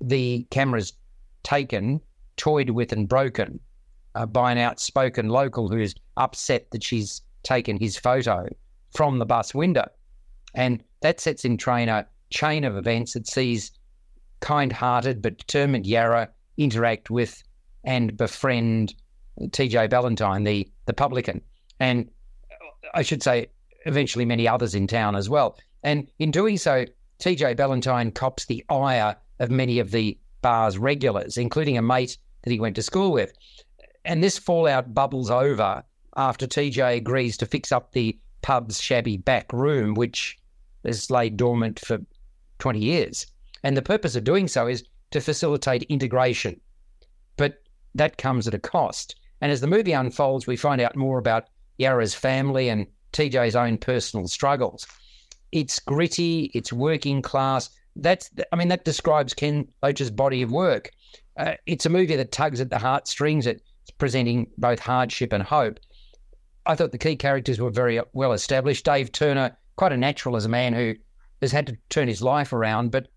the 0.00 0.46
camera's 0.50 0.92
taken, 1.42 2.00
toyed 2.36 2.70
with, 2.70 2.92
and 2.92 3.08
broken 3.08 3.60
uh, 4.14 4.26
by 4.26 4.52
an 4.52 4.58
outspoken 4.58 5.28
local 5.28 5.68
who's 5.68 5.94
upset 6.16 6.70
that 6.70 6.82
she's 6.82 7.22
taken 7.42 7.78
his 7.78 7.96
photo 7.96 8.48
from 8.94 9.18
the 9.18 9.26
bus 9.26 9.54
window. 9.54 9.88
And 10.54 10.82
that 11.00 11.20
sets 11.20 11.44
in 11.44 11.56
train 11.56 11.88
a 11.88 12.06
chain 12.30 12.64
of 12.64 12.76
events 12.76 13.14
that 13.14 13.28
sees 13.28 13.72
kind 14.40 14.72
hearted 14.72 15.22
but 15.22 15.38
determined 15.38 15.86
Yara 15.86 16.28
interact 16.56 17.10
with 17.10 17.42
and 17.84 18.16
befriend 18.16 18.94
TJ 19.40 19.88
Ballantyne, 19.88 20.44
the, 20.44 20.68
the 20.86 20.92
publican. 20.92 21.40
And 21.78 22.10
I 22.94 23.02
should 23.02 23.22
say, 23.22 23.46
eventually 23.86 24.24
many 24.24 24.46
others 24.46 24.74
in 24.74 24.86
town 24.86 25.16
as 25.16 25.28
well. 25.28 25.58
And 25.82 26.08
in 26.18 26.30
doing 26.30 26.58
so, 26.58 26.84
TJ 27.18 27.56
Ballantyne 27.56 28.12
cops 28.12 28.46
the 28.46 28.64
ire 28.68 29.16
of 29.38 29.50
many 29.50 29.78
of 29.78 29.90
the 29.90 30.18
bar's 30.42 30.78
regulars, 30.78 31.36
including 31.36 31.76
a 31.76 31.82
mate 31.82 32.16
that 32.42 32.50
he 32.50 32.60
went 32.60 32.76
to 32.76 32.82
school 32.82 33.12
with. 33.12 33.32
And 34.04 34.22
this 34.22 34.38
fallout 34.38 34.94
bubbles 34.94 35.30
over 35.30 35.82
after 36.16 36.46
TJ 36.46 36.96
agrees 36.96 37.36
to 37.38 37.46
fix 37.46 37.72
up 37.72 37.92
the 37.92 38.18
pub's 38.42 38.80
shabby 38.80 39.16
back 39.16 39.52
room, 39.52 39.94
which 39.94 40.38
has 40.84 41.10
laid 41.10 41.36
dormant 41.36 41.78
for 41.78 41.98
20 42.58 42.78
years. 42.78 43.26
And 43.62 43.76
the 43.76 43.82
purpose 43.82 44.16
of 44.16 44.24
doing 44.24 44.48
so 44.48 44.66
is 44.66 44.84
to 45.10 45.20
facilitate 45.20 45.82
integration. 45.84 46.60
But 47.36 47.62
that 47.94 48.18
comes 48.18 48.48
at 48.48 48.54
a 48.54 48.58
cost. 48.58 49.16
And 49.40 49.52
as 49.52 49.60
the 49.60 49.66
movie 49.66 49.92
unfolds, 49.92 50.46
we 50.46 50.56
find 50.56 50.80
out 50.80 50.96
more 50.96 51.18
about 51.18 51.48
Yara's 51.78 52.14
family 52.14 52.68
and 52.68 52.86
TJ's 53.12 53.56
own 53.56 53.78
personal 53.78 54.28
struggles. 54.28 54.86
It's 55.52 55.78
gritty, 55.78 56.50
it's 56.54 56.72
working 56.72 57.22
class. 57.22 57.70
That's, 57.96 58.30
I 58.52 58.56
mean, 58.56 58.68
that 58.68 58.84
describes 58.84 59.34
Ken 59.34 59.68
Loach's 59.82 60.10
body 60.10 60.42
of 60.42 60.52
work. 60.52 60.90
Uh, 61.36 61.54
it's 61.66 61.86
a 61.86 61.90
movie 61.90 62.16
that 62.16 62.32
tugs 62.32 62.60
at 62.60 62.70
the 62.70 62.78
heartstrings. 62.78 63.46
It's 63.46 63.62
presenting 63.98 64.46
both 64.58 64.78
hardship 64.78 65.32
and 65.32 65.42
hope. 65.42 65.80
I 66.66 66.74
thought 66.74 66.92
the 66.92 66.98
key 66.98 67.16
characters 67.16 67.60
were 67.60 67.70
very 67.70 68.00
well 68.12 68.32
established. 68.32 68.84
Dave 68.84 69.10
Turner, 69.10 69.56
quite 69.76 69.92
a 69.92 69.96
natural 69.96 70.36
as 70.36 70.44
a 70.44 70.48
man 70.48 70.72
who 70.72 70.94
has 71.40 71.52
had 71.52 71.66
to 71.66 71.76
turn 71.88 72.06
his 72.06 72.22
life 72.22 72.52
around, 72.52 72.90
but 72.90 73.08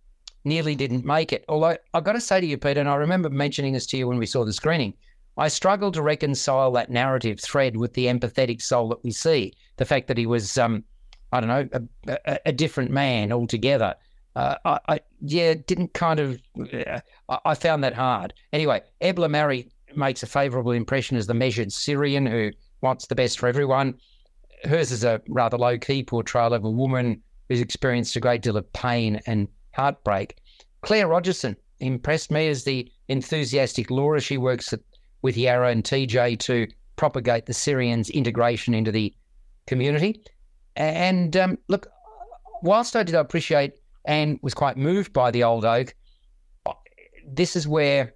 nearly 0.45 0.75
didn't 0.75 1.05
make 1.05 1.33
it. 1.33 1.45
Although 1.47 1.77
I've 1.93 2.03
got 2.03 2.13
to 2.13 2.21
say 2.21 2.39
to 2.39 2.47
you, 2.47 2.57
Peter, 2.57 2.79
and 2.79 2.89
I 2.89 2.95
remember 2.95 3.29
mentioning 3.29 3.73
this 3.73 3.85
to 3.87 3.97
you 3.97 4.07
when 4.07 4.17
we 4.17 4.25
saw 4.25 4.45
the 4.45 4.53
screening, 4.53 4.93
I 5.37 5.47
struggle 5.47 5.91
to 5.91 6.01
reconcile 6.01 6.71
that 6.73 6.91
narrative 6.91 7.39
thread 7.39 7.77
with 7.77 7.93
the 7.93 8.05
empathetic 8.05 8.61
soul 8.61 8.89
that 8.89 9.03
we 9.03 9.11
see. 9.11 9.53
The 9.77 9.85
fact 9.85 10.07
that 10.07 10.17
he 10.17 10.25
was, 10.25 10.57
um, 10.57 10.83
I 11.31 11.39
don't 11.39 11.49
know, 11.49 11.87
a, 12.07 12.17
a, 12.25 12.39
a 12.47 12.51
different 12.51 12.91
man 12.91 13.31
altogether. 13.31 13.95
Uh, 14.35 14.55
I, 14.65 14.79
I, 14.87 14.99
yeah, 15.21 15.55
didn't 15.55 15.93
kind 15.93 16.19
of. 16.19 16.39
Uh, 16.71 16.99
I 17.45 17.55
found 17.55 17.83
that 17.83 17.93
hard. 17.93 18.33
Anyway, 18.51 18.81
Ebla 19.01 19.29
Mari 19.29 19.69
makes 19.95 20.23
a 20.23 20.27
favourable 20.27 20.71
impression 20.71 21.17
as 21.17 21.27
the 21.27 21.33
measured 21.33 21.71
Syrian 21.71 22.25
who 22.25 22.51
wants 22.81 23.07
the 23.07 23.15
best 23.15 23.39
for 23.39 23.47
everyone. 23.47 23.95
Hers 24.65 24.91
is 24.91 25.03
a 25.03 25.21
rather 25.27 25.57
low 25.57 25.77
key 25.77 26.03
portrayal 26.03 26.53
of 26.53 26.63
a 26.63 26.69
woman 26.69 27.21
who's 27.49 27.61
experienced 27.61 28.15
a 28.15 28.19
great 28.19 28.41
deal 28.41 28.57
of 28.57 28.71
pain 28.73 29.19
and 29.27 29.47
heartbreak. 29.73 30.37
Claire 30.81 31.07
Rodgerson 31.07 31.55
impressed 31.79 32.31
me 32.31 32.47
as 32.47 32.63
the 32.63 32.91
enthusiastic 33.07 33.91
Laura. 33.91 34.21
She 34.21 34.37
works 34.37 34.73
at 34.73 34.79
with 35.23 35.35
Yara 35.35 35.69
and 35.69 35.83
TJ 35.83 36.37
to 36.39 36.67
propagate 36.95 37.47
the 37.47 37.53
Syrians' 37.53 38.11
integration 38.11 38.75
into 38.75 38.91
the 38.91 39.11
community. 39.65 40.21
And 40.75 41.35
um, 41.35 41.57
look, 41.67 41.87
whilst 42.61 42.95
I 42.95 43.01
did 43.01 43.15
appreciate 43.15 43.73
and 44.05 44.37
was 44.43 44.53
quite 44.53 44.77
moved 44.77 45.13
by 45.13 45.31
the 45.31 45.43
old 45.43 45.65
oak, 45.65 45.95
this 47.25 47.55
is 47.55 47.67
where 47.67 48.13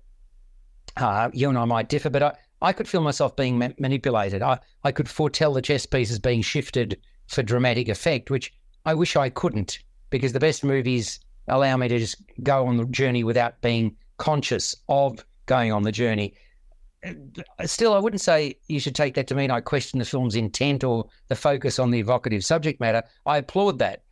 uh, 0.97 1.29
you 1.33 1.49
and 1.49 1.57
I 1.57 1.65
might 1.65 1.89
differ, 1.89 2.09
but 2.09 2.21
I, 2.21 2.33
I 2.61 2.73
could 2.73 2.87
feel 2.87 3.01
myself 3.01 3.35
being 3.35 3.57
ma- 3.57 3.69
manipulated. 3.79 4.41
I, 4.41 4.59
I 4.83 4.91
could 4.91 5.09
foretell 5.09 5.53
the 5.53 5.61
chess 5.61 5.85
pieces 5.85 6.19
being 6.19 6.41
shifted 6.41 6.99
for 7.27 7.43
dramatic 7.43 7.87
effect, 7.87 8.29
which 8.29 8.53
I 8.85 8.93
wish 8.93 9.15
I 9.15 9.29
couldn't, 9.29 9.79
because 10.09 10.33
the 10.33 10.39
best 10.39 10.63
movies 10.63 11.19
allow 11.47 11.77
me 11.77 11.87
to 11.87 11.99
just 11.99 12.17
go 12.43 12.67
on 12.67 12.77
the 12.77 12.85
journey 12.85 13.23
without 13.23 13.61
being 13.61 13.95
conscious 14.17 14.75
of 14.89 15.23
going 15.45 15.71
on 15.71 15.83
the 15.83 15.91
journey. 15.91 16.33
Uh, 17.05 17.65
still, 17.65 17.93
I 17.93 17.99
wouldn't 17.99 18.21
say 18.21 18.57
you 18.67 18.79
should 18.79 18.95
take 18.95 19.13
that 19.15 19.27
to 19.27 19.35
mean 19.35 19.51
I 19.51 19.61
question 19.61 19.99
the 19.99 20.05
film's 20.05 20.35
intent 20.35 20.83
or 20.83 21.05
the 21.27 21.35
focus 21.35 21.79
on 21.79 21.91
the 21.91 21.99
evocative 21.99 22.43
subject 22.43 22.79
matter. 22.79 23.03
I 23.25 23.37
applaud 23.37 23.79
that. 23.79 24.03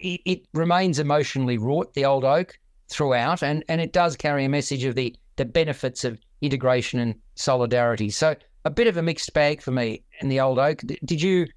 It, 0.00 0.20
it 0.24 0.46
remains 0.52 0.98
emotionally 0.98 1.58
wrought, 1.58 1.94
the 1.94 2.04
old 2.04 2.24
oak, 2.24 2.58
throughout, 2.88 3.42
and, 3.42 3.64
and 3.68 3.80
it 3.80 3.92
does 3.92 4.16
carry 4.16 4.44
a 4.44 4.48
message 4.48 4.84
of 4.84 4.94
the, 4.94 5.14
the 5.36 5.44
benefits 5.44 6.04
of 6.04 6.20
integration 6.40 7.00
and 7.00 7.14
solidarity. 7.34 8.10
So, 8.10 8.34
a 8.64 8.70
bit 8.70 8.86
of 8.86 8.96
a 8.96 9.02
mixed 9.02 9.32
bag 9.34 9.60
for 9.60 9.72
me 9.72 10.02
in 10.20 10.28
the 10.28 10.40
old 10.40 10.58
oak. 10.58 10.82
Did 11.04 11.20
you 11.20 11.48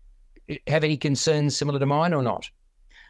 have 0.67 0.83
any 0.83 0.97
concerns 0.97 1.55
similar 1.55 1.79
to 1.79 1.85
mine 1.85 2.13
or 2.13 2.23
not? 2.23 2.49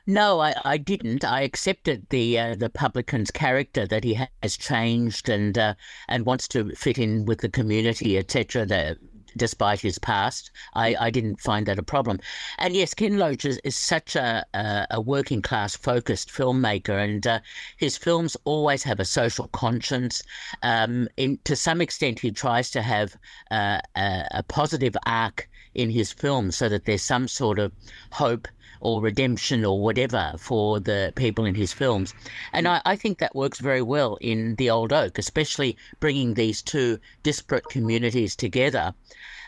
No, 0.07 0.39
I, 0.39 0.53
I 0.63 0.77
didn't. 0.77 1.25
I 1.25 1.41
accepted 1.41 2.05
the 2.09 2.37
uh, 2.37 2.55
the 2.55 2.69
publican's 2.69 3.31
character 3.31 3.87
that 3.87 4.03
he 4.03 4.19
has 4.43 4.55
changed 4.55 5.29
and 5.29 5.57
uh, 5.57 5.73
and 6.07 6.27
wants 6.27 6.47
to 6.49 6.69
fit 6.75 6.99
in 6.99 7.25
with 7.25 7.39
the 7.39 7.49
community, 7.49 8.15
etc. 8.15 8.97
Despite 9.35 9.81
his 9.81 9.97
past, 9.97 10.51
I, 10.75 10.95
I 10.99 11.09
didn't 11.09 11.41
find 11.41 11.65
that 11.65 11.79
a 11.79 11.83
problem. 11.83 12.19
And 12.59 12.75
yes, 12.75 12.93
Ken 12.93 13.17
Loach 13.17 13.45
is, 13.45 13.59
is 13.63 13.75
such 13.75 14.15
a, 14.15 14.45
a, 14.53 14.87
a 14.91 15.01
working 15.01 15.41
class 15.41 15.75
focused 15.75 16.29
filmmaker, 16.29 17.03
and 17.03 17.25
uh, 17.25 17.39
his 17.75 17.97
films 17.97 18.37
always 18.45 18.83
have 18.83 18.99
a 18.99 19.05
social 19.05 19.47
conscience. 19.47 20.21
Um, 20.61 21.09
in, 21.17 21.39
to 21.45 21.55
some 21.55 21.81
extent, 21.81 22.19
he 22.19 22.31
tries 22.31 22.69
to 22.71 22.83
have 22.83 23.17
uh, 23.49 23.79
a, 23.95 24.27
a 24.31 24.43
positive 24.43 24.95
arc 25.07 25.49
in 25.73 25.89
his 25.89 26.11
films 26.13 26.55
so 26.55 26.69
that 26.69 26.85
there's 26.85 27.01
some 27.01 27.27
sort 27.27 27.59
of 27.59 27.71
hope 28.11 28.47
or 28.79 29.01
redemption 29.01 29.65
or 29.65 29.79
whatever 29.79 30.33
for 30.37 30.79
the 30.79 31.13
people 31.15 31.45
in 31.45 31.55
his 31.55 31.73
films. 31.73 32.13
And 32.53 32.67
I, 32.67 32.81
I, 32.85 32.95
think 32.95 33.19
that 33.19 33.35
works 33.35 33.59
very 33.59 33.81
well 33.81 34.17
in 34.21 34.55
The 34.55 34.69
Old 34.69 34.93
Oak, 34.93 35.17
especially 35.17 35.77
bringing 35.99 36.33
these 36.33 36.61
two 36.61 36.99
disparate 37.23 37.69
communities 37.69 38.35
together. 38.35 38.93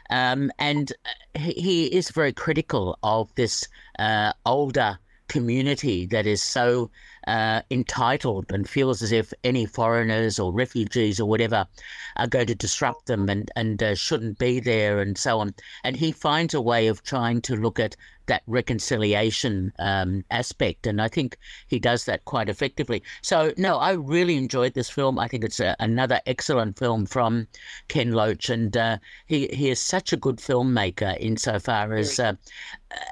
Um, 0.09 0.51
and 0.57 0.93
he, 1.33 1.51
he, 1.53 1.85
is 1.87 2.11
very 2.11 2.31
critical 2.31 2.97
of 3.03 3.33
this 3.35 3.67
uh, 3.99 4.33
older 4.45 4.99
community 5.27 6.05
that 6.05 6.25
is 6.25 6.41
so 6.41 6.89
uh, 7.27 7.61
entitled 7.69 8.45
and 8.51 8.69
feels 8.69 9.01
as 9.01 9.11
if 9.11 9.33
any 9.43 9.65
foreigners 9.65 10.39
or 10.39 10.53
refugees 10.53 11.19
or 11.19 11.27
whatever 11.27 11.67
are 12.15 12.27
going 12.27 12.47
to 12.47 12.55
disrupt 12.55 13.05
them 13.07 13.29
and, 13.29 13.51
and 13.55 13.83
uh, 13.83 13.95
shouldn't 13.95 14.39
be 14.39 14.59
there 14.59 14.99
and 14.99 15.17
so 15.17 15.39
on. 15.39 15.53
And 15.83 15.97
he 15.97 16.11
finds 16.11 16.53
a 16.53 16.61
way 16.61 16.87
of 16.87 17.03
trying 17.03 17.41
to 17.41 17.55
look 17.55 17.79
at 17.79 17.97
that 18.27 18.43
reconciliation 18.47 19.73
um, 19.79 20.23
aspect. 20.31 20.87
And 20.87 21.01
I 21.01 21.07
think 21.07 21.37
he 21.67 21.79
does 21.79 22.05
that 22.05 22.25
quite 22.25 22.49
effectively. 22.49 23.03
So, 23.21 23.53
no, 23.57 23.77
I 23.77 23.93
really 23.93 24.37
enjoyed 24.37 24.73
this 24.73 24.89
film. 24.89 25.19
I 25.19 25.27
think 25.27 25.43
it's 25.43 25.59
a, 25.59 25.75
another 25.79 26.21
excellent 26.25 26.77
film 26.77 27.05
from 27.05 27.47
Ken 27.87 28.11
Loach. 28.11 28.49
And 28.49 28.75
uh, 28.77 28.97
he, 29.25 29.47
he 29.47 29.69
is 29.69 29.81
such 29.81 30.13
a 30.13 30.17
good 30.17 30.37
filmmaker 30.37 31.17
insofar 31.19 31.93
as, 31.93 32.19
uh, 32.19 32.33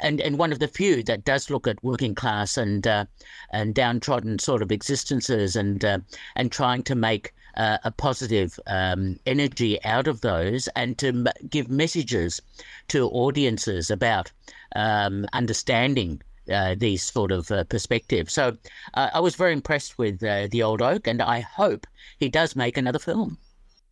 and, 0.02 0.22
and 0.22 0.38
one 0.38 0.52
of 0.52 0.60
the 0.60 0.68
few 0.68 1.04
that 1.04 1.26
does 1.26 1.50
look 1.50 1.68
at 1.68 1.84
working 1.84 2.16
class 2.16 2.58
and, 2.58 2.86
uh, 2.86 3.06
and 3.52 3.74
downtrodden 3.74 4.40
sort 4.40 4.62
of 4.62 4.72
existences 4.72 5.56
and, 5.56 5.84
uh, 5.84 6.00
and 6.36 6.52
trying 6.52 6.84
to 6.84 6.96
make 6.96 7.34
uh, 7.58 7.78
a 7.84 7.92
positive 7.92 8.60
um, 8.68 9.20
energy 9.26 9.84
out 9.84 10.08
of 10.08 10.22
those 10.22 10.68
and 10.76 10.98
to 10.98 11.08
m- 11.08 11.28
give 11.50 11.70
messages 11.70 12.42
to 12.90 13.08
audiences 13.10 13.90
about 13.92 14.32
um, 14.76 15.26
understanding 15.34 16.22
uh, 16.52 16.76
these 16.78 17.04
sort 17.04 17.32
of 17.32 17.50
uh, 17.52 17.64
perspectives. 17.64 18.34
So 18.34 18.58
uh, 18.94 19.10
I 19.14 19.20
was 19.20 19.36
very 19.36 19.54
impressed 19.54 19.98
with 19.98 20.24
uh, 20.24 20.48
the 20.52 20.64
old 20.64 20.82
oak, 20.82 21.08
and 21.08 21.22
I 21.22 21.40
hope 21.40 21.88
he 22.20 22.30
does 22.30 22.56
make 22.56 22.78
another 22.78 23.00
film. 23.00 23.38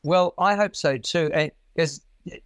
Well, 0.04 0.34
I 0.38 0.56
hope 0.56 0.76
so 0.76 0.98
too. 0.98 1.32
Because 1.76 2.02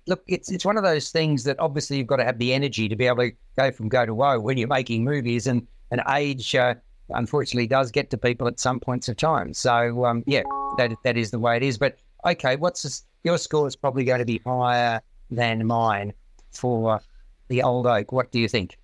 look, 0.07 0.23
it's 0.27 0.51
it's 0.51 0.65
one 0.65 0.77
of 0.77 0.83
those 0.83 1.11
things 1.11 1.43
that 1.43 1.59
obviously 1.59 1.97
you've 1.97 2.07
got 2.07 2.17
to 2.17 2.23
have 2.23 2.37
the 2.37 2.53
energy 2.53 2.87
to 2.87 2.95
be 2.95 3.07
able 3.07 3.29
to 3.29 3.31
go 3.57 3.71
from 3.71 3.89
go 3.89 4.05
to 4.05 4.13
woe 4.13 4.39
when 4.39 4.57
you're 4.57 4.67
making 4.67 5.03
movies, 5.03 5.47
and 5.47 5.67
and 5.91 6.01
age 6.09 6.55
uh, 6.55 6.75
unfortunately 7.09 7.67
does 7.67 7.91
get 7.91 8.09
to 8.11 8.17
people 8.17 8.47
at 8.47 8.59
some 8.59 8.79
points 8.79 9.07
of 9.09 9.17
time. 9.17 9.53
So 9.53 10.05
um, 10.05 10.23
yeah, 10.25 10.43
that 10.77 10.91
that 11.03 11.17
is 11.17 11.31
the 11.31 11.39
way 11.39 11.57
it 11.57 11.63
is. 11.63 11.77
But 11.77 11.97
okay, 12.25 12.55
what's 12.55 12.83
this, 12.83 13.03
your 13.23 13.37
score 13.37 13.67
is 13.67 13.75
probably 13.75 14.03
going 14.03 14.19
to 14.19 14.25
be 14.25 14.41
higher 14.45 15.01
than 15.29 15.65
mine 15.65 16.13
for 16.51 16.99
the 17.49 17.63
old 17.63 17.87
oak. 17.87 18.11
What 18.11 18.31
do 18.31 18.39
you 18.39 18.47
think? 18.47 18.77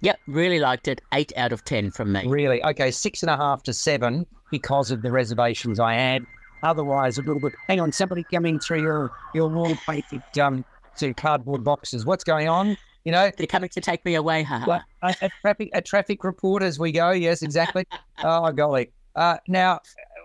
Yep, 0.00 0.20
really 0.28 0.60
liked 0.60 0.86
it. 0.86 1.00
Eight 1.12 1.32
out 1.36 1.52
of 1.52 1.64
ten 1.64 1.90
from 1.90 2.12
me. 2.12 2.24
Really? 2.26 2.62
Okay, 2.62 2.90
six 2.90 3.22
and 3.22 3.30
a 3.30 3.36
half 3.36 3.64
to 3.64 3.72
seven 3.72 4.26
because 4.50 4.90
of 4.90 5.02
the 5.02 5.10
reservations 5.10 5.80
I 5.80 5.94
had. 5.94 6.24
Otherwise, 6.62 7.18
a 7.18 7.22
little 7.22 7.40
bit. 7.40 7.52
Hang 7.66 7.80
on, 7.80 7.92
somebody 7.92 8.24
coming 8.24 8.58
through 8.58 8.82
your 8.82 9.10
your 9.34 9.48
wall-painted 9.48 10.22
um, 10.40 10.64
to 10.96 11.14
cardboard 11.14 11.64
boxes. 11.64 12.04
What's 12.04 12.24
going 12.24 12.48
on? 12.48 12.76
You 13.08 13.12
know, 13.12 13.30
they're 13.38 13.46
coming 13.46 13.70
to 13.70 13.80
take 13.80 14.04
me 14.04 14.16
away. 14.16 14.42
Huh? 14.42 14.80
a, 15.02 15.14
a, 15.22 15.30
traffic 15.40 15.70
a 15.72 15.80
traffic 15.80 16.24
report 16.24 16.62
as 16.62 16.78
we 16.78 16.92
go. 16.92 17.10
Yes, 17.10 17.40
exactly. 17.40 17.86
oh 18.22 18.52
golly. 18.52 18.90
Uh, 19.16 19.38
now, 19.48 19.80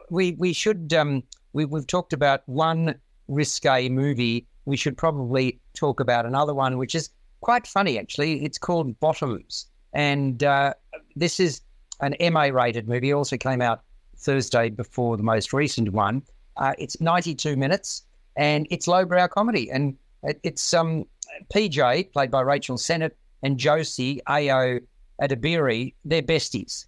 we 0.10 0.34
we 0.34 0.52
should 0.52 0.92
um, 0.92 1.24
we 1.54 1.64
we've 1.64 1.88
talked 1.88 2.12
about 2.12 2.42
one 2.46 2.96
risque 3.30 3.88
movie. 3.88 4.46
We 4.66 4.76
should 4.76 4.98
probably 4.98 5.62
talk 5.74 6.02
about 6.02 6.26
another 6.26 6.54
one, 6.54 6.78
which 6.78 6.94
is 6.94 7.10
quite 7.40 7.66
funny 7.66 7.98
actually. 7.98 8.44
It's 8.44 8.58
called 8.58 9.00
Bottoms, 9.00 9.66
and 9.94 10.44
uh, 10.44 10.74
this 11.16 11.40
is 11.40 11.62
an 12.02 12.18
MA 12.34 12.50
rated 12.52 12.90
movie. 12.90 13.12
It 13.12 13.14
also 13.14 13.38
came 13.38 13.62
out 13.62 13.80
Thursday 14.18 14.68
before 14.68 15.16
the 15.16 15.24
most 15.24 15.54
recent 15.54 15.94
one. 15.94 16.22
Uh, 16.58 16.74
it's 16.78 17.00
92 17.00 17.56
minutes, 17.56 18.04
and 18.36 18.68
it's 18.70 18.90
lowbrow 18.90 19.30
comedy, 19.30 19.72
and 19.72 19.96
it, 20.24 20.42
it's 20.44 20.74
um 20.74 21.06
PJ 21.54 22.12
played 22.12 22.32
by 22.32 22.42
Rachel 22.42 22.78
Sennott 22.78 23.12
and 23.44 23.58
Josie 23.58 24.22
Ayo 24.28 24.80
Edebiri. 25.22 25.94
They're 26.06 26.22
besties. 26.22 26.86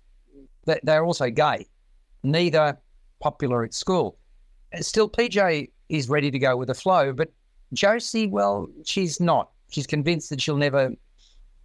They're 0.66 1.06
also 1.06 1.30
gay. 1.30 1.68
Neither 2.24 2.78
popular 3.22 3.64
at 3.64 3.74
school. 3.74 4.18
Uh, 4.74 4.82
still, 4.82 5.10
PJ 5.10 5.70
is 5.90 6.10
ready 6.10 6.32
to 6.32 6.40
go 6.40 6.58
with 6.58 6.68
the 6.70 6.74
flow, 6.74 7.14
but 7.14 7.32
Josie, 7.74 8.28
well, 8.28 8.68
she's 8.84 9.20
not 9.20 9.50
she's 9.70 9.88
convinced 9.88 10.30
that 10.30 10.42
she'll 10.42 10.58
never 10.58 10.92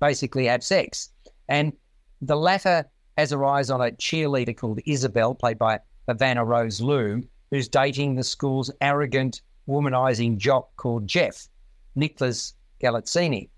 basically 0.00 0.46
have 0.46 0.64
sex. 0.64 1.10
And 1.48 1.72
the 2.20 2.36
latter 2.36 2.84
has 3.16 3.30
her 3.30 3.44
eyes 3.44 3.70
on 3.70 3.80
a 3.80 3.92
cheerleader 3.92 4.56
called 4.56 4.80
Isabel, 4.86 5.34
played 5.34 5.58
by 5.58 5.80
Havana 6.08 6.44
Rose 6.44 6.80
Liu, 6.80 7.22
who's 7.50 7.68
dating 7.68 8.14
the 8.14 8.24
school's 8.24 8.70
arrogant, 8.80 9.42
womanizing 9.68 10.36
jock 10.36 10.74
called 10.76 11.06
Jeff, 11.06 11.48
Nicholas 11.94 12.54
Galitzine. 12.82 13.48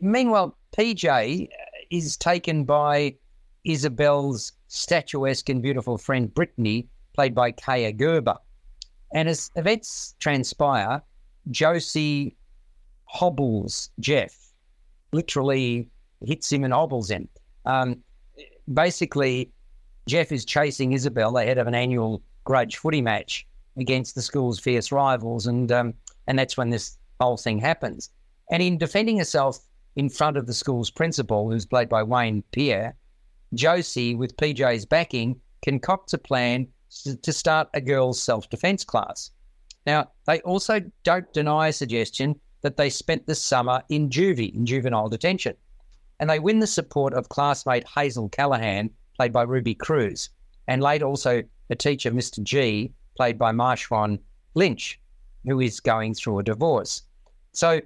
Meanwhile, 0.00 0.56
PJ 0.76 1.48
is 1.90 2.16
taken 2.16 2.64
by 2.64 3.14
Isabel's 3.64 4.52
statuesque 4.68 5.48
and 5.48 5.62
beautiful 5.62 5.98
friend 5.98 6.32
Brittany, 6.32 6.88
played 7.14 7.34
by 7.34 7.52
Kaia 7.52 7.96
Gerber. 7.96 8.36
And 9.12 9.28
as 9.28 9.50
events 9.56 10.14
transpire, 10.18 11.02
Josie 11.50 12.36
hobbles 13.04 13.90
Jeff, 14.00 14.36
literally 15.12 15.88
hits 16.24 16.50
him 16.50 16.64
and 16.64 16.72
hobbles 16.72 17.10
him. 17.10 17.28
Um, 17.64 18.02
basically, 18.72 19.50
Jeff 20.06 20.32
is 20.32 20.44
chasing 20.44 20.92
Isabel 20.92 21.36
ahead 21.36 21.58
of 21.58 21.66
an 21.66 21.74
annual 21.74 22.22
grudge 22.44 22.76
footy 22.76 23.00
match 23.00 23.46
against 23.76 24.14
the 24.14 24.22
school's 24.22 24.58
fierce 24.58 24.92
rivals, 24.92 25.46
and 25.46 25.70
um, 25.72 25.94
and 26.26 26.38
that's 26.38 26.56
when 26.56 26.70
this 26.70 26.98
whole 27.20 27.36
thing 27.36 27.58
happens. 27.58 28.10
And 28.50 28.62
in 28.62 28.78
defending 28.78 29.18
herself 29.18 29.58
in 29.96 30.08
front 30.08 30.36
of 30.36 30.46
the 30.46 30.54
school's 30.54 30.90
principal, 30.90 31.50
who's 31.50 31.66
played 31.66 31.88
by 31.88 32.02
Wayne 32.02 32.42
Pierre, 32.52 32.96
Josie, 33.54 34.14
with 34.14 34.36
PJ's 34.36 34.84
backing, 34.84 35.40
concocts 35.62 36.12
a 36.12 36.18
plan 36.18 36.68
to 37.22 37.32
start 37.32 37.68
a 37.74 37.80
girls' 37.80 38.22
self 38.22 38.48
defense 38.50 38.84
class. 38.84 39.30
Now, 39.86 40.10
they 40.26 40.40
also 40.40 40.80
don't 41.02 41.32
deny 41.32 41.68
a 41.68 41.72
suggestion 41.72 42.40
that 42.62 42.76
they 42.76 42.88
spent 42.90 43.26
the 43.26 43.34
summer 43.34 43.82
in 43.88 44.08
juvie, 44.08 44.54
in 44.54 44.64
juvenile 44.64 45.08
detention. 45.08 45.54
And 46.18 46.30
they 46.30 46.38
win 46.38 46.60
the 46.60 46.66
support 46.66 47.12
of 47.12 47.28
classmate 47.28 47.86
Hazel 47.86 48.28
Callahan, 48.30 48.90
played 49.16 49.32
by 49.32 49.42
Ruby 49.42 49.74
Cruz, 49.74 50.30
and 50.66 50.82
later 50.82 51.04
also 51.04 51.42
a 51.70 51.74
teacher, 51.74 52.10
Mr. 52.10 52.42
G, 52.42 52.92
played 53.16 53.38
by 53.38 53.52
Marshawn 53.52 54.18
Lynch, 54.54 54.98
who 55.44 55.60
is 55.60 55.80
going 55.80 56.14
through 56.14 56.38
a 56.38 56.42
divorce. 56.42 57.02
So 57.52 57.80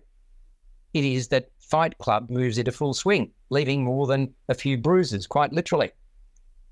it 0.95 1.05
is 1.05 1.29
that 1.29 1.51
Fight 1.59 1.97
Club 1.99 2.31
moves 2.31 2.59
into 2.59 2.73
full 2.73 2.95
swing, 2.95 3.31
leaving 3.51 3.85
more 3.85 4.07
than 4.07 4.35
a 4.49 4.55
few 4.55 4.79
bruises, 4.79 5.27
quite 5.27 5.53
literally. 5.53 5.91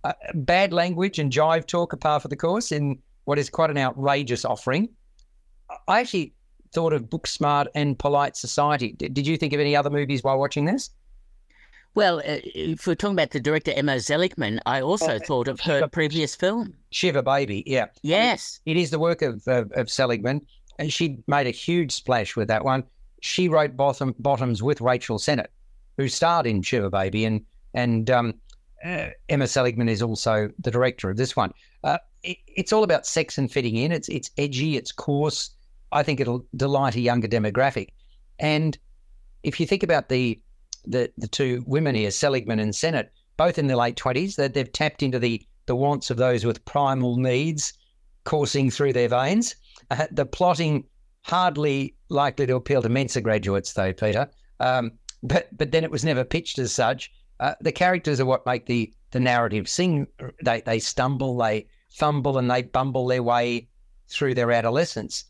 Uh, 0.05 0.13
bad 0.35 0.73
language 0.73 1.19
and 1.19 1.33
jive 1.33 1.67
talk 1.67 1.93
are 1.93 1.99
par 1.99 2.21
for 2.21 2.29
the 2.29 2.37
course 2.37 2.73
in 2.73 2.99
what 3.25 3.39
is 3.39 3.51
quite 3.51 3.71
an 3.71 3.79
outrageous 3.79 4.45
offering. 4.45 4.89
I 5.89 6.01
actually 6.01 6.33
thought 6.73 6.93
of 6.93 7.05
Booksmart 7.05 7.67
and 7.75 7.99
Polite 7.99 8.37
Society. 8.37 8.93
Did, 8.93 9.15
did 9.15 9.27
you 9.27 9.37
think 9.37 9.53
of 9.53 9.61
any 9.61 9.75
other 9.75 9.91
movies 9.91 10.23
while 10.23 10.39
watching 10.39 10.65
this? 10.65 10.91
Well, 11.95 12.19
uh, 12.19 12.41
if 12.45 12.87
we're 12.87 12.95
talking 12.95 13.15
about 13.15 13.31
the 13.31 13.41
director 13.41 13.73
Emma 13.75 13.99
Seligman, 14.01 14.61
I 14.67 14.83
also 14.83 15.19
thought 15.19 15.49
of 15.49 15.61
her 15.61 15.89
previous 15.89 16.37
film, 16.37 16.75
Shiva 16.91 17.23
Baby. 17.23 17.63
Yeah, 17.67 17.87
yes, 18.03 18.61
it 18.67 18.77
is 18.77 18.91
the 18.91 18.99
work 18.99 19.23
of 19.23 19.49
of, 19.49 19.73
of 19.73 19.91
Seligman, 19.91 20.47
and 20.79 20.93
she 20.93 21.19
made 21.27 21.47
a 21.47 21.51
huge 21.51 21.93
splash 21.93 22.37
with 22.37 22.49
that 22.49 22.65
one. 22.65 22.85
She 23.21 23.49
wrote 23.49 23.77
Bottom, 23.77 24.15
Bottoms 24.19 24.63
with 24.63 24.81
Rachel 24.81 25.19
Sennott, 25.19 25.49
who 25.97 26.09
starred 26.09 26.47
in 26.47 26.63
Shiva 26.63 26.91
Baby, 26.91 27.25
and 27.25 27.45
and 27.75 28.11
um, 28.11 28.35
uh, 28.85 29.09
Emma 29.29 29.47
Seligman 29.47 29.89
is 29.89 30.03
also 30.03 30.51
the 30.59 30.71
director 30.71 31.11
of 31.11 31.17
this 31.17 31.37
one. 31.37 31.53
Uh, 31.83 31.99
it, 32.23 32.39
it's 32.47 32.73
all 32.73 32.85
about 32.85 33.07
sex 33.07 33.39
and 33.39 33.51
fitting 33.51 33.77
in. 33.77 33.93
It's 33.93 34.09
it's 34.09 34.31
edgy, 34.39 34.77
it's 34.77 34.93
coarse. 34.93 35.51
I 35.93 36.03
think 36.03 36.21
it'll 36.21 36.45
delight 36.57 36.97
a 36.97 37.01
younger 37.01 37.29
demographic. 37.29 37.89
And 38.39 38.77
if 39.43 39.61
you 39.61 39.67
think 39.67 39.83
about 39.83 40.09
the 40.09 40.41
the 40.85 41.11
the 41.17 41.29
two 41.29 41.65
women 41.67 41.95
here, 41.95 42.11
Seligman 42.11 42.59
and 42.59 42.73
Sennott, 42.73 43.09
both 43.37 43.59
in 43.59 43.67
their 43.67 43.77
late 43.77 43.97
twenties, 43.97 44.37
that 44.37 44.55
they've 44.55 44.73
tapped 44.73 45.03
into 45.03 45.19
the 45.19 45.45
the 45.67 45.77
wants 45.77 46.11
of 46.11 46.17
those 46.17 46.45
with 46.45 46.65
primal 46.65 47.17
needs 47.17 47.73
coursing 48.25 48.71
through 48.71 48.93
their 48.93 49.09
veins. 49.09 49.55
Uh, 49.91 50.07
the 50.11 50.27
plotting 50.27 50.85
hardly 51.23 51.95
likely 52.09 52.47
to 52.47 52.57
appeal 52.57 52.83
to 52.83 52.89
Mensa 52.89 53.21
graduates, 53.21 53.73
though, 53.73 53.93
Peter. 53.93 54.29
Um, 54.61 54.93
but 55.23 55.49
but 55.57 55.73
then 55.73 55.85
it 55.85 55.91
was 55.91 56.05
never 56.05 56.25
pitched 56.25 56.59
as 56.59 56.73
such. 56.73 57.11
Uh, 57.41 57.55
the 57.61 57.73
characters 57.73 58.21
are 58.21 58.27
what 58.27 58.47
make 58.47 58.67
the 58.67 58.93
the 59.11 59.21
narrative 59.21 59.69
sing. 59.69 60.07
They 60.45 60.61
they 60.61 60.79
stumble, 60.79 61.37
they 61.37 61.67
fumble, 61.91 62.39
and 62.39 62.51
they 62.51 62.63
bumble 62.63 63.07
their 63.07 63.23
way 63.23 63.69
through 64.09 64.35
their 64.35 64.53
adolescence. 64.53 65.25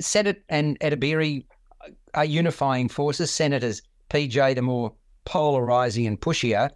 Sennott 0.00 0.42
and 0.48 0.78
Edebiri 0.80 1.44
are 2.14 2.24
unifying 2.24 2.88
forces. 2.88 3.30
Senators 3.30 3.82
PJ, 4.08 4.54
the 4.54 4.62
more 4.62 4.92
polarizing 5.24 6.06
and 6.06 6.20
pushier. 6.20 6.70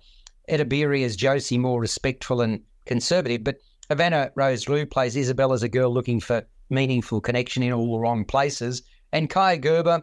Edebiri 0.49 1.05
as 1.05 1.17
Josie, 1.17 1.59
more 1.59 1.81
respectful 1.81 2.41
and 2.41 2.61
conservative. 2.87 3.43
But 3.43 3.57
Havana 3.89 4.31
Rose 4.35 4.69
Liu 4.69 4.87
plays 4.87 5.17
Isabel 5.17 5.53
as 5.53 5.63
a 5.63 5.69
girl 5.69 5.93
looking 5.93 6.21
for 6.21 6.47
meaningful 6.75 7.21
connection 7.21 7.63
in 7.63 7.73
all 7.73 7.93
the 7.93 7.99
wrong 7.99 8.25
places. 8.25 8.83
And 9.13 9.31
Kaia 9.31 9.61
Gerber 9.61 10.03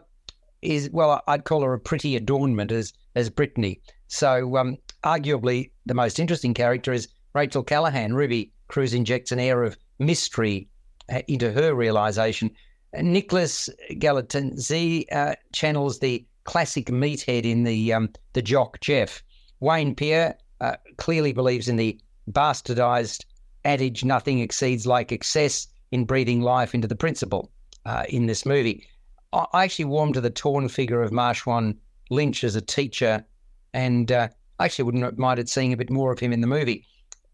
is, 0.62 0.90
well, 0.92 1.22
I'd 1.28 1.44
call 1.44 1.62
her 1.62 1.74
a 1.74 1.78
pretty 1.78 2.16
adornment 2.16 2.72
as, 2.72 2.92
as 3.14 3.30
Brittany. 3.30 3.80
So, 4.08 4.56
um, 4.56 4.76
arguably, 5.04 5.70
the 5.86 5.94
most 5.94 6.18
interesting 6.18 6.54
character 6.54 6.92
is 6.92 7.08
Rachel 7.34 7.62
Callahan. 7.62 8.14
Ruby 8.14 8.52
Cruz 8.68 8.94
injects 8.94 9.32
an 9.32 9.38
air 9.38 9.62
of 9.62 9.76
mystery 9.98 10.68
uh, 11.12 11.22
into 11.28 11.52
her 11.52 11.74
realization. 11.74 12.50
Nicholas 12.94 13.70
Galitzine 13.92 15.04
uh, 15.12 15.34
channels 15.52 15.98
the 15.98 16.24
classic 16.44 16.86
meathead 16.86 17.44
in 17.44 17.64
the 17.64 17.92
um, 17.92 18.10
the 18.34 18.42
jock 18.42 18.80
Jeff. 18.80 19.22
Wayne 19.60 19.94
Pierre 19.94 20.36
uh, 20.60 20.76
clearly 20.98 21.32
believes 21.32 21.68
in 21.68 21.76
the 21.76 21.98
bastardized 22.30 23.24
adage 23.64 24.04
"nothing 24.04 24.40
exceeds 24.40 24.86
like 24.86 25.10
excess" 25.10 25.68
in 25.92 26.04
breathing 26.04 26.40
life 26.40 26.74
into 26.74 26.88
the 26.88 26.96
principal 26.96 27.50
uh, 27.84 28.04
in 28.08 28.26
this 28.26 28.44
movie. 28.44 28.86
I 29.32 29.64
actually 29.64 29.86
warmed 29.86 30.14
to 30.14 30.20
the 30.20 30.30
torn 30.30 30.68
figure 30.68 31.02
of 31.02 31.10
Marshawn 31.10 31.76
Lynch 32.10 32.44
as 32.44 32.56
a 32.56 32.60
teacher, 32.60 33.24
and 33.72 34.10
uh, 34.12 34.28
I 34.58 34.64
actually 34.66 34.84
wouldn't 34.84 35.04
have 35.04 35.18
minded 35.18 35.48
seeing 35.48 35.72
a 35.72 35.76
bit 35.76 35.90
more 35.90 36.12
of 36.12 36.18
him 36.18 36.32
in 36.32 36.40
the 36.40 36.46
movie. 36.46 36.84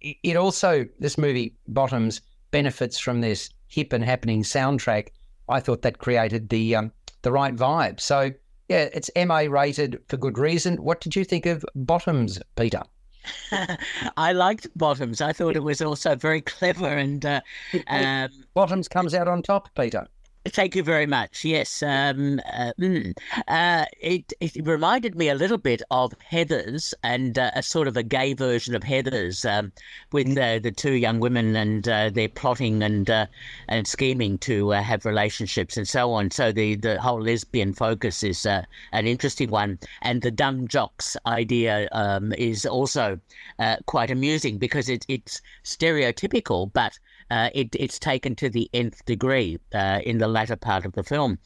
It 0.00 0.36
also, 0.36 0.86
this 1.00 1.18
movie, 1.18 1.56
Bottoms, 1.66 2.20
benefits 2.52 2.98
from 2.98 3.20
this 3.20 3.50
hip 3.66 3.92
and 3.92 4.04
happening 4.04 4.42
soundtrack. 4.42 5.08
I 5.48 5.60
thought 5.60 5.82
that 5.82 5.98
created 5.98 6.50
the 6.50 6.76
um, 6.76 6.92
the 7.22 7.32
right 7.32 7.54
vibe. 7.54 8.00
So 8.00 8.30
yeah, 8.68 8.88
it's 8.92 9.10
MA 9.16 9.46
rated 9.48 10.00
for 10.08 10.16
good 10.16 10.38
reason. 10.38 10.76
What 10.76 11.00
did 11.00 11.16
you 11.16 11.24
think 11.24 11.46
of 11.46 11.64
Bottoms, 11.74 12.38
Peter? 12.54 12.82
I 14.16 14.32
liked 14.32 14.66
Bottoms. 14.76 15.20
I 15.20 15.32
thought 15.32 15.56
it 15.56 15.62
was 15.62 15.82
also 15.82 16.14
very 16.14 16.40
clever 16.40 16.88
and 16.88 17.24
uh, 17.24 17.40
um, 17.86 18.30
Bottoms 18.54 18.88
comes 18.88 19.14
out 19.14 19.28
on 19.28 19.42
top, 19.42 19.68
Peter. 19.74 20.06
Thank 20.46 20.76
you 20.76 20.82
very 20.82 21.04
much. 21.04 21.44
Yes, 21.44 21.82
um, 21.82 22.40
uh, 22.52 22.72
mm, 22.80 23.14
uh, 23.48 23.84
it, 24.00 24.32
it 24.40 24.66
reminded 24.66 25.14
me 25.14 25.28
a 25.28 25.34
little 25.34 25.58
bit 25.58 25.82
of 25.90 26.14
Heathers 26.30 26.94
and 27.02 27.38
uh, 27.38 27.50
a 27.54 27.62
sort 27.62 27.86
of 27.86 27.96
a 27.96 28.02
gay 28.02 28.32
version 28.32 28.74
of 28.74 28.82
Heathers 28.82 29.44
um, 29.44 29.72
with 30.12 30.38
uh, 30.38 30.58
the 30.60 30.70
two 30.70 30.92
young 30.94 31.20
women 31.20 31.54
and 31.54 31.86
uh, 31.86 32.10
they're 32.10 32.28
plotting 32.28 32.82
and 32.82 33.10
uh, 33.10 33.26
and 33.68 33.86
scheming 33.86 34.38
to 34.38 34.70
have 34.70 35.04
relationships 35.04 35.76
and 35.76 35.86
so 35.86 36.12
on. 36.12 36.30
So 36.30 36.50
the, 36.50 36.76
the 36.76 37.00
whole 37.00 37.20
lesbian 37.20 37.74
focus 37.74 38.22
is 38.22 38.46
an 38.46 38.64
interesting 38.92 39.50
one, 39.50 39.78
and 40.02 40.22
the 40.22 40.30
dumb 40.30 40.66
jocks 40.66 41.16
idea 41.26 41.88
um, 41.92 42.32
is 42.34 42.64
also 42.64 43.20
quite 43.86 44.10
amusing 44.10 44.56
because 44.56 44.88
it, 44.88 45.04
it's 45.08 45.42
stereotypical, 45.64 46.72
but 46.72 46.98
uh, 47.30 47.50
it, 47.54 47.74
it's 47.78 47.98
taken 47.98 48.34
to 48.36 48.48
the 48.48 48.68
nth 48.72 49.04
degree 49.04 49.58
uh, 49.74 50.00
in 50.04 50.18
the 50.18 50.28
latter 50.28 50.56
part 50.56 50.84
of 50.84 50.92
the 50.92 51.02
film. 51.02 51.38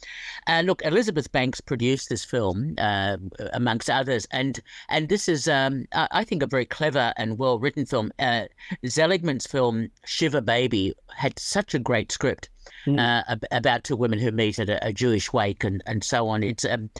Uh, 0.47 0.62
look, 0.64 0.83
Elizabeth 0.85 1.30
Banks 1.33 1.61
produced 1.61 2.09
this 2.09 2.24
film, 2.24 2.74
uh, 2.78 3.16
amongst 3.53 3.91
others, 3.91 4.26
and 4.30 4.61
and 4.89 5.09
this 5.09 5.28
is, 5.28 5.49
um, 5.49 5.87
I 5.93 6.24
think, 6.24 6.43
a 6.43 6.47
very 6.47 6.64
clever 6.64 7.12
and 7.16 7.39
well 7.39 7.59
written 7.59 7.87
film. 7.87 8.12
Uh, 8.18 8.45
Seligman's 8.85 9.47
film 9.47 9.91
Shiva 10.05 10.41
Baby 10.41 10.95
had 11.16 11.39
such 11.39 11.74
a 11.74 11.78
great 11.78 12.12
script. 12.12 12.49
Mm. 12.87 13.39
about 13.53 13.85
two 13.85 13.97
women 13.97 14.18
who 14.18 14.33
meet 14.33 14.59
at 14.59 14.68
a, 14.68 14.87
a, 14.87 14.93
Jewish 14.93 15.33
wake 15.33 15.62
and, 15.62 15.83
and 15.87 16.03
so 16.03 16.28
on. 16.28 16.43
It's 16.43 16.64
um, 16.64 16.91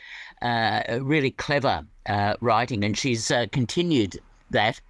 really 1.01 1.33
clever 1.33 1.85
writing, 2.41 2.85
and 2.85 2.97
she's 2.97 3.33
continued 3.51 4.20
that 4.51 4.80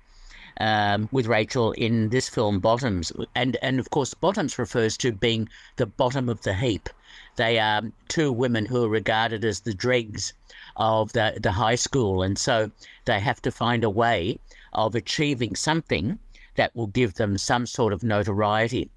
um, 0.61 1.09
with 1.13 1.27
Rachel 1.27 1.73
in 1.73 2.09
this 2.11 2.29
film, 2.29 2.61
Bottoms. 2.61 3.13
And, 3.35 3.57
and 3.63 3.79
of 3.79 3.91
course, 3.91 4.15
Bottoms 4.15 4.59
refers 4.59 4.97
to 4.99 5.13
being 5.13 5.49
the 5.77 5.87
bottom 5.87 6.29
of 6.29 6.43
the 6.43 6.55
heap. 6.55 6.89
They 7.37 7.59
are 7.59 7.83
two 8.09 8.33
women 8.33 8.67
who 8.67 8.85
are 8.85 8.89
regarded 8.89 9.45
as 9.45 9.61
the 9.61 9.75
dregs 9.75 10.33
of 10.77 11.13
the, 11.13 11.39
the 11.43 11.53
high 11.53 11.75
school. 11.75 12.23
And 12.23 12.39
so 12.39 12.71
they 13.05 13.21
have 13.21 13.41
to 13.43 13.51
find 13.51 13.85
a 13.85 13.91
way 13.91 14.39
of 14.73 14.95
achieving 14.95 15.57
something 15.57 16.19
that 16.57 16.75
will 16.77 16.87
give 16.89 17.15
them 17.15 17.39
some 17.39 17.67
sort 17.67 17.93
of 17.93 18.03
notoriety. 18.03 18.91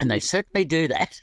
And 0.00 0.10
they 0.10 0.20
certainly 0.20 0.64
do 0.64 0.88
that. 0.88 1.20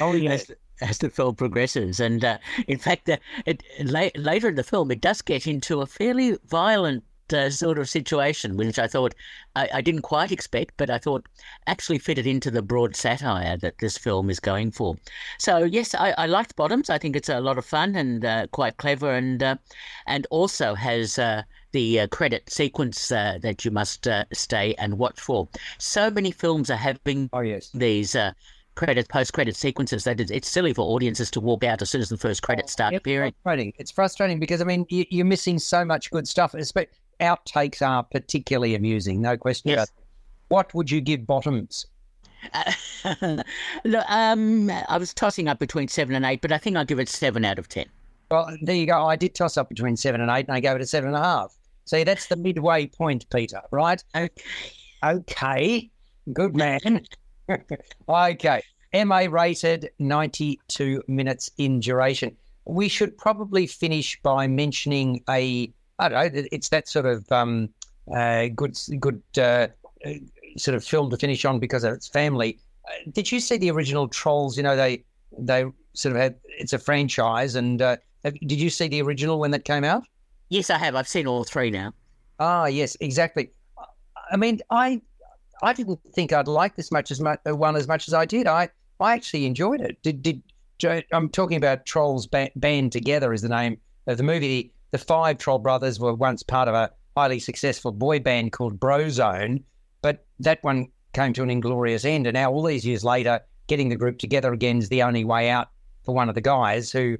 Oh, 0.00 0.12
yes. 0.12 0.50
as, 0.50 0.56
as 0.90 0.98
the 0.98 1.10
film 1.10 1.34
progresses. 1.34 1.98
And 2.00 2.24
uh, 2.24 2.38
in 2.66 2.78
fact, 2.78 3.08
uh, 3.08 3.16
it, 3.46 3.62
la- 3.84 4.10
later 4.14 4.48
in 4.48 4.56
the 4.56 4.62
film, 4.62 4.90
it 4.90 5.00
does 5.00 5.22
get 5.22 5.46
into 5.46 5.80
a 5.80 5.86
fairly 5.86 6.38
violent 6.46 7.04
uh, 7.32 7.50
sort 7.50 7.78
of 7.78 7.88
situation, 7.88 8.56
which 8.56 8.78
I 8.78 8.86
thought 8.86 9.14
I, 9.56 9.68
I, 9.74 9.80
didn't 9.80 10.02
quite 10.02 10.32
expect, 10.32 10.74
but 10.76 10.90
I 10.90 10.98
thought 10.98 11.26
actually 11.66 11.98
fitted 11.98 12.26
into 12.26 12.50
the 12.50 12.62
broad 12.62 12.96
satire 12.96 13.56
that 13.58 13.78
this 13.78 13.98
film 13.98 14.30
is 14.30 14.40
going 14.40 14.70
for. 14.70 14.96
So 15.38 15.58
yes, 15.58 15.94
I, 15.94 16.14
I 16.18 16.26
liked 16.26 16.56
Bottoms. 16.56 16.90
I 16.90 16.98
think 16.98 17.16
it's 17.16 17.28
a 17.28 17.40
lot 17.40 17.58
of 17.58 17.64
fun 17.64 17.94
and 17.96 18.24
uh, 18.24 18.46
quite 18.48 18.76
clever, 18.76 19.12
and 19.12 19.42
uh, 19.42 19.56
and 20.06 20.26
also 20.30 20.74
has 20.74 21.18
uh, 21.18 21.42
the 21.72 22.00
uh, 22.00 22.06
credit 22.08 22.50
sequence 22.50 23.12
uh, 23.12 23.38
that 23.42 23.64
you 23.64 23.70
must 23.70 24.06
stay 24.32 24.74
and 24.78 24.98
watch 24.98 25.20
for. 25.20 25.48
So 25.78 26.10
many 26.10 26.30
films 26.30 26.70
are 26.70 26.76
having 26.76 27.30
oh 27.32 27.40
yes 27.40 27.70
these 27.70 28.16
credit 28.74 29.08
post 29.08 29.32
credit 29.32 29.54
sequences 29.54 30.04
that 30.04 30.18
it's 30.18 30.48
silly 30.48 30.72
for 30.72 30.82
audiences 30.82 31.30
to 31.30 31.40
walk 31.40 31.62
out 31.64 31.82
as 31.82 31.90
soon 31.90 32.00
as 32.00 32.08
the 32.08 32.16
first 32.16 32.42
credits 32.42 32.72
start 32.72 32.94
it's 32.94 33.00
appearing. 33.00 33.32
Frustrating. 33.42 33.72
It's 33.78 33.90
frustrating 33.90 34.40
because 34.40 34.60
I 34.60 34.64
mean 34.64 34.86
you, 34.88 35.22
are 35.22 35.26
missing 35.26 35.58
so 35.58 35.84
much 35.84 36.10
good 36.10 36.26
stuff. 36.26 36.54
Especially 36.54 36.92
outtakes 37.22 37.86
are 37.86 38.02
particularly 38.02 38.74
amusing, 38.74 39.22
no 39.22 39.36
question. 39.36 39.70
Yes. 39.70 39.90
What 40.48 40.74
would 40.74 40.90
you 40.90 41.00
give 41.00 41.26
Bottoms? 41.26 41.86
Uh, 42.52 42.72
look, 43.84 44.04
um, 44.08 44.70
I 44.70 44.98
was 44.98 45.14
tossing 45.14 45.48
up 45.48 45.58
between 45.58 45.88
seven 45.88 46.14
and 46.14 46.24
eight, 46.24 46.40
but 46.42 46.52
I 46.52 46.58
think 46.58 46.76
I'll 46.76 46.84
give 46.84 46.98
it 46.98 47.08
seven 47.08 47.44
out 47.44 47.58
of 47.58 47.68
ten. 47.68 47.86
Well, 48.30 48.54
there 48.62 48.74
you 48.74 48.86
go. 48.86 49.06
I 49.06 49.16
did 49.16 49.34
toss 49.34 49.56
up 49.56 49.68
between 49.68 49.96
seven 49.96 50.20
and 50.20 50.30
eight, 50.30 50.46
and 50.46 50.54
I 50.54 50.60
gave 50.60 50.76
it 50.76 50.82
a 50.82 50.86
seven 50.86 51.08
and 51.08 51.16
a 51.16 51.22
half. 51.22 51.56
See, 51.84 52.04
that's 52.04 52.26
the 52.26 52.36
midway 52.36 52.86
point, 52.86 53.28
Peter. 53.30 53.62
Right? 53.70 54.02
Okay. 54.14 54.30
Okay. 55.04 55.90
Good 56.32 56.56
man. 56.56 57.04
okay. 58.08 58.62
MA 58.94 59.26
rated, 59.30 59.90
92 59.98 61.02
minutes 61.08 61.50
in 61.58 61.80
duration. 61.80 62.36
We 62.64 62.88
should 62.88 63.16
probably 63.16 63.66
finish 63.66 64.20
by 64.22 64.46
mentioning 64.46 65.24
a 65.28 65.72
I 66.02 66.08
don't 66.08 66.34
know. 66.34 66.42
It's 66.50 66.68
that 66.70 66.88
sort 66.88 67.06
of 67.06 67.30
um, 67.30 67.68
uh, 68.14 68.48
good, 68.54 68.76
good 68.98 69.22
uh, 69.38 69.68
sort 70.56 70.74
of 70.74 70.84
film 70.84 71.10
to 71.10 71.16
finish 71.16 71.44
on 71.44 71.58
because 71.58 71.84
of 71.84 71.94
its 71.94 72.08
family. 72.08 72.58
Uh, 72.88 73.10
did 73.12 73.30
you 73.30 73.40
see 73.40 73.56
the 73.56 73.70
original 73.70 74.08
Trolls? 74.08 74.56
You 74.56 74.62
know, 74.62 74.76
they 74.76 75.04
they 75.38 75.64
sort 75.94 76.14
of 76.14 76.20
had 76.20 76.36
it's 76.58 76.72
a 76.72 76.78
franchise. 76.78 77.54
And 77.54 77.80
uh, 77.80 77.96
have, 78.24 78.34
did 78.40 78.60
you 78.60 78.70
see 78.70 78.88
the 78.88 79.00
original 79.02 79.38
when 79.38 79.52
that 79.52 79.64
came 79.64 79.84
out? 79.84 80.04
Yes, 80.48 80.70
I 80.70 80.78
have. 80.78 80.94
I've 80.94 81.08
seen 81.08 81.26
all 81.26 81.44
three 81.44 81.70
now. 81.70 81.94
Ah, 82.40 82.66
yes, 82.66 82.96
exactly. 83.00 83.50
I 84.30 84.36
mean, 84.36 84.60
I 84.70 85.00
I 85.62 85.72
didn't 85.72 86.00
think 86.14 86.32
I'd 86.32 86.48
like 86.48 86.74
this 86.74 86.90
much 86.90 87.10
as 87.10 87.20
much 87.20 87.38
uh, 87.48 87.54
one 87.54 87.76
as 87.76 87.86
much 87.86 88.08
as 88.08 88.14
I 88.14 88.26
did. 88.26 88.46
I 88.46 88.68
I 88.98 89.14
actually 89.14 89.46
enjoyed 89.46 89.80
it. 89.80 90.02
Did 90.02 90.22
did 90.22 90.42
I'm 91.12 91.28
talking 91.28 91.56
about 91.56 91.86
Trolls 91.86 92.26
Band 92.26 92.90
Together 92.90 93.32
is 93.32 93.42
the 93.42 93.48
name 93.48 93.78
of 94.08 94.16
the 94.16 94.24
movie. 94.24 94.72
The 94.92 94.98
five 94.98 95.38
Troll 95.38 95.58
brothers 95.58 95.98
were 95.98 96.14
once 96.14 96.42
part 96.42 96.68
of 96.68 96.74
a 96.74 96.90
highly 97.16 97.40
successful 97.40 97.92
boy 97.92 98.20
band 98.20 98.52
called 98.52 98.78
Brozone, 98.78 99.62
but 100.02 100.24
that 100.40 100.62
one 100.62 100.88
came 101.14 101.32
to 101.32 101.42
an 101.42 101.50
inglorious 101.50 102.04
end. 102.04 102.26
And 102.26 102.34
now, 102.34 102.52
all 102.52 102.62
these 102.62 102.86
years 102.86 103.02
later, 103.02 103.40
getting 103.66 103.88
the 103.88 103.96
group 103.96 104.18
together 104.18 104.52
again 104.52 104.78
is 104.78 104.90
the 104.90 105.02
only 105.02 105.24
way 105.24 105.48
out 105.48 105.68
for 106.04 106.14
one 106.14 106.28
of 106.28 106.34
the 106.34 106.40
guys 106.40 106.92
who 106.92 107.16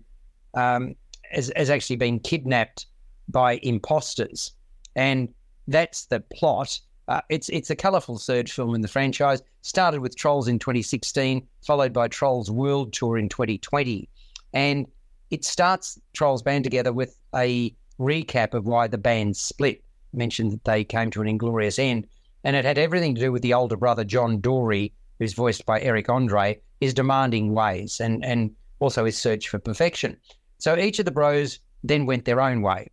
um, 0.54 0.94
has, 1.30 1.50
has 1.56 1.70
actually 1.70 1.96
been 1.96 2.20
kidnapped 2.20 2.86
by 3.28 3.58
imposters. 3.62 4.52
And 4.94 5.32
that's 5.66 6.06
the 6.06 6.20
plot. 6.20 6.78
Uh, 7.08 7.20
it's 7.30 7.48
it's 7.48 7.70
a 7.70 7.76
colourful 7.76 8.18
third 8.18 8.50
film 8.50 8.74
in 8.74 8.82
the 8.82 8.88
franchise. 8.88 9.42
Started 9.62 10.00
with 10.00 10.16
Trolls 10.16 10.48
in 10.48 10.58
2016, 10.58 11.46
followed 11.66 11.92
by 11.92 12.08
Trolls 12.08 12.50
World 12.50 12.92
Tour 12.92 13.16
in 13.16 13.28
2020, 13.28 14.08
and 14.52 14.86
it 15.32 15.46
starts 15.46 15.98
Trolls 16.12 16.42
Band 16.42 16.62
together 16.62 16.92
with 16.92 17.18
a 17.34 17.74
recap 17.98 18.52
of 18.52 18.66
why 18.66 18.86
the 18.86 18.98
band 18.98 19.36
split. 19.36 19.82
Mentioned 20.12 20.52
that 20.52 20.64
they 20.64 20.84
came 20.84 21.10
to 21.10 21.22
an 21.22 21.26
inglorious 21.26 21.78
end, 21.78 22.06
and 22.44 22.54
it 22.54 22.66
had 22.66 22.76
everything 22.76 23.14
to 23.14 23.20
do 23.20 23.32
with 23.32 23.40
the 23.40 23.54
older 23.54 23.78
brother 23.78 24.04
John 24.04 24.40
Dory, 24.40 24.92
who's 25.18 25.32
voiced 25.32 25.64
by 25.64 25.80
Eric 25.80 26.10
Andre, 26.10 26.60
his 26.82 26.92
demanding 26.92 27.54
ways 27.54 27.98
and 27.98 28.22
and 28.22 28.54
also 28.78 29.06
his 29.06 29.16
search 29.16 29.48
for 29.48 29.58
perfection. 29.58 30.18
So 30.58 30.76
each 30.76 30.98
of 30.98 31.06
the 31.06 31.10
bros 31.10 31.60
then 31.82 32.04
went 32.04 32.26
their 32.26 32.42
own 32.42 32.60
way, 32.60 32.90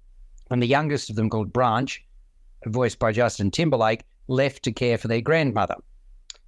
and 0.50 0.64
the 0.64 0.68
youngest 0.68 1.10
of 1.10 1.18
them, 1.18 1.30
called 1.30 1.52
Branch, 1.52 2.02
voiced 2.68 3.00
by 3.00 3.12
Justin 3.12 3.52
Timberlake, 3.52 4.06
left 4.30 4.64
to 4.64 4.72
care 4.72 4.98
for 4.98 5.10
their 5.10 5.20
grandmother, 5.20 5.76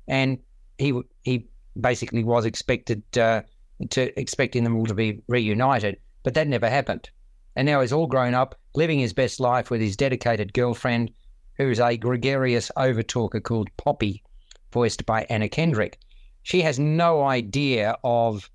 and 0.07 0.39
he 0.77 0.97
he 1.23 1.49
basically 1.81 2.23
was 2.23 2.45
expected 2.45 3.03
uh, 3.17 3.41
to 3.89 4.19
expecting 4.19 4.63
them 4.63 4.75
all 4.75 4.85
to 4.85 4.93
be 4.93 5.21
reunited, 5.27 5.97
but 6.23 6.33
that 6.35 6.47
never 6.47 6.69
happened. 6.69 7.09
And 7.55 7.65
now 7.65 7.81
he's 7.81 7.93
all 7.93 8.07
grown 8.07 8.33
up, 8.33 8.59
living 8.75 8.99
his 8.99 9.13
best 9.13 9.39
life 9.39 9.69
with 9.69 9.81
his 9.81 9.97
dedicated 9.97 10.53
girlfriend, 10.53 11.11
who's 11.57 11.79
a 11.79 11.97
gregarious 11.97 12.71
overtalker 12.77 13.43
called 13.43 13.75
Poppy, 13.77 14.23
voiced 14.71 15.05
by 15.05 15.25
Anna 15.29 15.49
Kendrick. 15.49 15.99
She 16.43 16.61
has 16.61 16.79
no 16.79 17.23
idea 17.23 17.97
of 18.03 18.49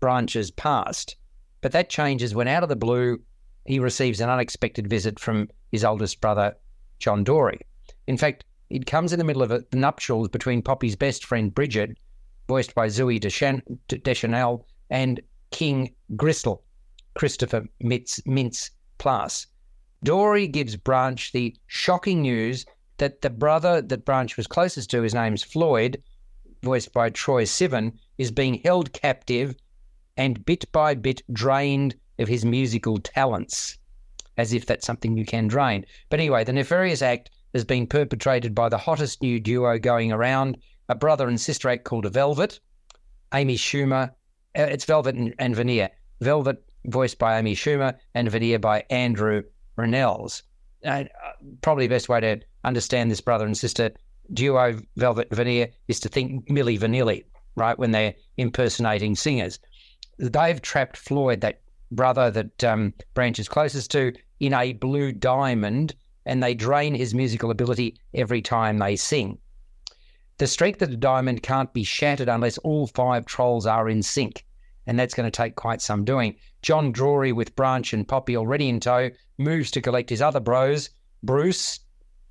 Branch's 0.00 0.50
past, 0.50 1.16
but 1.60 1.72
that 1.72 1.90
changes 1.90 2.34
when 2.34 2.48
out 2.48 2.62
of 2.62 2.68
the 2.68 2.76
blue 2.76 3.20
he 3.66 3.78
receives 3.80 4.20
an 4.20 4.30
unexpected 4.30 4.88
visit 4.88 5.18
from 5.18 5.48
his 5.72 5.84
oldest 5.84 6.20
brother, 6.20 6.56
John 7.00 7.24
Dory. 7.24 7.60
In 8.06 8.16
fact, 8.16 8.44
it 8.70 8.86
comes 8.86 9.12
in 9.12 9.18
the 9.18 9.24
middle 9.24 9.42
of 9.42 9.48
the 9.48 9.66
nuptials 9.72 10.28
between 10.28 10.62
Poppy's 10.62 10.96
best 10.96 11.24
friend 11.24 11.54
Bridget, 11.54 11.98
voiced 12.48 12.74
by 12.74 12.88
Zooey 12.88 13.20
Deschanel, 14.02 14.66
and 14.90 15.20
King 15.50 15.94
Gristle, 16.16 16.64
Christopher 17.14 17.64
Mintz, 17.84 18.70
Plasse. 18.98 19.46
Dory 20.02 20.48
gives 20.48 20.74
Branch 20.74 21.30
the 21.32 21.54
shocking 21.66 22.22
news 22.22 22.66
that 22.96 23.20
the 23.20 23.30
brother 23.30 23.80
that 23.82 24.04
Branch 24.04 24.36
was 24.36 24.46
closest 24.46 24.90
to, 24.90 25.02
his 25.02 25.14
name's 25.14 25.44
Floyd, 25.44 26.02
voiced 26.62 26.92
by 26.92 27.10
Troye 27.10 27.46
Sivan, 27.46 27.92
is 28.16 28.32
being 28.32 28.54
held 28.54 28.92
captive 28.92 29.54
and 30.16 30.44
bit 30.44 30.70
by 30.72 30.94
bit 30.94 31.22
drained 31.32 31.94
of 32.18 32.26
his 32.26 32.44
musical 32.44 32.98
talents 32.98 33.78
as 34.38 34.52
if 34.52 34.64
that's 34.64 34.86
something 34.86 35.16
you 35.16 35.26
can 35.26 35.48
drain. 35.48 35.84
But 36.08 36.20
anyway, 36.20 36.44
the 36.44 36.52
nefarious 36.52 37.02
act 37.02 37.30
has 37.52 37.64
been 37.64 37.86
perpetrated 37.86 38.54
by 38.54 38.68
the 38.68 38.78
hottest 38.78 39.20
new 39.20 39.40
duo 39.40 39.78
going 39.78 40.12
around, 40.12 40.56
a 40.88 40.94
brother 40.94 41.28
and 41.28 41.40
sister 41.40 41.68
act 41.68 41.84
called 41.84 42.10
Velvet, 42.12 42.60
Amy 43.34 43.56
Schumer. 43.56 44.10
Uh, 44.56 44.62
it's 44.62 44.84
Velvet 44.84 45.14
and, 45.14 45.34
and 45.38 45.54
Veneer. 45.54 45.90
Velvet 46.20 46.62
voiced 46.86 47.18
by 47.18 47.38
Amy 47.38 47.54
Schumer 47.54 47.94
and 48.14 48.30
Veneer 48.30 48.58
by 48.58 48.84
Andrew 48.90 49.42
Rannells. 49.76 50.42
Uh, 50.84 51.04
probably 51.60 51.86
the 51.86 51.94
best 51.94 52.08
way 52.08 52.20
to 52.20 52.40
understand 52.64 53.10
this 53.10 53.20
brother 53.20 53.46
and 53.46 53.56
sister 53.56 53.90
duo, 54.32 54.78
Velvet 54.96 55.28
Veneer, 55.30 55.68
is 55.88 56.00
to 56.00 56.08
think 56.08 56.48
Milli 56.48 56.78
Vanilli, 56.78 57.24
right, 57.56 57.78
when 57.78 57.90
they're 57.90 58.14
impersonating 58.36 59.14
singers. 59.16 59.58
They've 60.18 60.60
trapped 60.60 60.96
Floyd, 60.96 61.40
that 61.42 61.60
brother 61.90 62.30
that 62.30 62.64
um, 62.64 62.94
Branch 63.14 63.38
is 63.38 63.48
closest 63.48 63.90
to, 63.92 64.12
in 64.40 64.52
a 64.52 64.72
blue 64.74 65.12
diamond 65.12 65.94
and 66.26 66.42
they 66.42 66.54
drain 66.54 66.94
his 66.94 67.14
musical 67.14 67.50
ability 67.50 67.96
every 68.14 68.42
time 68.42 68.78
they 68.78 68.96
sing. 68.96 69.38
The 70.38 70.46
strength 70.46 70.82
of 70.82 70.90
the 70.90 70.96
diamond 70.96 71.42
can't 71.42 71.72
be 71.72 71.82
shattered 71.82 72.28
unless 72.28 72.58
all 72.58 72.86
five 72.86 73.26
trolls 73.26 73.66
are 73.66 73.88
in 73.88 74.04
sync, 74.04 74.46
and 74.86 74.96
that's 74.96 75.14
going 75.14 75.28
to 75.28 75.36
take 75.36 75.56
quite 75.56 75.82
some 75.82 76.04
doing. 76.04 76.36
John 76.62 76.92
Dory, 76.92 77.32
with 77.32 77.56
Branch 77.56 77.92
and 77.92 78.06
Poppy 78.06 78.36
already 78.36 78.68
in 78.68 78.78
tow, 78.78 79.10
moves 79.36 79.72
to 79.72 79.80
collect 79.80 80.10
his 80.10 80.22
other 80.22 80.38
bros, 80.38 80.90
Bruce, 81.24 81.80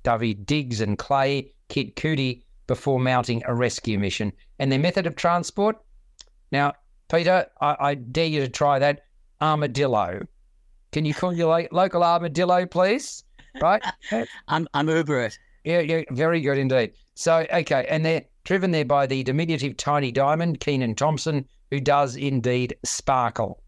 Daveed 0.04 0.46
Diggs, 0.46 0.80
and 0.80 0.98
Clay, 0.98 1.52
Kid 1.68 1.96
Cudi, 1.96 2.44
before 2.66 2.98
mounting 2.98 3.42
a 3.46 3.54
rescue 3.54 3.98
mission. 3.98 4.32
And 4.58 4.72
their 4.72 4.78
method 4.78 5.06
of 5.06 5.14
transport? 5.14 5.76
Now, 6.50 6.72
Peter, 7.10 7.46
I, 7.60 7.76
I 7.78 7.94
dare 7.94 8.26
you 8.26 8.40
to 8.40 8.48
try 8.48 8.78
that 8.78 9.04
armadillo. 9.42 10.26
Can 10.92 11.04
you 11.04 11.12
call 11.12 11.34
your 11.34 11.68
local 11.72 12.02
armadillo, 12.02 12.64
please? 12.64 13.24
Right? 13.60 13.82
I'm, 14.48 14.66
I'm 14.72 14.88
Uber 14.88 15.24
it. 15.24 15.38
Yeah, 15.64 15.80
yeah, 15.80 16.02
very 16.10 16.40
good 16.40 16.56
indeed. 16.56 16.92
So, 17.18 17.44
okay, 17.52 17.84
and 17.90 18.06
they're 18.06 18.26
driven 18.44 18.70
there 18.70 18.84
by 18.84 19.08
the 19.08 19.24
diminutive 19.24 19.76
Tiny 19.76 20.12
Diamond, 20.12 20.60
Kenan 20.60 20.94
Thompson, 20.94 21.48
who 21.68 21.80
does 21.80 22.14
indeed 22.14 22.76
sparkle. 22.84 23.60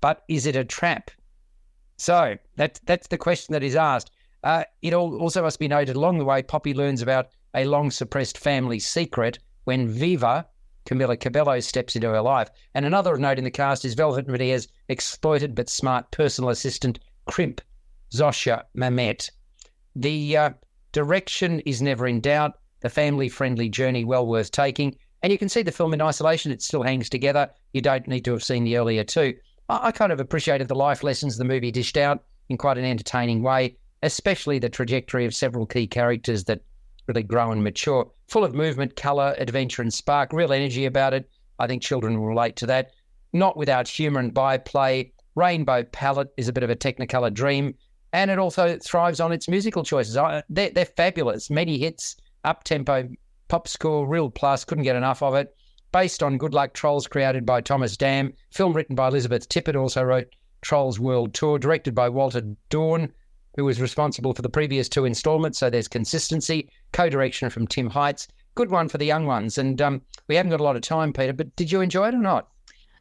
But 0.00 0.22
is 0.28 0.46
it 0.46 0.54
a 0.54 0.64
trap? 0.64 1.10
So 1.96 2.38
that's 2.54 2.78
that's 2.86 3.08
the 3.08 3.18
question 3.18 3.54
that 3.54 3.64
is 3.64 3.74
asked. 3.74 4.12
Uh, 4.44 4.62
it 4.82 4.94
also 4.94 5.42
must 5.42 5.58
be 5.58 5.66
noted 5.66 5.96
along 5.96 6.18
the 6.18 6.24
way, 6.24 6.44
Poppy 6.44 6.74
learns 6.74 7.02
about 7.02 7.26
a 7.54 7.64
long 7.64 7.90
suppressed 7.90 8.38
family 8.38 8.78
secret 8.78 9.40
when 9.64 9.88
Viva, 9.88 10.46
Camila 10.86 11.18
Cabello 11.18 11.58
steps 11.58 11.96
into 11.96 12.08
her 12.08 12.22
life. 12.22 12.50
And 12.72 12.86
another 12.86 13.18
note 13.18 13.36
in 13.36 13.42
the 13.42 13.50
cast 13.50 13.84
is 13.84 13.94
Velvet 13.94 14.26
Veneer's 14.26 14.68
exploited 14.88 15.56
but 15.56 15.68
smart 15.68 16.08
personal 16.12 16.50
assistant, 16.50 17.00
Crimp, 17.26 17.62
Zosia 18.12 18.62
Mamet. 18.76 19.28
The 19.96 20.36
uh, 20.36 20.50
direction 20.92 21.58
is 21.66 21.82
never 21.82 22.06
in 22.06 22.20
doubt, 22.20 22.58
the 22.82 22.90
family 22.90 23.28
friendly 23.28 23.68
journey 23.68 24.04
well 24.04 24.26
worth 24.26 24.50
taking. 24.50 24.96
And 25.22 25.32
you 25.32 25.38
can 25.38 25.48
see 25.48 25.62
the 25.62 25.72
film 25.72 25.94
in 25.94 26.02
isolation, 26.02 26.52
it 26.52 26.62
still 26.62 26.82
hangs 26.82 27.08
together. 27.08 27.48
You 27.72 27.80
don't 27.80 28.08
need 28.08 28.24
to 28.24 28.32
have 28.32 28.42
seen 28.42 28.64
the 28.64 28.76
earlier 28.76 29.04
two. 29.04 29.34
I, 29.68 29.88
I 29.88 29.92
kind 29.92 30.12
of 30.12 30.20
appreciated 30.20 30.68
the 30.68 30.74
life 30.74 31.02
lessons 31.02 31.36
the 31.36 31.44
movie 31.44 31.70
dished 31.70 31.96
out 31.96 32.24
in 32.48 32.58
quite 32.58 32.78
an 32.78 32.84
entertaining 32.84 33.42
way, 33.42 33.76
especially 34.02 34.58
the 34.58 34.68
trajectory 34.68 35.24
of 35.24 35.34
several 35.34 35.64
key 35.64 35.86
characters 35.86 36.44
that 36.44 36.62
really 37.06 37.22
grow 37.22 37.52
and 37.52 37.64
mature. 37.64 38.10
Full 38.28 38.44
of 38.44 38.54
movement, 38.54 38.96
colour, 38.96 39.34
adventure, 39.38 39.82
and 39.82 39.92
spark. 39.92 40.32
Real 40.32 40.52
energy 40.52 40.84
about 40.86 41.14
it. 41.14 41.28
I 41.58 41.66
think 41.66 41.82
children 41.82 42.18
will 42.18 42.26
relate 42.26 42.56
to 42.56 42.66
that. 42.66 42.92
Not 43.32 43.56
without 43.56 43.88
humour 43.88 44.20
and 44.20 44.34
byplay. 44.34 45.12
Rainbow 45.34 45.84
Palette 45.84 46.32
is 46.36 46.48
a 46.48 46.52
bit 46.52 46.62
of 46.62 46.70
a 46.70 46.76
Technicolor 46.76 47.32
dream, 47.32 47.74
and 48.12 48.30
it 48.30 48.38
also 48.38 48.78
thrives 48.84 49.20
on 49.20 49.32
its 49.32 49.48
musical 49.48 49.82
choices. 49.82 50.14
They're, 50.50 50.70
they're 50.70 50.84
fabulous. 50.84 51.48
Many 51.48 51.78
hits, 51.78 52.16
up 52.44 52.64
tempo, 52.64 53.08
pop 53.48 53.68
score, 53.68 54.06
real 54.06 54.30
plus. 54.30 54.64
Couldn't 54.64 54.84
get 54.84 54.96
enough 54.96 55.22
of 55.22 55.34
it. 55.34 55.54
Based 55.92 56.22
on 56.22 56.38
Good 56.38 56.54
Luck 56.54 56.72
Trolls, 56.72 57.06
created 57.06 57.44
by 57.44 57.60
Thomas 57.60 57.96
Dam. 57.96 58.32
Film 58.50 58.72
written 58.72 58.96
by 58.96 59.08
Elizabeth 59.08 59.48
Tippett, 59.48 59.76
also 59.76 60.02
wrote 60.02 60.28
Trolls 60.62 60.98
World 60.98 61.34
Tour, 61.34 61.58
directed 61.58 61.94
by 61.94 62.08
Walter 62.08 62.42
Dohrn 62.70 63.12
who 63.56 63.64
was 63.64 63.80
responsible 63.80 64.32
for 64.32 64.42
the 64.42 64.48
previous 64.48 64.88
two 64.88 65.04
installments. 65.04 65.58
So 65.58 65.70
there's 65.70 65.88
consistency, 65.88 66.70
co 66.92 67.08
direction 67.08 67.50
from 67.50 67.66
Tim 67.66 67.90
Heitz. 67.90 68.28
Good 68.54 68.70
one 68.70 68.88
for 68.88 68.98
the 68.98 69.06
young 69.06 69.26
ones. 69.26 69.58
And 69.58 69.80
um, 69.80 70.02
we 70.28 70.36
haven't 70.36 70.50
got 70.50 70.60
a 70.60 70.64
lot 70.64 70.76
of 70.76 70.82
time, 70.82 71.12
Peter, 71.12 71.32
but 71.32 71.54
did 71.56 71.72
you 71.72 71.80
enjoy 71.80 72.08
it 72.08 72.14
or 72.14 72.18
not? 72.18 72.48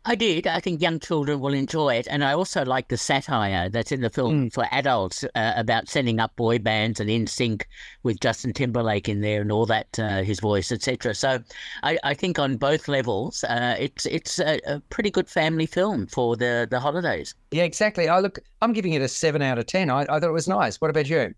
I 0.03 0.15
did. 0.15 0.47
I 0.47 0.59
think 0.59 0.81
young 0.81 0.99
children 0.99 1.39
will 1.39 1.53
enjoy 1.53 1.95
it. 1.95 2.07
And 2.09 2.23
I 2.23 2.33
also 2.33 2.65
like 2.65 2.87
the 2.87 2.97
satire 2.97 3.69
that's 3.69 3.91
in 3.91 4.01
the 4.01 4.09
film 4.09 4.47
mm. 4.47 4.53
for 4.53 4.65
adults 4.71 5.23
uh, 5.35 5.53
about 5.55 5.89
setting 5.89 6.19
up 6.19 6.35
boy 6.35 6.57
bands 6.57 6.99
and 6.99 7.09
NSYNC 7.09 7.63
with 8.01 8.19
Justin 8.19 8.51
Timberlake 8.51 9.07
in 9.07 9.21
there 9.21 9.41
and 9.41 9.51
all 9.51 9.67
that, 9.67 9.99
uh, 9.99 10.23
his 10.23 10.39
voice, 10.39 10.71
etc. 10.71 11.13
So 11.13 11.39
I, 11.83 11.99
I, 12.03 12.13
think 12.15 12.39
on 12.39 12.57
both 12.57 12.87
levels, 12.87 13.43
uh, 13.43 13.75
it's 13.77 14.07
it's 14.07 14.39
a, 14.39 14.59
a, 14.65 14.79
pretty 14.89 15.11
good 15.11 15.29
family 15.29 15.67
film 15.67 16.07
for 16.07 16.35
the, 16.35 16.67
the 16.69 16.79
holidays. 16.79 17.35
Yeah, 17.51 17.63
exactly. 17.63 18.09
I 18.09 18.19
look, 18.19 18.39
I'm 18.63 18.73
giving 18.73 18.93
it 18.93 19.03
a 19.03 19.07
seven 19.07 19.43
out 19.43 19.59
of 19.59 19.67
10. 19.67 19.91
I, 19.91 20.01
I 20.01 20.05
thought 20.05 20.23
it 20.23 20.31
was 20.31 20.47
nice. 20.47 20.81
What 20.81 20.89
about 20.89 21.09
you? 21.09 21.35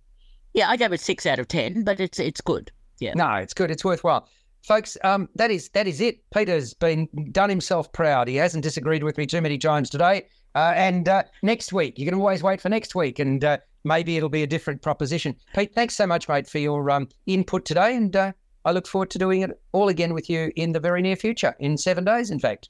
Yeah, 0.53 0.69
I 0.69 0.77
gave 0.77 0.93
it 0.93 1.01
six 1.01 1.25
out 1.25 1.39
of 1.39 1.49
10, 1.49 1.83
but 1.83 1.99
it's, 1.99 2.19
it's 2.19 2.39
good. 2.39 2.71
Yeah. 2.99 3.13
No, 3.15 3.35
it's 3.35 3.53
good. 3.53 3.71
It's 3.71 3.83
worthwhile. 3.83 4.29
Folks, 4.63 4.97
um, 5.03 5.29
that 5.35 5.51
is 5.51 5.69
that 5.69 5.87
is 5.87 6.01
it. 6.01 6.19
Peter's 6.33 6.73
been 6.73 7.07
done 7.31 7.49
himself 7.49 7.91
proud. 7.93 8.27
He 8.27 8.35
hasn't 8.35 8.63
disagreed 8.63 9.03
with 9.03 9.17
me 9.17 9.25
too 9.25 9.41
many 9.41 9.57
times 9.57 9.89
today. 9.89 10.27
Uh, 10.55 10.73
and 10.75 11.09
uh, 11.09 11.23
next 11.41 11.73
week, 11.73 11.97
you 11.97 12.05
can 12.05 12.13
always 12.13 12.43
wait 12.43 12.61
for 12.61 12.69
next 12.69 12.93
week, 12.93 13.19
and 13.19 13.43
uh, 13.43 13.57
maybe 13.83 14.17
it'll 14.17 14.29
be 14.29 14.43
a 14.43 14.47
different 14.47 14.81
proposition. 14.81 15.35
Pete, 15.55 15.73
thanks 15.73 15.95
so 15.95 16.05
much, 16.05 16.29
mate, 16.29 16.47
for 16.47 16.59
your 16.59 16.91
um, 16.91 17.07
input 17.25 17.65
today, 17.65 17.95
and 17.95 18.15
uh, 18.15 18.31
I 18.65 18.71
look 18.71 18.87
forward 18.87 19.09
to 19.11 19.17
doing 19.17 19.41
it 19.41 19.51
all 19.71 19.89
again 19.89 20.13
with 20.13 20.29
you 20.29 20.51
in 20.55 20.71
the 20.71 20.79
very 20.79 21.01
near 21.01 21.15
future, 21.15 21.55
in 21.59 21.77
seven 21.77 22.05
days, 22.05 22.29
in 22.29 22.39
fact. 22.39 22.69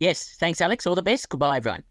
Yes, 0.00 0.36
thanks, 0.40 0.60
Alex. 0.60 0.86
All 0.86 0.94
the 0.94 1.02
best. 1.02 1.28
Goodbye, 1.28 1.58
everyone. 1.58 1.82